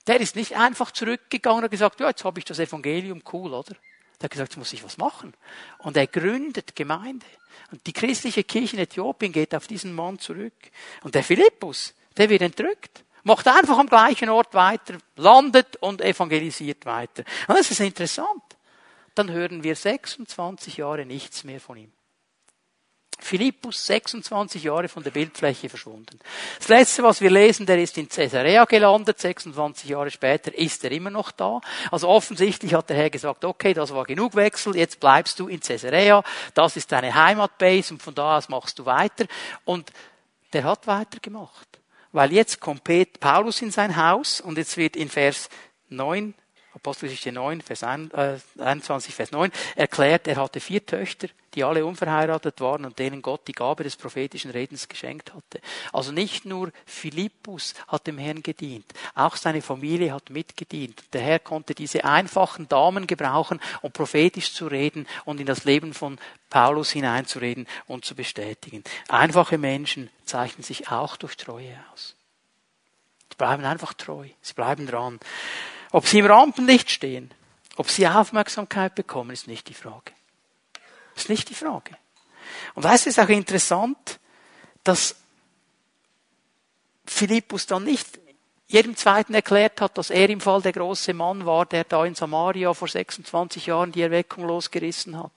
Der 0.07 0.21
ist 0.21 0.37
nicht 0.37 0.57
einfach 0.57 0.91
zurückgegangen 0.91 1.65
und 1.65 1.71
gesagt, 1.71 2.01
ja, 2.01 2.09
jetzt 2.09 2.25
habe 2.25 2.39
ich 2.39 2.45
das 2.45 2.59
Evangelium, 2.59 3.23
cool, 3.33 3.53
oder? 3.53 3.75
Der 4.21 4.25
hat 4.25 4.31
gesagt, 4.31 4.53
jetzt 4.53 4.59
muss 4.59 4.73
ich 4.73 4.83
was 4.83 4.97
machen. 4.97 5.35
Und 5.79 5.97
er 5.97 6.07
gründet 6.07 6.75
Gemeinde. 6.75 7.27
Und 7.71 7.87
die 7.87 7.93
christliche 7.93 8.45
Kirche 8.45 8.77
in 8.77 8.83
Äthiopien 8.83 9.33
geht 9.33 9.55
auf 9.55 9.67
diesen 9.67 9.95
Mann 9.95 10.19
zurück. 10.19 10.55
Und 11.03 11.15
der 11.15 11.23
Philippus, 11.23 11.95
der 12.17 12.29
wird 12.29 12.43
entrückt. 12.43 13.05
Macht 13.23 13.47
einfach 13.47 13.79
am 13.79 13.89
gleichen 13.89 14.29
Ort 14.31 14.55
weiter, 14.55 14.97
landet 15.17 15.77
und 15.77 16.01
evangelisiert 16.01 16.87
weiter. 16.87 17.25
Und 17.47 17.59
das 17.59 17.71
ist 17.71 17.81
interessant 17.81 18.58
dann 19.19 19.31
hören 19.31 19.63
wir 19.63 19.77
26 19.77 20.77
Jahre 20.79 21.05
nichts 21.05 21.45
mehr 21.45 21.61
von 21.61 21.77
ihm. 21.77 21.93
Philippus, 23.21 23.85
26 23.87 24.63
Jahre 24.63 24.89
von 24.89 25.03
der 25.03 25.11
Bildfläche 25.11 25.69
verschwunden. 25.69 26.21
Das 26.59 26.69
letzte, 26.69 27.03
was 27.03 27.21
wir 27.21 27.31
lesen, 27.31 27.67
der 27.67 27.83
ist 27.83 27.99
in 27.99 28.09
Caesarea 28.09 28.65
gelandet, 28.65 29.19
26 29.19 29.91
Jahre 29.91 30.11
später 30.11 30.57
ist 30.57 30.85
er 30.85 30.93
immer 30.93 31.11
noch 31.11 31.33
da. 31.33 31.61
Also 31.91 32.09
offensichtlich 32.09 32.75
hat 32.75 32.89
der 32.91 32.97
Herr 32.97 33.11
gesagt, 33.11 33.45
okay, 33.45 33.75
das 33.75 33.93
war 33.93 34.05
genug 34.05 34.37
Wechsel, 34.37 34.77
jetzt 34.77 35.01
bleibst 35.01 35.41
du 35.41 35.49
in 35.49 35.61
Caesarea, 35.61 36.23
das 36.55 36.77
ist 36.77 36.93
deine 36.93 37.13
Heimatbase 37.13 37.95
und 37.95 38.03
von 38.03 38.15
da 38.15 38.39
aus 38.39 38.49
machst 38.49 38.79
du 38.79 38.87
weiter. 38.87 39.27
Und 39.65 39.91
der 40.53 40.65
hat 40.65 40.87
weitergemacht. 40.87 41.67
Weil 42.13 42.33
jetzt 42.33 42.61
kommt 42.61 42.85
Paulus 43.21 43.61
in 43.63 43.71
sein 43.71 43.97
Haus 43.97 44.41
und 44.41 44.57
jetzt 44.57 44.77
wird 44.77 44.97
in 44.97 45.09
Vers 45.09 45.51
9, 45.89 46.35
Apostelgeschichte 46.79 47.33
9, 47.33 47.61
Vers 47.61 47.83
21, 47.83 49.15
Vers 49.15 49.33
9, 49.33 49.51
erklärt, 49.77 50.29
er 50.29 50.37
hatte 50.37 50.61
vier 50.61 50.85
Töchter, 50.87 51.29
die 51.55 51.65
alle 51.65 51.85
unverheiratet 51.85 52.61
waren 52.61 52.85
und 52.85 52.99
denen 52.99 53.21
Gott 53.21 53.49
die 53.49 53.53
Gabe 53.53 53.83
des 53.83 53.97
prophetischen 53.97 54.51
Redens 54.51 54.89
geschenkt 54.89 55.35
hatte. 55.35 55.61
Also 55.93 56.13
nicht 56.13 56.45
nur 56.45 56.71
Philippus 56.87 57.75
hat 57.89 58.07
dem 58.07 58.19
Herrn 58.19 58.43
gedient, 58.43 58.87
auch 59.15 59.37
seine 59.37 59.61
Familie 59.61 60.13
hat 60.13 60.31
mitgedient. 60.31 61.03
Der 61.13 61.21
Herr 61.21 61.39
konnte 61.39 61.75
diese 61.75 62.05
einfachen 62.05 62.69
Damen 62.69 63.07
gebrauchen, 63.07 63.61
um 63.83 63.91
prophetisch 63.91 64.53
zu 64.53 64.67
reden 64.69 65.07
und 65.25 65.41
in 65.41 65.47
das 65.47 65.65
Leben 65.65 65.95
von 65.95 66.19
Paulus 66.49 66.91
hineinzureden 66.91 67.67
und 67.87 68.05
zu 68.05 68.15
bestätigen. 68.15 68.85
Einfache 69.09 69.59
Menschen 69.59 70.11
zeichnen 70.25 70.63
sich 70.63 70.91
auch 70.91 71.17
durch 71.17 71.37
Treue 71.37 71.77
aus. 71.93 72.15
Sie 73.31 73.37
bleiben 73.37 73.65
einfach 73.65 73.95
treu, 73.95 74.29
sie 74.41 74.55
bleiben 74.55 74.87
dran. 74.87 75.19
Ob 75.91 76.07
sie 76.07 76.19
im 76.19 76.27
Rampenlicht 76.27 76.91
stehen, 76.91 77.33
ob 77.77 77.91
sie 77.91 78.07
Aufmerksamkeit 78.07 78.95
bekommen, 78.95 79.31
ist 79.31 79.47
nicht 79.47 79.69
die 79.69 79.75
Frage. 79.75 80.13
Ist 81.17 81.29
nicht 81.29 81.49
die 81.49 81.55
Frage. 81.55 81.97
Und 82.75 82.85
weißt 82.85 83.07
du, 83.07 83.11
ist 83.11 83.21
auch 83.21 83.29
interessant, 83.29 84.21
dass 84.85 85.17
Philippus 87.07 87.67
dann 87.67 87.85
nicht 87.85 88.19
jedem 88.69 88.97
Zweiten 88.97 89.35
erklärt 89.35 89.81
hat, 89.81 89.97
dass 89.97 90.11
er 90.11 90.29
im 90.29 90.41
Fall 90.41 90.61
der 90.61 90.73
große 90.73 91.15
Mann 91.15 91.47
war, 91.47 91.65
der 91.65 91.85
da 91.85 92.05
in 92.05 92.15
Samaria 92.15 92.75
vor 92.75 92.89
26 92.89 93.67
Jahren 93.67 93.93
die 93.93 94.03
Erweckung 94.03 94.47
losgerissen 94.47 95.19
hat. 95.19 95.33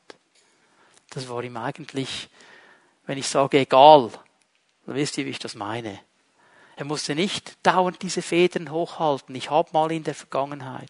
Das 1.11 1.29
war 1.29 1.41
ihm 1.43 1.57
eigentlich, 1.57 2.29
wenn 3.05 3.17
ich 3.17 3.27
sage 3.27 3.59
egal, 3.59 4.11
dann 4.85 4.95
wisst 4.95 5.17
ihr, 5.17 5.25
wie 5.25 5.29
ich 5.29 5.39
das 5.39 5.55
meine. 5.55 5.99
Er 6.81 6.85
musste 6.85 7.13
nicht 7.13 7.57
dauernd 7.61 8.01
diese 8.01 8.23
Federn 8.23 8.71
hochhalten. 8.71 9.35
Ich 9.35 9.51
habe 9.51 9.69
mal 9.71 9.91
in 9.91 10.03
der 10.03 10.15
Vergangenheit. 10.15 10.89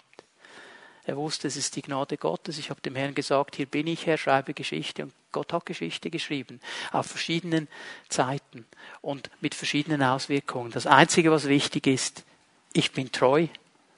Er 1.04 1.18
wusste, 1.18 1.50
es 1.50 1.58
ist 1.58 1.76
die 1.76 1.82
Gnade 1.82 2.16
Gottes. 2.16 2.58
Ich 2.60 2.70
habe 2.70 2.80
dem 2.80 2.96
Herrn 2.96 3.14
gesagt, 3.14 3.58
hier 3.58 3.66
bin 3.66 3.88
ich, 3.88 4.06
Herr, 4.06 4.18
schreibe 4.18 4.54
Geschichte. 4.54 5.04
Und 5.04 5.14
Gott 5.34 5.52
hat 5.52 5.66
Geschichte 5.66 6.10
geschrieben. 6.10 6.62
Auf 6.94 7.08
verschiedenen 7.08 7.68
Zeiten 8.08 8.66
und 9.02 9.30
mit 9.42 9.54
verschiedenen 9.54 10.02
Auswirkungen. 10.02 10.72
Das 10.72 10.88
Einzige, 10.88 11.30
was 11.30 11.50
wichtig 11.50 11.88
ist, 11.88 12.24
ich 12.72 12.94
bin 12.94 13.12
treu 13.12 13.48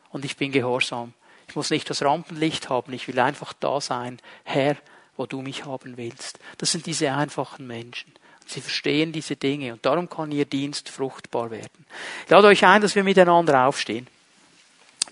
und 0.10 0.26
ich 0.26 0.36
bin 0.36 0.52
gehorsam. 0.52 1.14
Ich 1.48 1.56
muss 1.56 1.70
nicht 1.70 1.88
das 1.92 2.02
Rampenlicht 2.02 2.70
haben. 2.70 2.92
Ich 2.94 3.08
will 3.08 3.20
einfach 3.20 3.54
da 3.54 3.80
sein. 3.80 4.18
Herr, 4.46 4.78
wo 5.16 5.28
du 5.28 5.44
mich 5.44 5.66
haben 5.66 5.96
willst. 5.98 6.40
Das 6.58 6.72
sind 6.72 6.88
diese 6.88 7.14
einfachen 7.14 7.68
Menschen. 7.68 8.14
Sie 8.46 8.62
verstehen 8.62 9.12
diese 9.12 9.36
Dinge 9.36 9.74
und 9.74 9.86
darum 9.86 10.10
kann 10.10 10.32
ihr 10.32 10.46
Dienst 10.46 10.90
fruchtbar 10.90 11.52
werden. 11.52 11.86
Ich 12.26 12.30
lade 12.30 12.48
euch 12.48 12.66
ein, 12.66 12.82
dass 12.82 12.96
wir 12.96 13.04
miteinander 13.04 13.66
aufstehen. 13.66 14.08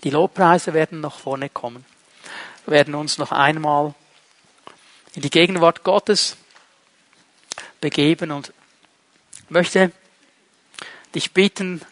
Die 0.04 0.10
Lobpreise 0.10 0.74
werden 0.74 1.00
nach 1.00 1.18
vorne 1.18 1.48
kommen. 1.48 1.84
Wir 2.66 2.74
werden 2.74 2.94
uns 2.94 3.18
noch 3.18 3.32
einmal 3.32 3.94
in 5.14 5.22
die 5.22 5.30
Gegenwart 5.30 5.82
Gottes 5.84 6.36
begeben 7.80 8.30
und 8.30 8.52
möchte 9.48 9.92
dich 11.14 11.32
bitten, 11.32 11.82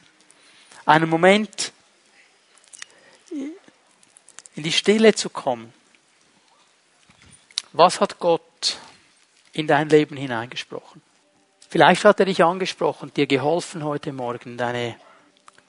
einen 0.86 1.08
Moment 1.08 1.72
in 3.30 4.62
die 4.62 4.72
Stille 4.72 5.14
zu 5.14 5.30
kommen. 5.30 5.72
Was 7.72 8.00
hat 8.00 8.18
Gott 8.18 8.78
in 9.52 9.66
dein 9.66 9.88
Leben 9.88 10.16
hineingesprochen? 10.16 11.02
Vielleicht 11.70 12.04
hat 12.04 12.18
er 12.18 12.26
dich 12.26 12.42
angesprochen, 12.42 13.14
dir 13.14 13.28
geholfen 13.28 13.84
heute 13.84 14.12
Morgen, 14.12 14.56
deine 14.56 14.96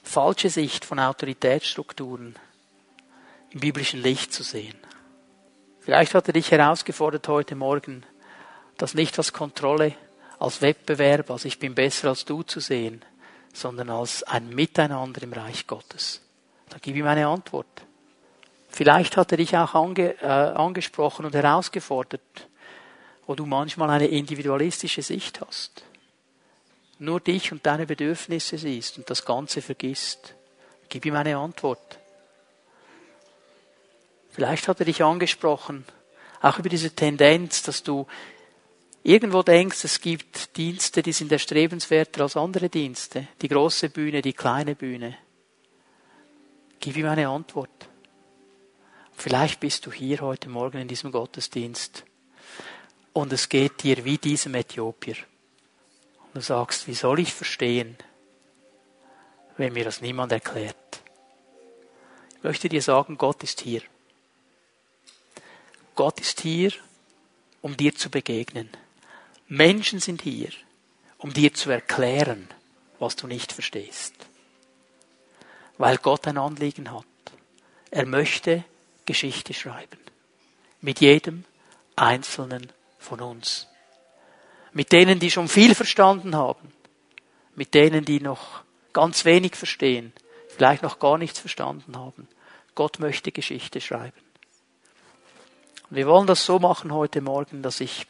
falsche 0.02 0.50
Sicht 0.50 0.84
von 0.84 0.98
Autoritätsstrukturen 0.98 2.34
im 3.50 3.60
biblischen 3.60 4.02
Licht 4.02 4.32
zu 4.32 4.42
sehen. 4.42 4.74
Vielleicht 5.78 6.16
hat 6.16 6.26
er 6.26 6.32
dich 6.32 6.50
herausgefordert 6.50 7.28
heute 7.28 7.54
Morgen, 7.54 8.02
das 8.78 8.94
nicht 8.94 9.16
als 9.16 9.32
Kontrolle, 9.32 9.94
als 10.40 10.60
Wettbewerb, 10.60 11.30
als 11.30 11.44
ich 11.44 11.60
bin 11.60 11.76
besser 11.76 12.08
als 12.08 12.24
du 12.24 12.42
zu 12.42 12.58
sehen, 12.58 13.04
sondern 13.52 13.88
als 13.88 14.24
ein 14.24 14.48
Miteinander 14.48 15.22
im 15.22 15.32
Reich 15.32 15.68
Gottes. 15.68 16.20
Da 16.68 16.78
gib 16.82 16.96
ihm 16.96 17.06
eine 17.06 17.28
Antwort. 17.28 17.84
Vielleicht 18.70 19.16
hat 19.16 19.30
er 19.30 19.38
dich 19.38 19.56
auch 19.56 19.74
ange, 19.74 20.20
äh, 20.20 20.26
angesprochen 20.26 21.26
und 21.26 21.34
herausgefordert, 21.36 22.48
wo 23.28 23.36
du 23.36 23.46
manchmal 23.46 23.90
eine 23.90 24.08
individualistische 24.08 25.02
Sicht 25.02 25.40
hast 25.40 25.84
nur 27.02 27.20
dich 27.20 27.52
und 27.52 27.66
deine 27.66 27.86
Bedürfnisse 27.86 28.56
siehst 28.56 28.96
und 28.96 29.10
das 29.10 29.24
Ganze 29.24 29.60
vergisst. 29.60 30.34
Gib 30.88 31.04
ihm 31.04 31.16
eine 31.16 31.36
Antwort. 31.36 31.98
Vielleicht 34.30 34.68
hat 34.68 34.80
er 34.80 34.86
dich 34.86 35.02
angesprochen, 35.02 35.84
auch 36.40 36.58
über 36.58 36.68
diese 36.68 36.90
Tendenz, 36.90 37.62
dass 37.62 37.82
du 37.82 38.06
irgendwo 39.02 39.42
denkst, 39.42 39.84
es 39.84 40.00
gibt 40.00 40.56
Dienste, 40.56 41.02
die 41.02 41.12
sind 41.12 41.32
erstrebenswerter 41.32 42.22
als 42.22 42.36
andere 42.36 42.68
Dienste. 42.68 43.28
Die 43.42 43.48
große 43.48 43.90
Bühne, 43.90 44.22
die 44.22 44.32
kleine 44.32 44.74
Bühne. 44.74 45.18
Gib 46.80 46.96
ihm 46.96 47.06
eine 47.06 47.28
Antwort. 47.28 47.88
Vielleicht 49.14 49.60
bist 49.60 49.86
du 49.86 49.92
hier 49.92 50.20
heute 50.20 50.48
Morgen 50.48 50.78
in 50.78 50.88
diesem 50.88 51.12
Gottesdienst 51.12 52.04
und 53.12 53.32
es 53.32 53.48
geht 53.48 53.82
dir 53.82 54.04
wie 54.04 54.18
diesem 54.18 54.54
Äthiopier. 54.54 55.16
Du 56.34 56.40
sagst, 56.40 56.86
wie 56.86 56.94
soll 56.94 57.20
ich 57.20 57.32
verstehen, 57.34 57.96
wenn 59.56 59.72
mir 59.74 59.84
das 59.84 60.00
niemand 60.00 60.32
erklärt? 60.32 60.76
Ich 62.36 62.42
möchte 62.42 62.68
dir 62.68 62.82
sagen, 62.82 63.18
Gott 63.18 63.42
ist 63.42 63.60
hier. 63.60 63.82
Gott 65.94 66.20
ist 66.20 66.40
hier, 66.40 66.72
um 67.60 67.76
dir 67.76 67.94
zu 67.94 68.10
begegnen. 68.10 68.70
Menschen 69.46 70.00
sind 70.00 70.22
hier, 70.22 70.50
um 71.18 71.32
dir 71.34 71.52
zu 71.52 71.70
erklären, 71.70 72.48
was 72.98 73.14
du 73.14 73.26
nicht 73.26 73.52
verstehst. 73.52 74.14
Weil 75.76 75.98
Gott 75.98 76.26
ein 76.26 76.38
Anliegen 76.38 76.92
hat. 76.92 77.04
Er 77.90 78.06
möchte 78.06 78.64
Geschichte 79.04 79.52
schreiben. 79.52 79.98
Mit 80.80 81.00
jedem 81.00 81.44
Einzelnen 81.94 82.72
von 82.98 83.20
uns 83.20 83.68
mit 84.72 84.92
denen, 84.92 85.18
die 85.18 85.30
schon 85.30 85.48
viel 85.48 85.74
verstanden 85.74 86.36
haben, 86.36 86.72
mit 87.54 87.74
denen, 87.74 88.04
die 88.04 88.20
noch 88.20 88.62
ganz 88.92 89.24
wenig 89.24 89.56
verstehen, 89.56 90.12
vielleicht 90.48 90.82
noch 90.82 90.98
gar 90.98 91.18
nichts 91.18 91.38
verstanden 91.38 91.96
haben. 91.96 92.28
Gott 92.74 92.98
möchte 92.98 93.32
Geschichte 93.32 93.80
schreiben. 93.80 94.20
Und 95.90 95.96
wir 95.96 96.06
wollen 96.06 96.26
das 96.26 96.44
so 96.44 96.58
machen 96.58 96.92
heute 96.92 97.20
Morgen, 97.20 97.62
dass 97.62 97.80
ich 97.80 98.06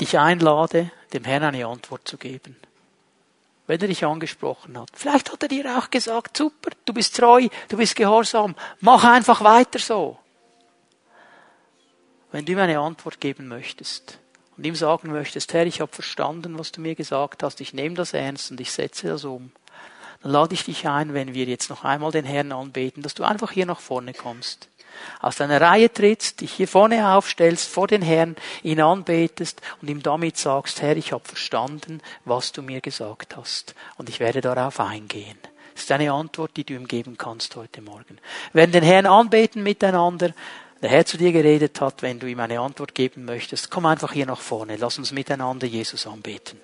dich 0.00 0.18
einlade, 0.18 0.90
dem 1.12 1.24
Herrn 1.24 1.42
eine 1.42 1.66
Antwort 1.66 2.06
zu 2.06 2.16
geben. 2.16 2.56
Wenn 3.66 3.80
er 3.80 3.88
dich 3.88 4.04
angesprochen 4.04 4.78
hat. 4.78 4.90
Vielleicht 4.92 5.32
hat 5.32 5.42
er 5.42 5.48
dir 5.48 5.78
auch 5.78 5.90
gesagt, 5.90 6.36
super, 6.36 6.70
du 6.84 6.92
bist 6.92 7.16
treu, 7.16 7.48
du 7.68 7.76
bist 7.76 7.96
gehorsam, 7.96 8.54
mach 8.80 9.04
einfach 9.04 9.42
weiter 9.42 9.78
so 9.78 10.18
wenn 12.34 12.44
du 12.44 12.50
ihm 12.50 12.58
eine 12.58 12.80
Antwort 12.80 13.20
geben 13.20 13.46
möchtest 13.46 14.18
und 14.56 14.66
ihm 14.66 14.74
sagen 14.74 15.12
möchtest, 15.12 15.54
Herr, 15.54 15.66
ich 15.66 15.80
habe 15.80 15.92
verstanden, 15.92 16.58
was 16.58 16.72
du 16.72 16.80
mir 16.80 16.96
gesagt 16.96 17.44
hast, 17.44 17.60
ich 17.60 17.74
nehme 17.74 17.94
das 17.94 18.12
ernst 18.12 18.50
und 18.50 18.60
ich 18.60 18.72
setze 18.72 19.06
das 19.06 19.24
um, 19.24 19.52
dann 20.20 20.32
lade 20.32 20.52
ich 20.52 20.64
dich 20.64 20.88
ein, 20.88 21.14
wenn 21.14 21.32
wir 21.32 21.44
jetzt 21.44 21.70
noch 21.70 21.84
einmal 21.84 22.10
den 22.10 22.24
Herrn 22.24 22.50
anbeten, 22.50 23.04
dass 23.04 23.14
du 23.14 23.22
einfach 23.22 23.52
hier 23.52 23.66
nach 23.66 23.78
vorne 23.78 24.14
kommst 24.14 24.68
aus 25.20 25.36
deiner 25.36 25.60
Reihe 25.60 25.92
trittst, 25.92 26.40
dich 26.40 26.52
hier 26.52 26.66
vorne 26.66 27.14
aufstellst, 27.14 27.68
vor 27.68 27.86
den 27.86 28.02
Herrn, 28.02 28.34
ihn 28.64 28.80
anbetest 28.80 29.60
und 29.80 29.88
ihm 29.88 30.02
damit 30.02 30.36
sagst, 30.36 30.82
Herr, 30.82 30.96
ich 30.96 31.12
habe 31.12 31.24
verstanden, 31.24 32.00
was 32.24 32.50
du 32.50 32.62
mir 32.62 32.80
gesagt 32.80 33.36
hast 33.36 33.76
und 33.96 34.08
ich 34.08 34.18
werde 34.18 34.40
darauf 34.40 34.80
eingehen. 34.80 35.38
Das 35.74 35.84
ist 35.84 35.92
eine 35.92 36.12
Antwort, 36.12 36.56
die 36.56 36.64
du 36.64 36.74
ihm 36.74 36.86
geben 36.86 37.16
kannst 37.16 37.54
heute 37.56 37.80
Morgen. 37.82 38.18
Wir 38.52 38.60
werden 38.60 38.72
den 38.72 38.84
Herrn 38.84 39.06
anbeten 39.06 39.62
miteinander 39.62 40.32
der 40.84 40.90
Herr 40.90 41.06
zu 41.06 41.16
dir 41.16 41.32
geredet 41.32 41.80
hat, 41.80 42.02
wenn 42.02 42.18
du 42.18 42.26
ihm 42.26 42.40
eine 42.40 42.60
Antwort 42.60 42.94
geben 42.94 43.24
möchtest, 43.24 43.70
komm 43.70 43.86
einfach 43.86 44.12
hier 44.12 44.26
nach 44.26 44.42
vorne. 44.42 44.76
Lass 44.76 44.98
uns 44.98 45.12
miteinander 45.12 45.66
Jesus 45.66 46.06
anbeten. 46.06 46.60